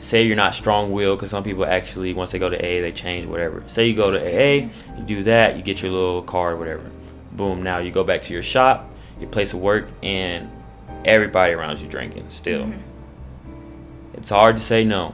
Say 0.01 0.23
you're 0.23 0.37
not 0.37 0.53
strong 0.53 0.91
willed 0.93 1.19
because 1.19 1.29
some 1.29 1.43
people 1.43 1.65
actually 1.65 2.13
once 2.13 2.31
they 2.31 2.39
go 2.39 2.49
to 2.49 2.55
aa 2.57 2.81
they 2.81 2.91
change 2.91 3.25
whatever. 3.25 3.63
Say 3.67 3.87
you 3.87 3.95
go 3.95 4.11
to 4.11 4.19
aa 4.19 4.69
you 4.97 5.03
do 5.05 5.23
that 5.23 5.57
you 5.57 5.61
get 5.61 5.81
your 5.81 5.91
little 5.91 6.21
card 6.21 6.57
whatever. 6.59 6.89
Boom 7.31 7.63
now 7.63 7.79
you 7.79 7.91
go 7.91 8.03
back 8.03 8.21
to 8.23 8.33
your 8.33 8.43
shop 8.43 8.89
your 9.19 9.29
place 9.29 9.53
of 9.53 9.59
work 9.59 9.89
and 10.01 10.49
everybody 11.03 11.53
around 11.53 11.79
you 11.79 11.87
drinking 11.87 12.25
still. 12.29 12.63
Mhm. 12.63 12.79
it's 14.13 14.29
hard 14.29 14.57
to 14.57 14.61
say 14.63 14.83
no. 14.83 15.13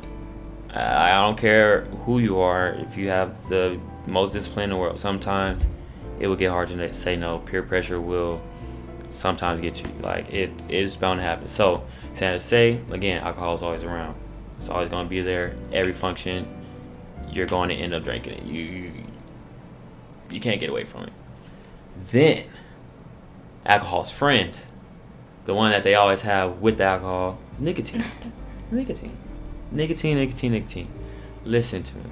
I 0.74 1.12
I 1.12 1.22
don't 1.22 1.38
care 1.38 1.82
who 2.06 2.20
you 2.20 2.40
are. 2.40 2.70
If 2.70 2.98
you 2.98 3.10
have 3.10 3.50
the 3.50 3.80
most 4.08 4.34
discipline 4.34 4.66
in 4.66 4.70
the 4.72 4.78
world, 4.78 5.00
sometimes 5.00 5.66
it 6.20 6.28
will 6.28 6.36
get 6.36 6.52
hard 6.52 6.70
to 6.70 6.94
say 6.94 7.16
no. 7.16 7.40
Peer 7.40 7.64
pressure 7.64 8.00
will 8.00 8.42
sometimes 9.10 9.62
get 9.62 9.82
you. 9.82 9.90
Like 10.02 10.32
it 10.32 10.52
is 10.70 10.96
bound 10.96 11.20
to 11.20 11.24
happen. 11.24 11.48
So, 11.48 11.84
saying 12.14 12.34
to 12.34 12.40
say 12.40 12.82
again, 12.92 13.24
alcohol 13.24 13.56
is 13.56 13.64
always 13.64 13.84
around. 13.84 14.16
It's 14.58 14.70
always 14.70 14.90
going 14.90 15.06
to 15.06 15.10
be 15.10 15.22
there. 15.22 15.56
Every 15.72 15.94
function, 15.94 16.48
you're 17.30 17.48
going 17.48 17.70
to 17.70 17.76
end 17.76 17.94
up 17.94 18.04
drinking 18.04 18.34
it. 18.34 18.44
You 18.44 18.62
you, 18.62 18.92
you 20.30 20.40
can't 20.40 20.60
get 20.60 20.70
away 20.70 20.84
from 20.84 21.04
it. 21.04 21.14
Then, 22.12 22.46
alcohol's 23.66 24.12
friend, 24.12 24.56
the 25.46 25.54
one 25.54 25.72
that 25.72 25.84
they 25.84 25.96
always 25.96 26.22
have 26.22 26.60
with 26.60 26.78
the 26.78 26.86
alcohol, 26.86 27.40
is 27.54 27.60
nicotine. 27.60 28.04
nicotine. 28.72 29.18
Nicotine, 29.72 30.18
nicotine, 30.18 30.52
nicotine. 30.52 30.88
Listen 31.44 31.84
to 31.84 31.96
me. 31.98 32.04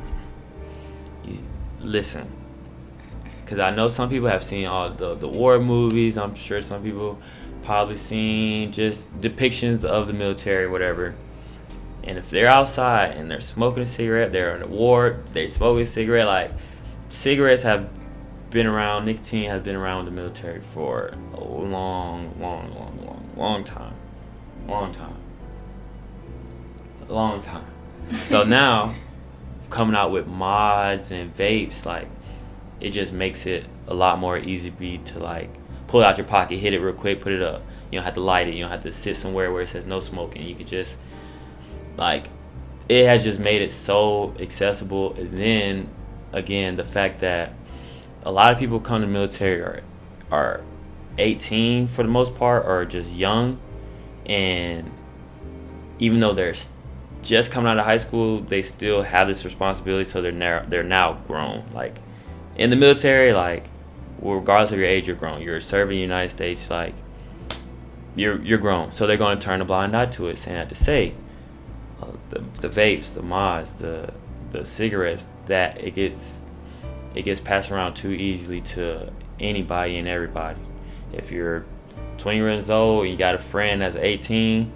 Listen. 1.84 2.28
because 3.44 3.60
I 3.60 3.76
know 3.76 3.90
some 3.90 4.10
people 4.10 4.30
have 4.30 4.44
seen 4.44 4.66
all 4.66 4.90
the 4.90 5.16
the 5.16 5.28
war 5.28 5.60
movies. 5.60 6.18
I'm 6.18 6.34
sure 6.36 6.62
some 6.62 6.82
people 6.82 7.20
probably 7.62 7.98
seen 7.98 8.72
just 8.72 9.20
depictions 9.22 9.84
of 9.86 10.08
the 10.08 10.14
military, 10.14 10.68
whatever. 10.68 11.16
And 12.04 12.18
if 12.18 12.30
they're 12.30 12.48
outside 12.48 13.12
and 13.16 13.30
they're 13.32 13.42
smoking 13.42 13.84
a 13.84 13.86
cigarette, 13.86 14.32
they're 14.34 14.56
in 14.56 14.62
a 14.62 14.68
war, 14.68 15.22
they're 15.34 15.48
smoking 15.48 15.84
a 15.84 15.86
cigarette. 15.86 16.28
Like 16.28 16.52
cigarettes 17.10 17.64
have 17.64 17.90
been 18.50 18.68
around. 18.68 19.06
Nicotine 19.06 19.50
has 19.50 19.62
been 19.62 19.76
around 19.76 20.06
the 20.06 20.12
military 20.12 20.62
for 20.62 21.14
a 21.34 21.40
long, 21.40 22.34
long, 22.40 22.74
long, 22.76 23.06
long, 23.06 23.30
long 23.36 23.64
time, 23.64 23.94
long 24.68 24.92
time, 24.94 25.18
long 27.08 27.42
time. 27.42 27.66
So 28.14 28.44
now, 28.62 28.96
coming 29.74 29.96
out 29.96 30.12
with 30.12 30.28
mods 30.28 31.12
and 31.12 31.36
vapes, 31.36 31.84
like 31.84 32.08
it 32.80 32.92
just 32.92 33.12
makes 33.12 33.48
it 33.48 33.66
a 33.88 33.94
lot 33.94 34.20
more 34.20 34.38
easy 34.38 34.70
be 34.70 35.00
to 35.00 35.20
like 35.20 35.50
pull 35.88 36.02
it 36.02 36.06
out 36.06 36.18
your 36.18 36.28
pocket, 36.28 36.60
hit 36.60 36.74
it 36.74 36.80
real 36.80 36.94
quick, 36.94 37.22
put 37.22 37.32
it 37.32 37.42
up. 37.42 37.64
You 37.90 37.98
don't 37.98 38.06
have 38.06 38.14
to 38.14 38.22
light 38.22 38.48
it. 38.48 38.54
You 38.54 38.62
don't 38.62 38.72
have 38.72 38.84
to 38.84 38.94
sit 38.94 39.18
somewhere 39.18 39.52
where 39.52 39.64
it 39.64 39.68
says 39.68 39.88
no 39.88 40.00
smoking. 40.00 40.44
You 40.44 40.56
could 40.56 40.68
just 40.68 40.98
like 41.98 42.28
it 42.88 43.08
has 43.08 43.24
just 43.24 43.40
made 43.40 43.62
it 43.64 43.74
so 43.74 44.36
accessible. 44.40 45.14
And 45.16 45.36
then 45.36 45.90
again, 46.32 46.76
the 46.76 46.84
fact 46.84 47.20
that 47.22 47.54
a 48.22 48.32
lot 48.32 48.52
of 48.52 48.60
people 48.60 48.80
come 48.80 49.02
to 49.02 49.08
military 49.08 49.60
are 49.60 49.82
are 50.32 50.62
18 51.18 51.88
for 51.88 52.04
the 52.04 52.10
most 52.10 52.36
part 52.36 52.66
or 52.66 52.86
just 52.86 53.12
young 53.12 53.60
and 54.26 54.92
even 56.00 56.20
though 56.20 56.34
they're 56.34 56.56
just 57.24 57.52
coming 57.52 57.70
out 57.70 57.80
of 57.80 57.86
high 57.86 57.98
school 57.98 58.42
they 58.42 58.62
still 58.62 59.02
have 59.02 59.28
this 59.28 59.44
responsibility 59.44 60.04
so 60.04 60.22
they're 60.22 60.32
now 60.32 60.64
they're 60.68 60.84
now 60.84 61.14
grown. 61.28 61.64
Like 61.74 62.00
in 62.56 62.70
the 62.70 62.76
military 62.76 63.34
like 63.34 63.66
regardless 64.22 64.72
of 64.72 64.80
your 64.80 64.88
age 64.88 65.08
you're 65.08 65.16
grown. 65.16 65.42
You're 65.42 65.62
serving 65.62 65.96
the 65.96 66.02
united 66.02 66.30
states 66.30 66.70
like 66.70 66.94
you're 68.16 68.42
you're 68.42 68.60
grown. 68.60 68.92
So 68.92 69.08
they're 69.08 69.18
going 69.18 69.40
to 69.40 69.46
turn 69.46 69.62
a 69.62 69.66
blind 69.66 69.96
eye 69.96 70.06
to 70.08 70.28
it 70.28 70.38
saying 70.38 70.68
to 70.68 70.76
say 70.76 71.14
uh, 72.02 72.08
the, 72.30 72.40
the 72.62 72.70
vapes 72.70 73.14
the 73.14 73.24
mods 73.24 73.76
the 73.76 74.14
the 74.52 74.66
cigarettes 74.66 75.32
that 75.48 75.84
it 75.84 75.96
gets 75.96 76.46
it 77.16 77.24
gets 77.24 77.40
passed 77.40 77.72
around 77.72 77.96
too 77.96 78.12
easily 78.12 78.62
to 78.62 79.12
anybody 79.40 79.98
and 79.98 80.08
everybody. 80.08 80.60
If 81.12 81.32
you're 81.32 81.66
20 82.18 82.38
years 82.38 82.70
old 82.70 83.04
and 83.04 83.12
you 83.12 83.18
got 83.18 83.36
a 83.36 83.40
friend 83.40 83.82
that's 83.82 83.96
18, 83.96 84.72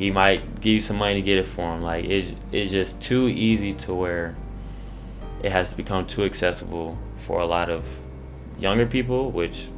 he 0.00 0.10
might 0.10 0.62
give 0.62 0.72
you 0.72 0.80
some 0.80 0.96
money 0.96 1.16
to 1.16 1.20
get 1.20 1.36
it 1.36 1.44
for 1.44 1.74
him. 1.74 1.82
Like 1.82 2.06
it's 2.06 2.32
it's 2.50 2.70
just 2.70 3.02
too 3.02 3.28
easy 3.28 3.74
to 3.84 3.92
where 3.92 4.34
it 5.42 5.52
has 5.52 5.74
become 5.74 6.06
too 6.06 6.24
accessible 6.24 6.96
for 7.18 7.38
a 7.38 7.44
lot 7.44 7.68
of 7.68 7.84
younger 8.58 8.86
people, 8.86 9.30
which 9.30 9.68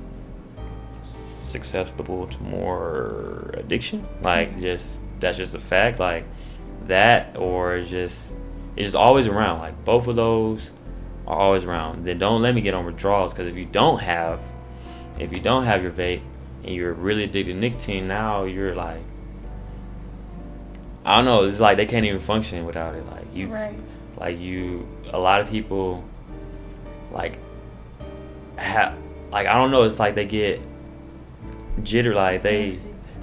susceptible 1.02 2.28
to 2.28 2.40
more 2.40 3.50
addiction. 3.54 4.06
Like 4.22 4.50
mm-hmm. 4.50 4.60
just 4.60 4.98
that's 5.18 5.38
just 5.38 5.56
a 5.56 5.58
fact. 5.58 5.98
Like 5.98 6.24
that 6.86 7.36
or 7.36 7.82
just 7.82 8.32
it's 8.76 8.86
just 8.86 8.94
always 8.94 9.26
around. 9.26 9.58
Like 9.58 9.84
both 9.84 10.06
of 10.06 10.14
those 10.14 10.70
are 11.26 11.36
always 11.36 11.64
around. 11.64 12.04
Then 12.04 12.18
don't 12.18 12.42
let 12.42 12.54
me 12.54 12.60
get 12.60 12.74
on 12.74 12.86
withdrawals 12.86 13.32
because 13.32 13.48
if 13.48 13.56
you 13.56 13.64
don't 13.64 13.98
have, 13.98 14.38
if 15.18 15.36
you 15.36 15.42
don't 15.42 15.64
have 15.64 15.82
your 15.82 15.90
vape 15.90 16.22
and 16.62 16.72
you're 16.72 16.92
really 16.92 17.24
addicted 17.24 17.54
to 17.54 17.58
nicotine, 17.58 18.06
now 18.06 18.44
you're 18.44 18.76
like, 18.76 19.02
I 21.04 21.16
don't 21.16 21.24
know. 21.24 21.44
It's 21.44 21.60
like 21.60 21.76
they 21.76 21.86
can't 21.86 22.04
even 22.04 22.20
function 22.20 22.64
without 22.64 22.94
it. 22.94 23.06
Like 23.06 23.26
you, 23.34 23.48
right. 23.48 23.78
like 24.18 24.38
you. 24.38 24.86
A 25.12 25.18
lot 25.18 25.40
of 25.40 25.50
people, 25.50 26.04
like, 27.10 27.38
have 28.56 28.96
like 29.30 29.46
I 29.46 29.54
don't 29.54 29.70
know. 29.70 29.82
It's 29.82 29.98
like 29.98 30.14
they 30.14 30.26
get 30.26 30.60
jitter. 31.80 32.14
Like 32.14 32.42
they, 32.42 32.72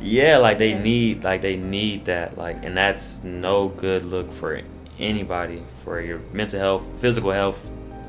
yeah, 0.02 0.38
like 0.38 0.58
they 0.58 0.72
yeah. 0.72 0.84
need 0.84 1.24
like 1.24 1.42
they 1.42 1.56
need 1.56 2.06
that. 2.06 2.38
Like, 2.38 2.64
and 2.64 2.76
that's 2.76 3.24
no 3.24 3.70
good 3.70 4.06
look 4.06 4.32
for 4.34 4.62
anybody 5.00 5.64
for 5.84 6.02
your 6.02 6.20
mental 6.34 6.60
health, 6.60 6.84
physical 7.00 7.32
health, 7.32 7.66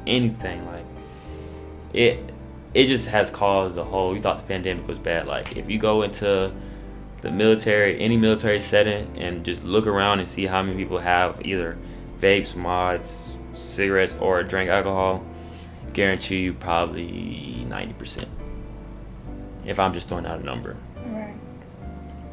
anything. 0.07 0.67
Like 0.67 0.85
it 1.93 2.33
it 2.75 2.87
just 2.87 3.09
has 3.09 3.31
caused 3.31 3.77
a 3.79 3.85
whole 3.85 4.15
you 4.15 4.21
thought 4.21 4.39
the 4.39 4.47
pandemic 4.47 4.87
was 4.87 4.99
bad. 4.99 5.27
Like 5.27 5.57
if 5.57 5.71
you 5.71 5.79
go 5.79 6.03
into 6.03 6.53
the 7.23 7.31
military, 7.31 8.01
any 8.01 8.17
military 8.17 8.61
setting 8.61 9.17
and 9.19 9.45
just 9.45 9.65
look 9.65 9.87
around 9.87 10.21
and 10.21 10.29
see 10.29 10.47
how 10.47 10.63
many 10.63 10.77
people 10.77 10.99
have 10.99 11.45
either 11.45 11.77
vapes, 12.19 12.55
mods, 12.57 13.37
cigarettes 13.55 14.17
or 14.21 14.43
drink 14.43 14.69
alcohol, 14.69 15.25
guarantee 15.93 16.41
you 16.41 16.55
probably 16.55 17.65
ninety 17.69 17.93
percent. 17.95 18.29
If 19.65 19.79
I'm 19.79 19.93
just 19.93 20.09
throwing 20.09 20.27
out 20.27 20.41
a 20.41 20.45
number. 20.45 20.77
Right. 21.07 21.35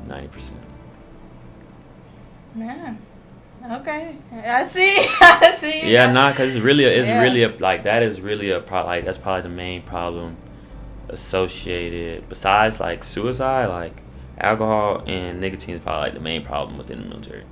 Ninety 0.07 0.29
percent. 0.29 0.59
Man. 2.55 2.99
Okay, 3.69 4.15
I 4.31 4.63
see. 4.63 4.95
I 5.21 5.51
see. 5.53 5.91
Yeah, 5.91 6.11
nah, 6.11 6.31
cause 6.31 6.55
it's 6.55 6.59
really, 6.59 6.85
a, 6.85 6.89
it's 6.89 7.07
yeah. 7.07 7.21
really 7.21 7.43
a, 7.43 7.49
like 7.57 7.83
that 7.83 8.01
is 8.03 8.21
really 8.21 8.51
a 8.51 8.61
pro. 8.61 8.85
Like 8.85 9.03
that's 9.03 9.17
probably 9.17 9.41
the 9.41 9.49
main 9.49 9.81
problem 9.81 10.37
associated. 11.09 12.29
Besides 12.29 12.79
like 12.79 13.03
suicide, 13.03 13.65
like 13.65 13.93
alcohol 14.39 15.03
and 15.07 15.41
nicotine 15.41 15.75
is 15.75 15.81
probably 15.81 16.01
like 16.01 16.13
the 16.13 16.19
main 16.19 16.43
problem 16.43 16.77
within 16.77 17.01
the 17.01 17.09
military. 17.09 17.43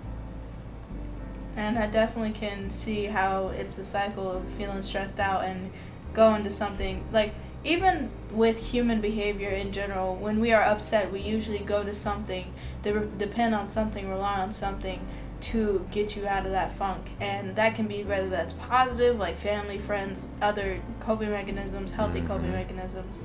And 1.55 1.77
I 1.79 1.87
definitely 1.87 2.33
can 2.33 2.69
see 2.69 3.05
how 3.05 3.47
it's 3.47 3.77
a 3.77 3.85
cycle 3.85 4.29
of 4.29 4.49
feeling 4.49 4.81
stressed 4.81 5.19
out 5.19 5.45
and 5.45 5.71
going 6.13 6.43
to 6.43 6.51
something 6.51 7.03
like 7.11 7.33
even 7.65 8.11
with 8.31 8.71
human 8.71 9.01
behavior 9.01 9.49
in 9.49 9.71
general. 9.71 10.15
When 10.15 10.39
we 10.39 10.53
are 10.53 10.61
upset, 10.61 11.11
we 11.11 11.19
usually 11.19 11.59
go 11.59 11.83
to 11.83 11.95
something, 11.95 12.53
depend 12.83 13.55
on 13.55 13.67
something, 13.67 14.07
rely 14.07 14.39
on 14.39 14.51
something 14.51 15.05
to 15.41 15.87
get 15.91 16.15
you 16.15 16.27
out 16.27 16.45
of 16.45 16.51
that 16.51 16.75
funk. 16.75 17.07
And 17.19 17.55
that 17.55 17.75
can 17.75 17.87
be 17.87 18.03
whether 18.03 18.29
that's 18.29 18.53
positive, 18.53 19.17
like 19.17 19.37
family, 19.37 19.79
friends, 19.79 20.27
other 20.41 20.79
coping 20.99 21.31
mechanisms, 21.31 21.93
healthy 21.93 22.19
mm-hmm. 22.19 22.27
coping 22.27 22.51
mechanisms. 22.51 23.17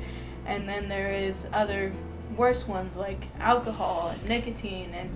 And 0.46 0.68
then 0.68 0.88
there 0.88 1.12
is 1.12 1.46
other 1.52 1.92
worse 2.37 2.66
ones 2.66 2.97
like 2.97 3.26
alcohol 3.39 4.09
and 4.12 4.28
nicotine 4.28 4.91
and 4.95 5.11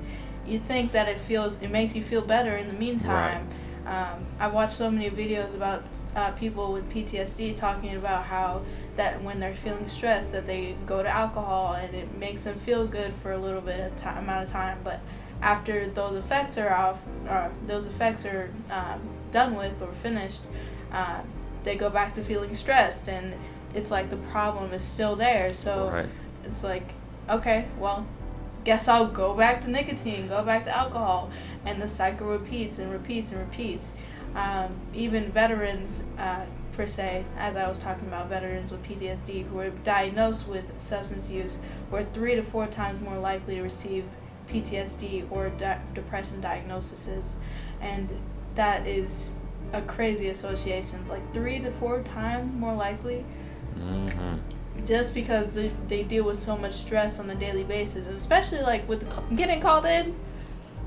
you 0.47 0.59
think 0.59 0.93
that 0.93 1.09
it 1.09 1.19
feels 1.19 1.61
it 1.62 1.71
makes 1.71 1.95
you 1.95 2.03
feel 2.03 2.23
better 2.23 2.57
in 2.57 2.69
the 2.69 2.75
meantime. 2.75 3.47
Right. 3.47 3.57
Um, 3.87 4.25
I 4.41 4.49
watched 4.49 4.77
so 4.77 4.91
many 4.91 5.11
videos 5.11 5.55
about 5.55 5.85
uh, 6.17 6.31
people 6.33 6.73
with 6.73 6.91
PTSD 6.91 7.55
talking 7.55 7.95
about 7.97 8.25
how 8.25 8.62
that 8.97 9.23
when 9.23 9.41
they're 9.41 9.55
feeling 9.55 9.89
stressed 9.89 10.33
that 10.33 10.47
they 10.47 10.75
go 10.87 11.03
to 11.03 11.09
alcohol 11.09 11.75
and 11.75 11.95
it 11.95 12.17
makes 12.17 12.45
them 12.45 12.59
feel 12.59 12.87
good 12.87 13.12
for 13.15 13.33
a 13.33 13.39
little 13.39 13.61
bit 13.61 13.81
of 13.81 13.97
time 13.97 14.25
amount 14.25 14.45
of 14.45 14.51
time, 14.51 14.79
but 14.83 15.01
after 15.43 15.87
those 15.87 16.17
effects 16.17 16.57
are 16.57 16.73
off, 16.73 16.99
or 17.29 17.51
those 17.67 17.87
effects 17.87 18.25
are 18.25 18.51
um, 18.71 19.01
done 19.31 19.55
with 19.55 19.83
or 19.83 19.93
finished, 19.93 20.41
uh, 20.91 21.21
they 21.65 21.77
go 21.77 21.91
back 21.91 22.15
to 22.15 22.23
feeling 22.23 22.55
stressed, 22.55 23.09
and 23.09 23.35
it's 23.75 23.91
like 23.91 24.09
the 24.09 24.17
problem 24.17 24.73
is 24.73 24.83
still 24.83 25.17
there. 25.17 25.53
So 25.53 25.91
right. 25.91 26.09
it's 26.45 26.65
like, 26.65 26.89
okay, 27.29 27.66
well, 27.79 28.07
guess 28.64 28.89
I'll 28.89 29.07
go 29.07 29.35
back 29.35 29.62
to 29.64 29.70
nicotine, 29.70 30.29
go 30.29 30.43
back 30.43 30.64
to 30.64 30.77
alcohol, 30.77 31.31
and 31.64 31.81
the 31.81 31.89
cycle 31.89 32.27
repeats 32.27 32.79
and 32.79 32.91
repeats 32.91 33.33
and 33.33 33.41
repeats. 33.41 33.93
Um, 34.35 34.75
even 34.93 35.31
veterans, 35.31 36.05
uh, 36.18 36.47
per 36.72 36.87
se, 36.87 37.25
as 37.39 37.55
I 37.55 37.68
was 37.68 37.79
talking 37.79 38.09
about, 38.09 38.29
veterans 38.29 38.72
with 38.72 38.83
PTSD 38.83 39.47
who 39.47 39.59
are 39.61 39.70
diagnosed 39.70 40.49
with 40.49 40.81
substance 40.81 41.31
use 41.31 41.59
were 41.91 42.05
three 42.05 42.35
to 42.35 42.43
four 42.43 42.66
times 42.66 43.01
more 43.01 43.18
likely 43.18 43.57
to 43.57 43.62
receive 43.62 44.05
PTSD 44.51 45.31
or 45.31 45.51
de- 45.51 45.81
depression 45.95 46.41
diagnoses, 46.41 47.35
and 47.81 48.11
that 48.57 48.87
is 48.87 49.33
a 49.72 49.83
crazy 49.83 50.29
association. 50.29 51.07
Like 51.09 51.33
three 51.33 51.61
to 51.61 51.70
four 51.70 52.03
times 52.03 52.53
more 52.59 52.75
likely. 52.75 53.25
Mm-hmm. 53.79 54.37
Just 54.87 55.14
because 55.14 55.55
they, 55.55 55.68
they 55.89 56.03
deal 56.03 56.24
with 56.24 56.39
so 56.39 56.57
much 56.57 56.72
stress 56.72 57.18
on 57.18 57.30
a 57.30 57.35
daily 57.35 57.64
basis, 57.64 58.07
and 58.07 58.16
especially 58.16 58.61
like 58.61 58.89
with 58.89 59.09
getting 59.37 59.61
called 59.61 59.87
in. 59.87 60.14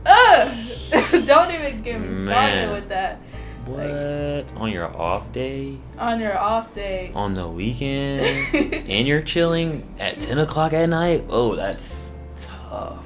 Ugh! 0.05 0.71
Don't 1.25 1.51
even 1.51 1.81
get 1.81 1.99
me 1.99 2.21
started 2.21 2.71
with 2.71 2.89
that. 2.89 3.19
What? 3.67 3.85
Like, 3.85 4.61
on 4.61 4.71
your 4.71 4.85
off 4.85 5.31
day? 5.33 5.77
On 5.97 6.19
your 6.21 6.37
off 6.37 6.73
day. 6.73 7.11
On 7.13 7.33
the 7.33 7.47
weekend? 7.47 8.21
and 8.89 9.05
you're 9.05 9.21
chilling 9.21 9.93
at 9.99 10.19
10 10.19 10.37
o'clock 10.37 10.71
at 10.71 10.87
night? 10.87 11.25
Oh, 11.29 11.55
that's 11.55 12.15
tough. 12.37 13.03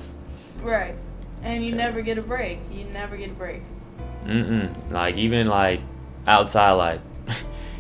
Right. 0.62 0.96
And 1.42 1.64
you 1.64 1.70
okay. 1.70 1.78
never 1.78 2.02
get 2.04 2.20
a 2.20 2.22
break. 2.22 2.60
You 2.72 2.84
never 2.86 3.18
get 3.18 3.32
a 3.32 3.34
break. 3.34 3.64
Mm-mm. 4.26 4.92
Like, 4.92 5.16
even, 5.16 5.48
like, 5.48 5.82
outside, 6.28 6.74
like, 6.74 7.02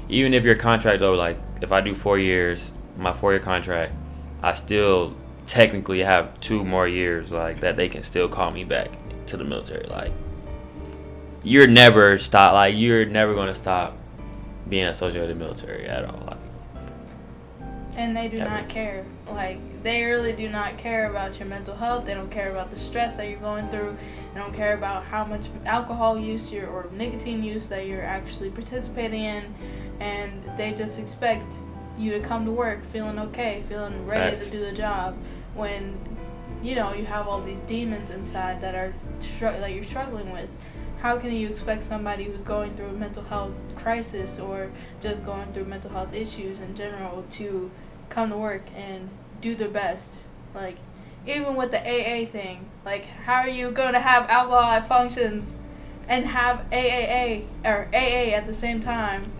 even 0.09 0.33
if 0.33 0.43
your 0.43 0.55
contract 0.55 1.03
over, 1.03 1.15
like, 1.15 1.37
if 1.61 1.71
I 1.71 1.81
do 1.81 1.93
four 1.93 2.17
years, 2.17 2.71
my 2.97 3.13
four-year 3.13 3.39
contract, 3.39 3.93
I 4.41 4.53
still 4.53 5.15
technically 5.47 5.99
have 5.99 6.39
two 6.39 6.63
more 6.63 6.87
years, 6.87 7.31
like, 7.31 7.59
that 7.61 7.75
they 7.75 7.89
can 7.89 8.03
still 8.03 8.27
call 8.27 8.51
me 8.51 8.63
back 8.63 8.89
to 9.27 9.37
the 9.37 9.43
military. 9.43 9.85
Like, 9.87 10.11
you're 11.43 11.67
never 11.67 12.17
stop, 12.17 12.53
like, 12.53 12.75
you're 12.75 13.05
never 13.05 13.33
going 13.33 13.47
to 13.47 13.55
stop 13.55 13.97
being 14.69 14.85
associated 14.85 15.27
with 15.27 15.37
the 15.37 15.43
military 15.43 15.85
at 15.85 16.05
all. 16.05 16.23
Like, 16.25 16.37
And 17.97 18.15
they 18.15 18.27
do 18.27 18.39
Ever. 18.39 18.49
not 18.49 18.69
care. 18.69 19.05
Like 19.27 19.83
they 19.83 20.03
really 20.03 20.33
do 20.33 20.49
not 20.49 20.77
care 20.77 21.09
about 21.09 21.39
your 21.39 21.47
mental 21.47 21.75
health. 21.75 22.05
They 22.05 22.13
don't 22.13 22.29
care 22.31 22.51
about 22.51 22.69
the 22.69 22.77
stress 22.77 23.17
that 23.17 23.29
you're 23.29 23.39
going 23.39 23.69
through. 23.69 23.97
They 24.33 24.39
don't 24.39 24.53
care 24.53 24.73
about 24.73 25.05
how 25.05 25.23
much 25.25 25.47
alcohol 25.65 26.19
use 26.19 26.51
you're 26.51 26.67
or 26.67 26.87
nicotine 26.91 27.43
use 27.43 27.67
that 27.69 27.87
you're 27.87 28.03
actually 28.03 28.49
participating 28.49 29.23
in. 29.23 29.55
And 29.99 30.43
they 30.57 30.73
just 30.73 30.99
expect 30.99 31.45
you 31.97 32.11
to 32.11 32.19
come 32.19 32.45
to 32.45 32.51
work 32.51 32.83
feeling 32.85 33.19
okay, 33.19 33.63
feeling 33.67 34.05
ready 34.05 34.35
Facts. 34.35 34.45
to 34.45 34.51
do 34.51 34.65
the 34.65 34.71
job 34.71 35.17
when 35.53 35.97
you 36.63 36.75
know 36.75 36.93
you 36.93 37.05
have 37.05 37.27
all 37.27 37.41
these 37.41 37.59
demons 37.59 38.09
inside 38.09 38.61
that 38.61 38.75
are 38.75 38.93
str- 39.19 39.45
that 39.45 39.73
you're 39.73 39.83
struggling 39.83 40.31
with. 40.31 40.49
How 41.01 41.17
can 41.17 41.31
you 41.31 41.49
expect 41.49 41.81
somebody 41.81 42.25
who's 42.25 42.43
going 42.43 42.75
through 42.75 42.89
a 42.89 42.93
mental 42.93 43.23
health 43.23 43.55
crisis 43.75 44.39
or 44.39 44.71
just 44.99 45.25
going 45.25 45.51
through 45.51 45.65
mental 45.65 45.89
health 45.89 46.13
issues 46.13 46.59
in 46.59 46.75
general 46.75 47.25
to 47.31 47.71
come 48.09 48.29
to 48.29 48.37
work 48.37 48.63
and 48.75 49.09
do 49.41 49.55
their 49.55 49.67
best? 49.67 50.25
Like, 50.53 50.77
even 51.25 51.55
with 51.55 51.71
the 51.71 51.79
AA 51.79 52.25
thing, 52.25 52.69
like, 52.85 53.05
how 53.05 53.41
are 53.41 53.49
you 53.49 53.71
going 53.71 53.93
to 53.93 53.99
have 53.99 54.29
alcohol 54.29 54.61
at 54.61 54.87
functions 54.87 55.55
and 56.07 56.27
have 56.27 56.69
AAA 56.71 57.45
or 57.65 57.87
AA 57.93 58.35
at 58.35 58.45
the 58.45 58.53
same 58.53 58.79
time? 58.79 59.31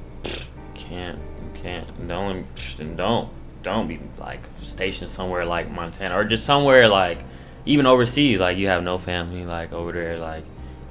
Can't, 0.74 1.20
can't. 1.62 1.88
Only, 2.10 2.46
then 2.78 2.96
don't, 2.96 3.30
don't 3.64 3.88
be 3.88 4.00
like 4.18 4.42
stationed 4.64 5.12
somewhere 5.12 5.46
like 5.46 5.70
Montana 5.72 6.18
or 6.18 6.24
just 6.24 6.46
somewhere 6.46 6.88
like, 6.88 7.20
even 7.66 7.86
overseas. 7.86 8.40
Like 8.40 8.58
you 8.58 8.68
have 8.68 8.84
no 8.84 8.98
family 8.98 9.46
like 9.46 9.72
over 9.74 9.92
there. 9.92 10.18
Like 10.18 10.44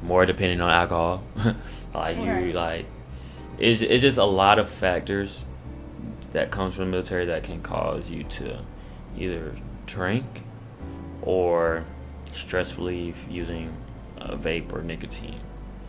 more 0.03 0.25
dependent 0.27 0.63
on 0.63 0.71
alcohol. 0.71 1.23
like 1.95 2.17
you 2.17 2.53
like, 2.53 2.87
it's 3.59 3.83
it's 3.83 4.01
just 4.03 4.19
a 4.19 4.25
lot 4.25 4.59
of 4.59 4.69
factors 4.71 5.45
that 6.33 6.51
comes 6.51 6.75
from 6.77 6.85
the 6.85 6.91
military 6.91 7.27
that 7.27 7.43
can 7.43 7.61
cause 7.61 8.09
you 8.09 8.23
to 8.23 8.61
either 9.19 9.57
drink 9.87 10.25
or 11.23 11.85
stress 12.33 12.77
relief 12.77 13.27
using 13.29 13.75
a 14.19 14.37
vape 14.37 14.73
or 14.73 14.83
nicotine 14.83 15.41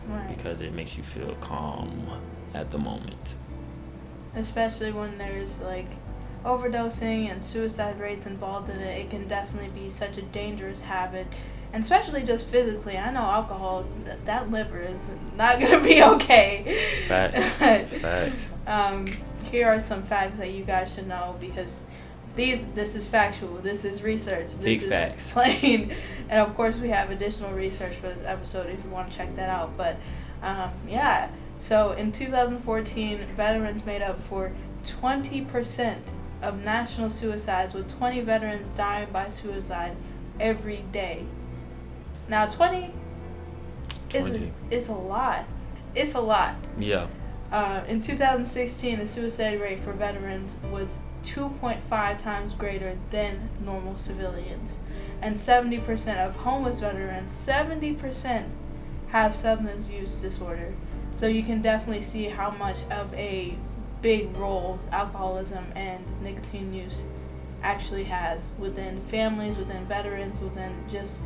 Right. 0.08 0.36
because 0.36 0.60
it 0.60 0.72
makes 0.72 0.96
you 0.96 1.04
feel 1.04 1.36
calm 1.40 2.08
at 2.52 2.72
the 2.72 2.78
moment. 2.78 3.34
Especially 4.34 4.92
when 4.92 5.18
there's 5.18 5.60
like 5.60 5.86
overdosing 6.44 7.30
and 7.30 7.44
suicide 7.44 7.98
rates 8.00 8.26
involved 8.26 8.68
in 8.68 8.80
it 8.80 8.98
it 8.98 9.10
can 9.10 9.28
definitely 9.28 9.68
be 9.68 9.88
such 9.88 10.16
a 10.18 10.22
dangerous 10.22 10.80
habit 10.82 11.26
and 11.72 11.82
especially 11.84 12.22
just 12.22 12.46
physically 12.46 12.96
i 12.98 13.10
know 13.12 13.20
alcohol 13.20 13.84
th- 14.04 14.18
that 14.24 14.50
liver 14.50 14.80
is 14.80 15.10
not 15.36 15.60
going 15.60 15.78
to 15.78 15.84
be 15.84 16.02
okay 16.02 16.76
Facts. 17.06 17.44
Facts. 17.54 18.34
um, 18.66 19.06
here 19.50 19.68
are 19.68 19.78
some 19.78 20.02
facts 20.02 20.38
that 20.38 20.50
you 20.50 20.64
guys 20.64 20.94
should 20.94 21.06
know 21.06 21.36
because 21.40 21.82
these 22.34 22.66
this 22.68 22.96
is 22.96 23.06
factual 23.06 23.54
this 23.58 23.84
is 23.84 24.02
research 24.02 24.46
this 24.54 24.58
Big 24.58 24.82
is 24.82 24.88
facts. 24.88 25.30
plain 25.32 25.94
and 26.28 26.40
of 26.40 26.56
course 26.56 26.76
we 26.76 26.88
have 26.88 27.10
additional 27.10 27.52
research 27.52 27.94
for 27.94 28.08
this 28.08 28.24
episode 28.26 28.68
if 28.68 28.82
you 28.84 28.90
want 28.90 29.10
to 29.12 29.16
check 29.16 29.32
that 29.36 29.48
out 29.50 29.76
but 29.76 29.96
um, 30.42 30.70
yeah 30.88 31.28
so 31.62 31.92
in 31.92 32.10
2014 32.10 33.18
veterans 33.36 33.86
made 33.86 34.02
up 34.02 34.18
for 34.20 34.50
20% 34.84 35.96
of 36.42 36.64
national 36.64 37.08
suicides 37.08 37.72
with 37.72 37.88
20 37.96 38.20
veterans 38.22 38.70
dying 38.72 39.06
by 39.12 39.28
suicide 39.28 39.94
every 40.40 40.84
day 40.90 41.24
now 42.28 42.44
20 42.44 42.92
is 44.12 44.28
20. 44.30 44.52
is 44.72 44.88
a 44.88 44.92
lot 44.92 45.44
it's 45.94 46.14
a 46.14 46.20
lot 46.20 46.56
Yeah. 46.76 47.06
uh, 47.52 47.82
in 47.86 48.00
2016, 48.00 48.98
the 48.98 49.06
suicide 49.06 49.60
rate 49.60 49.78
for 49.78 49.92
veterans 49.92 50.60
was 50.72 50.98
2.5 51.22 52.18
times 52.18 52.54
greater 52.54 52.96
than 53.10 53.50
normal 53.64 53.96
civilians. 53.96 54.78
And 55.20 55.36
70% 55.36 56.16
of 56.26 56.34
homeless 56.36 56.80
veterans, 56.80 57.32
70% 57.32 58.46
have 59.08 59.36
substance 59.36 59.90
use 59.90 60.20
disorder. 60.20 60.72
So 61.14 61.26
you 61.26 61.42
can 61.42 61.62
definitely 61.62 62.02
see 62.02 62.24
how 62.26 62.50
much 62.50 62.78
of 62.90 63.12
a 63.14 63.54
big 64.00 64.34
role 64.36 64.80
alcoholism 64.90 65.66
and 65.76 66.04
nicotine 66.22 66.72
use 66.74 67.04
actually 67.62 68.04
has 68.04 68.52
within 68.58 69.00
families, 69.02 69.56
within 69.56 69.84
veterans, 69.86 70.40
within 70.40 70.72
just 70.90 71.20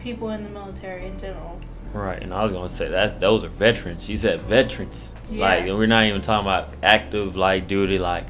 people 0.00 0.30
in 0.30 0.42
the 0.42 0.50
military 0.50 1.06
in 1.06 1.18
general. 1.18 1.60
Right. 1.92 2.22
And 2.22 2.32
I 2.32 2.42
was 2.42 2.52
gonna 2.52 2.68
say 2.68 2.88
that's 2.88 3.16
those 3.18 3.44
are 3.44 3.48
veterans. 3.48 4.04
She 4.04 4.16
said 4.16 4.42
veterans. 4.42 5.14
Yeah. 5.30 5.40
Like 5.48 5.64
we're 5.66 5.86
not 5.86 6.04
even 6.06 6.20
talking 6.20 6.46
about 6.46 6.68
active 6.82 7.36
like 7.36 7.68
duty. 7.68 7.98
Like 7.98 8.26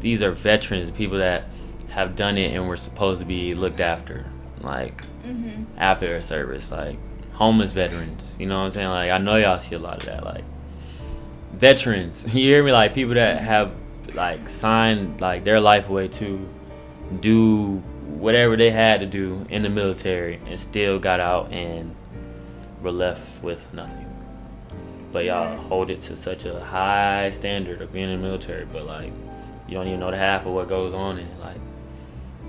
these 0.00 0.22
are 0.22 0.32
veterans, 0.32 0.90
people 0.90 1.18
that 1.18 1.46
have 1.90 2.16
done 2.16 2.36
it 2.36 2.54
and 2.54 2.66
were 2.68 2.76
supposed 2.76 3.20
to 3.20 3.26
be 3.26 3.54
looked 3.54 3.80
after. 3.80 4.26
Like 4.60 5.02
Mm-hmm. 5.24 5.78
after 5.78 6.06
their 6.06 6.20
service, 6.20 6.70
like 6.70 6.98
homeless 7.34 7.72
veterans. 7.72 8.36
You 8.38 8.46
know 8.46 8.58
what 8.58 8.64
I'm 8.64 8.70
saying? 8.70 8.88
Like 8.88 9.10
I 9.10 9.18
know 9.18 9.36
y'all 9.36 9.58
see 9.58 9.74
a 9.74 9.78
lot 9.78 9.98
of 9.98 10.06
that. 10.06 10.24
Like 10.24 10.44
veterans, 11.52 12.24
you 12.34 12.42
hear 12.42 12.64
me? 12.64 12.72
Like 12.72 12.94
people 12.94 13.14
that 13.14 13.40
have 13.40 13.72
like 14.14 14.48
signed 14.48 15.20
like 15.20 15.44
their 15.44 15.60
life 15.60 15.88
away 15.88 16.08
to 16.08 16.48
do 17.20 17.78
whatever 18.06 18.56
they 18.56 18.70
had 18.70 19.00
to 19.00 19.06
do 19.06 19.44
in 19.50 19.62
the 19.62 19.68
military 19.68 20.40
and 20.46 20.58
still 20.58 20.98
got 20.98 21.20
out 21.20 21.52
and 21.52 21.94
were 22.82 22.92
left 22.92 23.42
with 23.42 23.72
nothing. 23.74 24.10
But 25.12 25.24
y'all 25.24 25.56
hold 25.56 25.90
it 25.90 26.00
to 26.02 26.16
such 26.16 26.44
a 26.44 26.60
high 26.60 27.30
standard 27.30 27.82
of 27.82 27.92
being 27.92 28.10
in 28.10 28.20
the 28.20 28.26
military, 28.26 28.64
but 28.64 28.86
like 28.86 29.12
you 29.66 29.74
don't 29.74 29.86
even 29.86 30.00
know 30.00 30.10
the 30.10 30.18
half 30.18 30.46
of 30.46 30.52
what 30.52 30.68
goes 30.68 30.94
on 30.94 31.18
in 31.18 31.26
it. 31.26 31.40
Like 31.40 31.56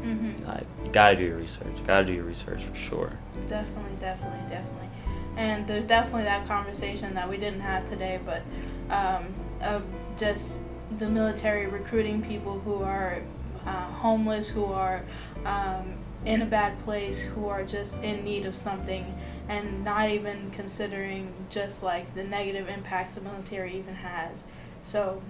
Mm-hmm. 0.06 0.47
like 0.47 0.68
you 0.84 0.91
gotta 0.91 1.16
do 1.16 1.24
your 1.24 1.38
research. 1.38 1.74
You 1.78 1.84
gotta 1.86 2.06
do 2.06 2.14
your 2.14 2.26
research 2.26 2.64
for 2.64 2.76
sure. 2.76 3.12
Definitely, 3.47 3.97
definitely, 3.99 4.39
definitely. 4.49 4.89
And 5.36 5.68
there's 5.68 5.86
definitely 5.86 6.24
that 6.24 6.47
conversation 6.47 7.16
that 7.16 7.28
we 7.28 7.38
didn't 7.38 7.62
have 7.62 7.89
today, 7.89 8.20
but 8.24 8.43
um, 8.89 9.34
of 9.62 9.84
just 10.16 10.60
the 10.99 11.10
military 11.10 11.66
recruiting 11.66 12.22
people 12.22 12.60
who 12.60 12.84
are 12.84 13.22
uh, 13.66 13.91
homeless, 13.93 14.47
who 14.47 14.66
are 14.66 15.03
um, 15.43 15.95
in 16.24 16.41
a 16.41 16.45
bad 16.45 16.78
place, 16.84 17.24
who 17.24 17.47
are 17.47 17.64
just 17.64 18.01
in 18.03 18.24
need 18.24 18.45
of 18.45 18.56
something, 18.56 19.18
and 19.49 19.84
not 19.84 20.10
even 20.10 20.51
considering 20.51 21.34
just 21.49 21.84
like 21.84 22.14
the 22.14 22.24
negative 22.24 22.70
impacts 22.70 23.16
the 23.16 23.22
military 23.22 23.76
even 23.76 23.95
has. 23.95 24.43
So, 24.84 25.22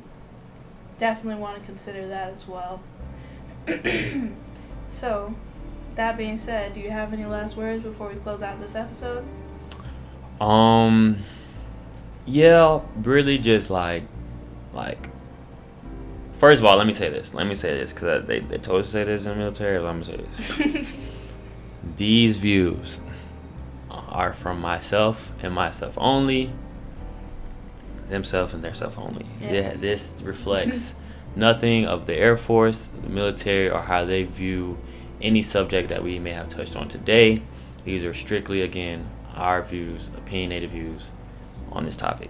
definitely 0.97 1.41
want 1.41 1.59
to 1.59 1.65
consider 1.65 2.07
that 2.09 2.33
as 2.33 2.45
well. 2.45 2.81
so, 4.89 5.35
that 5.95 6.17
being 6.17 6.37
said, 6.37 6.73
do 6.73 6.79
you 6.79 6.91
have 6.91 7.13
any 7.13 7.25
last 7.25 7.55
words 7.57 7.83
before 7.83 8.09
we 8.09 8.15
close 8.15 8.41
out 8.41 8.59
this 8.59 8.75
episode? 8.75 9.25
Um, 10.39 11.23
yeah, 12.25 12.81
really 13.01 13.37
just 13.37 13.69
like, 13.69 14.03
like. 14.73 15.09
First 16.33 16.59
of 16.59 16.65
all, 16.65 16.75
let 16.77 16.85
me 16.85 16.93
say 16.93 17.09
this. 17.09 17.33
Let 17.33 17.47
me 17.47 17.55
say 17.55 17.77
this 17.77 17.93
because 17.93 18.25
they, 18.25 18.39
they 18.39 18.57
told 18.57 18.81
us 18.81 18.87
to 18.87 18.91
say 18.91 19.03
this 19.05 19.25
in 19.25 19.31
the 19.31 19.37
military. 19.37 19.79
Let 19.79 19.95
me 19.95 20.03
say 20.03 20.17
this. 20.17 20.93
These 21.97 22.37
views 22.37 22.99
are 23.89 24.33
from 24.33 24.59
myself 24.59 25.31
and 25.41 25.53
myself 25.53 25.97
only. 25.97 26.51
Themselves 28.09 28.53
and 28.53 28.63
their 28.63 28.73
self 28.73 28.99
only. 28.99 29.25
Yeah, 29.39 29.73
this 29.75 30.21
reflects 30.21 30.93
nothing 31.35 31.85
of 31.85 32.05
the 32.05 32.15
Air 32.15 32.37
Force, 32.37 32.89
the 33.01 33.09
military, 33.09 33.69
or 33.69 33.81
how 33.81 34.05
they 34.05 34.23
view 34.23 34.77
any 35.21 35.41
subject 35.41 35.89
that 35.89 36.03
we 36.03 36.19
may 36.19 36.31
have 36.31 36.49
touched 36.49 36.75
on 36.75 36.87
today. 36.87 37.41
These 37.83 38.03
are 38.03 38.13
strictly, 38.13 38.61
again, 38.61 39.09
our 39.35 39.61
views, 39.61 40.09
opinionated 40.17 40.71
views 40.71 41.09
on 41.71 41.85
this 41.85 41.95
topic. 41.95 42.29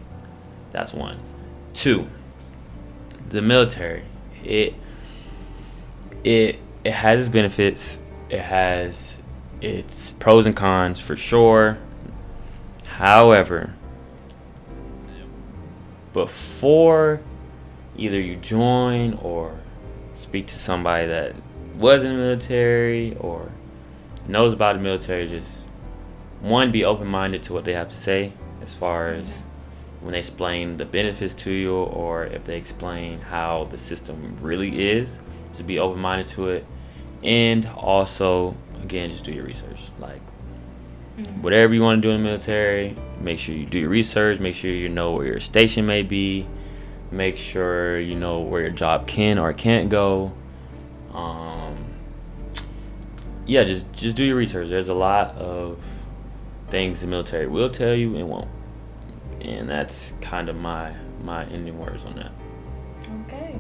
That's 0.71 0.93
one. 0.93 1.19
Two, 1.73 2.09
the 3.29 3.41
military. 3.41 4.03
It 4.43 4.75
it 6.23 6.59
it 6.83 6.93
has 6.93 7.21
its 7.21 7.29
benefits. 7.29 7.99
It 8.29 8.41
has 8.41 9.15
its 9.61 10.11
pros 10.11 10.45
and 10.45 10.55
cons 10.55 10.99
for 10.99 11.15
sure. 11.15 11.77
However, 12.85 13.73
before 16.13 17.21
either 17.97 18.19
you 18.19 18.35
join 18.35 19.13
or 19.21 19.59
speak 20.15 20.47
to 20.47 20.59
somebody 20.59 21.07
that 21.07 21.35
was 21.77 22.03
in 22.03 22.13
the 22.13 22.17
military 22.17 23.15
or 23.17 23.51
knows 24.27 24.53
about 24.53 24.75
the 24.75 24.81
military, 24.81 25.27
just 25.27 25.65
one, 26.41 26.71
be 26.71 26.85
open 26.85 27.07
minded 27.07 27.43
to 27.43 27.53
what 27.53 27.65
they 27.65 27.73
have 27.73 27.89
to 27.89 27.97
say 27.97 28.33
as 28.61 28.73
far 28.73 29.09
as 29.09 29.43
when 30.01 30.11
they 30.13 30.19
explain 30.19 30.77
the 30.77 30.85
benefits 30.85 31.33
to 31.33 31.51
you 31.51 31.75
or 31.75 32.25
if 32.25 32.43
they 32.45 32.57
explain 32.57 33.19
how 33.19 33.67
the 33.71 33.77
system 33.77 34.37
really 34.41 34.89
is. 34.89 35.17
Just 35.51 35.65
be 35.65 35.79
open 35.79 35.99
minded 35.99 36.27
to 36.27 36.49
it. 36.49 36.65
And 37.23 37.67
also, 37.75 38.55
again, 38.83 39.09
just 39.09 39.23
do 39.23 39.31
your 39.31 39.45
research. 39.45 39.89
Like, 39.99 40.21
Mhm. 41.17 41.41
whatever 41.41 41.73
you 41.73 41.81
want 41.81 42.01
to 42.01 42.07
do 42.07 42.11
in 42.11 42.21
the 42.21 42.23
military, 42.23 42.95
make 43.19 43.39
sure 43.39 43.55
you 43.55 43.65
do 43.65 43.79
your 43.79 43.89
research. 43.89 44.39
Make 44.39 44.53
sure 44.53 44.69
you 44.69 44.89
know 44.89 45.13
where 45.13 45.25
your 45.25 45.39
station 45.39 45.85
may 45.85 46.03
be. 46.03 46.45
Make 47.15 47.37
sure 47.37 47.97
you 47.97 48.13
know 48.13 48.41
where 48.41 48.61
your 48.61 48.71
job 48.71 49.07
can 49.07 49.39
or 49.39 49.53
can't 49.53 49.89
go. 49.89 50.33
Um, 51.13 51.93
yeah, 53.45 53.63
just 53.63 53.91
just 53.93 54.17
do 54.17 54.23
your 54.25 54.35
research. 54.35 54.67
There's 54.67 54.89
a 54.89 54.93
lot 54.93 55.37
of 55.37 55.79
things 56.69 56.99
the 56.99 57.07
military 57.07 57.47
will 57.47 57.69
tell 57.69 57.95
you 57.95 58.17
and 58.17 58.27
won't, 58.27 58.49
and 59.39 59.69
that's 59.69 60.11
kind 60.19 60.49
of 60.49 60.57
my 60.57 60.93
my 61.23 61.45
ending 61.45 61.79
words 61.79 62.03
on 62.03 62.15
that. 62.15 62.31
Okay. 63.25 63.59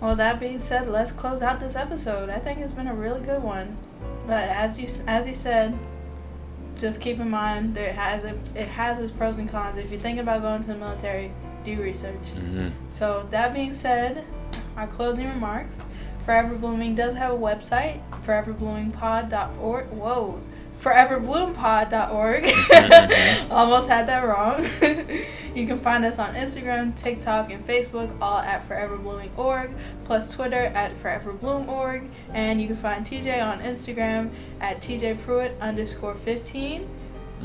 Well, 0.00 0.16
that 0.16 0.40
being 0.40 0.58
said, 0.58 0.88
let's 0.88 1.12
close 1.12 1.42
out 1.42 1.60
this 1.60 1.76
episode. 1.76 2.30
I 2.30 2.38
think 2.38 2.60
it's 2.60 2.72
been 2.72 2.86
a 2.88 2.94
really 2.94 3.20
good 3.20 3.42
one. 3.42 3.76
But 4.26 4.48
as 4.48 4.80
you 4.80 4.88
as 5.06 5.28
you 5.28 5.34
said, 5.34 5.78
just 6.78 7.02
keep 7.02 7.18
in 7.18 7.28
mind 7.28 7.74
that 7.74 7.90
it 7.90 7.94
has 7.94 8.24
a, 8.24 8.38
it 8.54 8.68
has 8.68 8.98
its 9.00 9.12
pros 9.12 9.36
and 9.36 9.50
cons. 9.50 9.76
If 9.76 9.90
you're 9.90 10.00
thinking 10.00 10.20
about 10.20 10.40
going 10.40 10.62
to 10.62 10.68
the 10.68 10.76
military, 10.76 11.32
do 11.76 11.82
research. 11.82 12.34
Mm-hmm. 12.34 12.68
So 12.90 13.26
that 13.30 13.54
being 13.54 13.72
said, 13.72 14.24
our 14.76 14.86
closing 14.86 15.28
remarks. 15.28 15.82
Forever 16.24 16.56
Blooming 16.56 16.94
does 16.94 17.14
have 17.14 17.32
a 17.32 17.38
website, 17.38 18.02
foreverbloomingpod.org. 18.10 19.86
Whoa, 19.86 20.42
foreverbloomPod.org. 20.82 22.44
Almost 23.50 23.88
had 23.88 24.06
that 24.08 24.24
wrong. 24.24 24.62
you 25.54 25.66
can 25.66 25.78
find 25.78 26.04
us 26.04 26.18
on 26.18 26.34
Instagram, 26.34 26.94
TikTok, 26.96 27.50
and 27.50 27.66
Facebook, 27.66 28.14
all 28.20 28.40
at 28.40 28.68
foreverblooming.org, 28.68 29.70
plus 30.04 30.30
Twitter 30.30 30.56
at 30.56 30.94
foreverbloom.org, 31.02 32.10
and 32.32 32.60
you 32.60 32.66
can 32.66 32.76
find 32.76 33.06
TJ 33.06 33.42
on 33.42 33.60
Instagram 33.60 34.30
at 34.60 34.82
tjpruitt 34.82 35.58
underscore 35.60 36.14
15. 36.14 36.86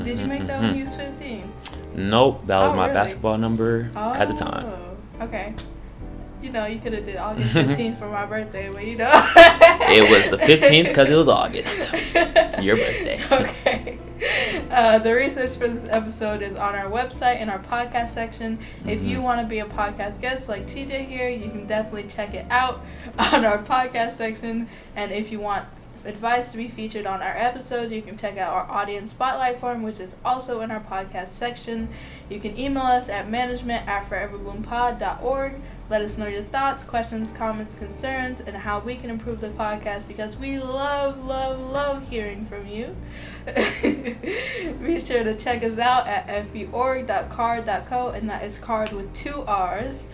Did 0.02 0.18
you 0.18 0.26
make 0.26 0.46
that 0.46 0.60
Mhm, 0.60 0.62
one 0.62 0.74
mhm. 0.74 0.78
use 0.78 0.96
15? 0.96 1.52
Nope, 1.94 2.46
that 2.46 2.58
was 2.58 2.72
Oh, 2.72 2.76
my 2.76 2.86
really? 2.86 2.94
basketball 2.94 3.38
number 3.38 3.90
at 3.96 4.26
the 4.28 4.34
time. 4.34 4.66
Oh, 4.66 5.24
Okay. 5.24 5.54
You 6.42 6.50
know, 6.50 6.66
you 6.66 6.78
could 6.78 6.92
have 6.92 7.06
did 7.06 7.16
August 7.16 7.54
15th 7.54 7.98
for 7.98 8.08
my 8.08 8.26
birthday, 8.26 8.68
but 8.70 8.84
you 8.84 8.96
know. 8.96 9.10
It 9.14 10.02
was 10.10 10.28
the 10.30 10.36
15th 10.36 10.88
because 10.88 11.08
it 11.08 11.14
was 11.16 11.28
August. 11.28 11.90
Your 12.60 12.76
birthday. 12.76 13.18
Okay. 13.32 13.98
Uh, 14.70 14.98
the 14.98 15.14
research 15.14 15.52
for 15.54 15.68
this 15.68 15.86
episode 15.90 16.42
is 16.42 16.56
on 16.56 16.74
our 16.74 16.90
website 16.90 17.40
in 17.40 17.48
our 17.48 17.58
podcast 17.60 18.08
section. 18.10 18.58
If 18.86 19.02
you 19.02 19.18
Mhm. 19.18 19.22
want 19.22 19.40
to 19.40 19.46
be 19.46 19.58
a 19.60 19.64
podcast 19.64 20.20
guest 20.20 20.48
like 20.48 20.66
TJ 20.66 21.04
here, 21.06 21.28
you 21.30 21.48
can 21.50 21.66
definitely 21.66 22.04
check 22.04 22.34
it 22.34 22.46
out 22.50 22.84
on 23.18 23.44
our 23.44 23.58
podcast 23.58 24.12
section. 24.12 24.68
And 24.96 25.12
if 25.12 25.30
you 25.32 25.40
want 25.40 25.64
advice 26.04 26.50
to 26.52 26.56
be 26.56 26.68
featured 26.68 27.06
on 27.06 27.22
our 27.22 27.36
episodes, 27.36 27.92
you 27.92 28.02
can 28.02 28.16
check 28.16 28.36
out 28.36 28.52
our 28.52 28.70
audience 28.70 29.12
spotlight 29.12 29.58
form, 29.58 29.82
which 29.82 30.00
is 30.00 30.16
also 30.24 30.60
in 30.60 30.70
our 30.70 30.80
podcast 30.80 31.28
section. 31.28 31.88
You 32.28 32.40
can 32.40 32.58
email 32.58 32.84
us 32.84 33.08
at 33.08 33.28
management 33.28 33.86
at 33.88 34.08
foreverbloom.pod.org. 34.08 35.54
Let 35.90 36.00
us 36.00 36.16
know 36.16 36.26
your 36.26 36.42
thoughts, 36.42 36.82
questions, 36.82 37.30
comments, 37.30 37.78
concerns, 37.78 38.40
and 38.40 38.56
how 38.56 38.78
we 38.78 38.94
can 38.96 39.10
improve 39.10 39.40
the 39.40 39.48
podcast 39.48 40.08
because 40.08 40.36
we 40.38 40.58
love, 40.58 41.22
love, 41.24 41.60
love 41.60 42.08
hearing 42.08 42.46
from 42.46 42.66
you. 42.66 42.96
Be 43.44 44.98
sure 44.98 45.24
to 45.24 45.36
check 45.36 45.62
us 45.62 45.78
out 45.78 46.06
at 46.06 46.26
fborg.carrd.co, 46.26 48.08
and 48.08 48.30
that 48.30 48.42
is 48.42 48.58
card 48.58 48.92
with 48.92 49.12
two 49.12 49.42
R's, 49.42 50.04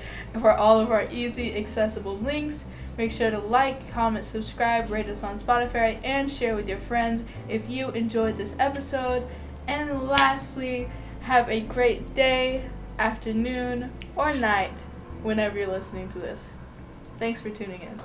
for 0.41 0.51
all 0.51 0.81
of 0.81 0.91
our 0.91 1.07
easy, 1.11 1.57
accessible 1.57 2.17
links. 2.17 2.67
Make 2.97 3.13
sure 3.13 3.31
to 3.31 3.39
like, 3.39 3.91
comment, 3.93 4.25
subscribe, 4.25 4.91
rate 4.91 5.09
us 5.09 5.23
on 5.23 5.39
Spotify, 5.39 5.99
and 6.05 6.31
share 6.31 6.55
with 6.55 6.69
your 6.69 6.79
friends 6.79 7.23
if 7.49 7.69
you 7.69 7.91
enjoyed 7.91 8.37
this 8.37 8.57
episode. 8.59 9.27
And 9.67 10.07
lastly, 10.09 10.91
have 11.23 11.49
a 11.49 11.61
great 11.61 12.15
day, 12.15 12.65
afternoon, 12.99 13.93
or 14.17 14.35
night 14.35 14.79
whenever 15.23 15.59
you're 15.59 15.69
listening 15.69 16.09
to 16.11 16.19
this. 16.19 16.53
Thanks 17.19 17.41
for 17.41 17.51
tuning 17.51 17.83
in. 17.83 18.01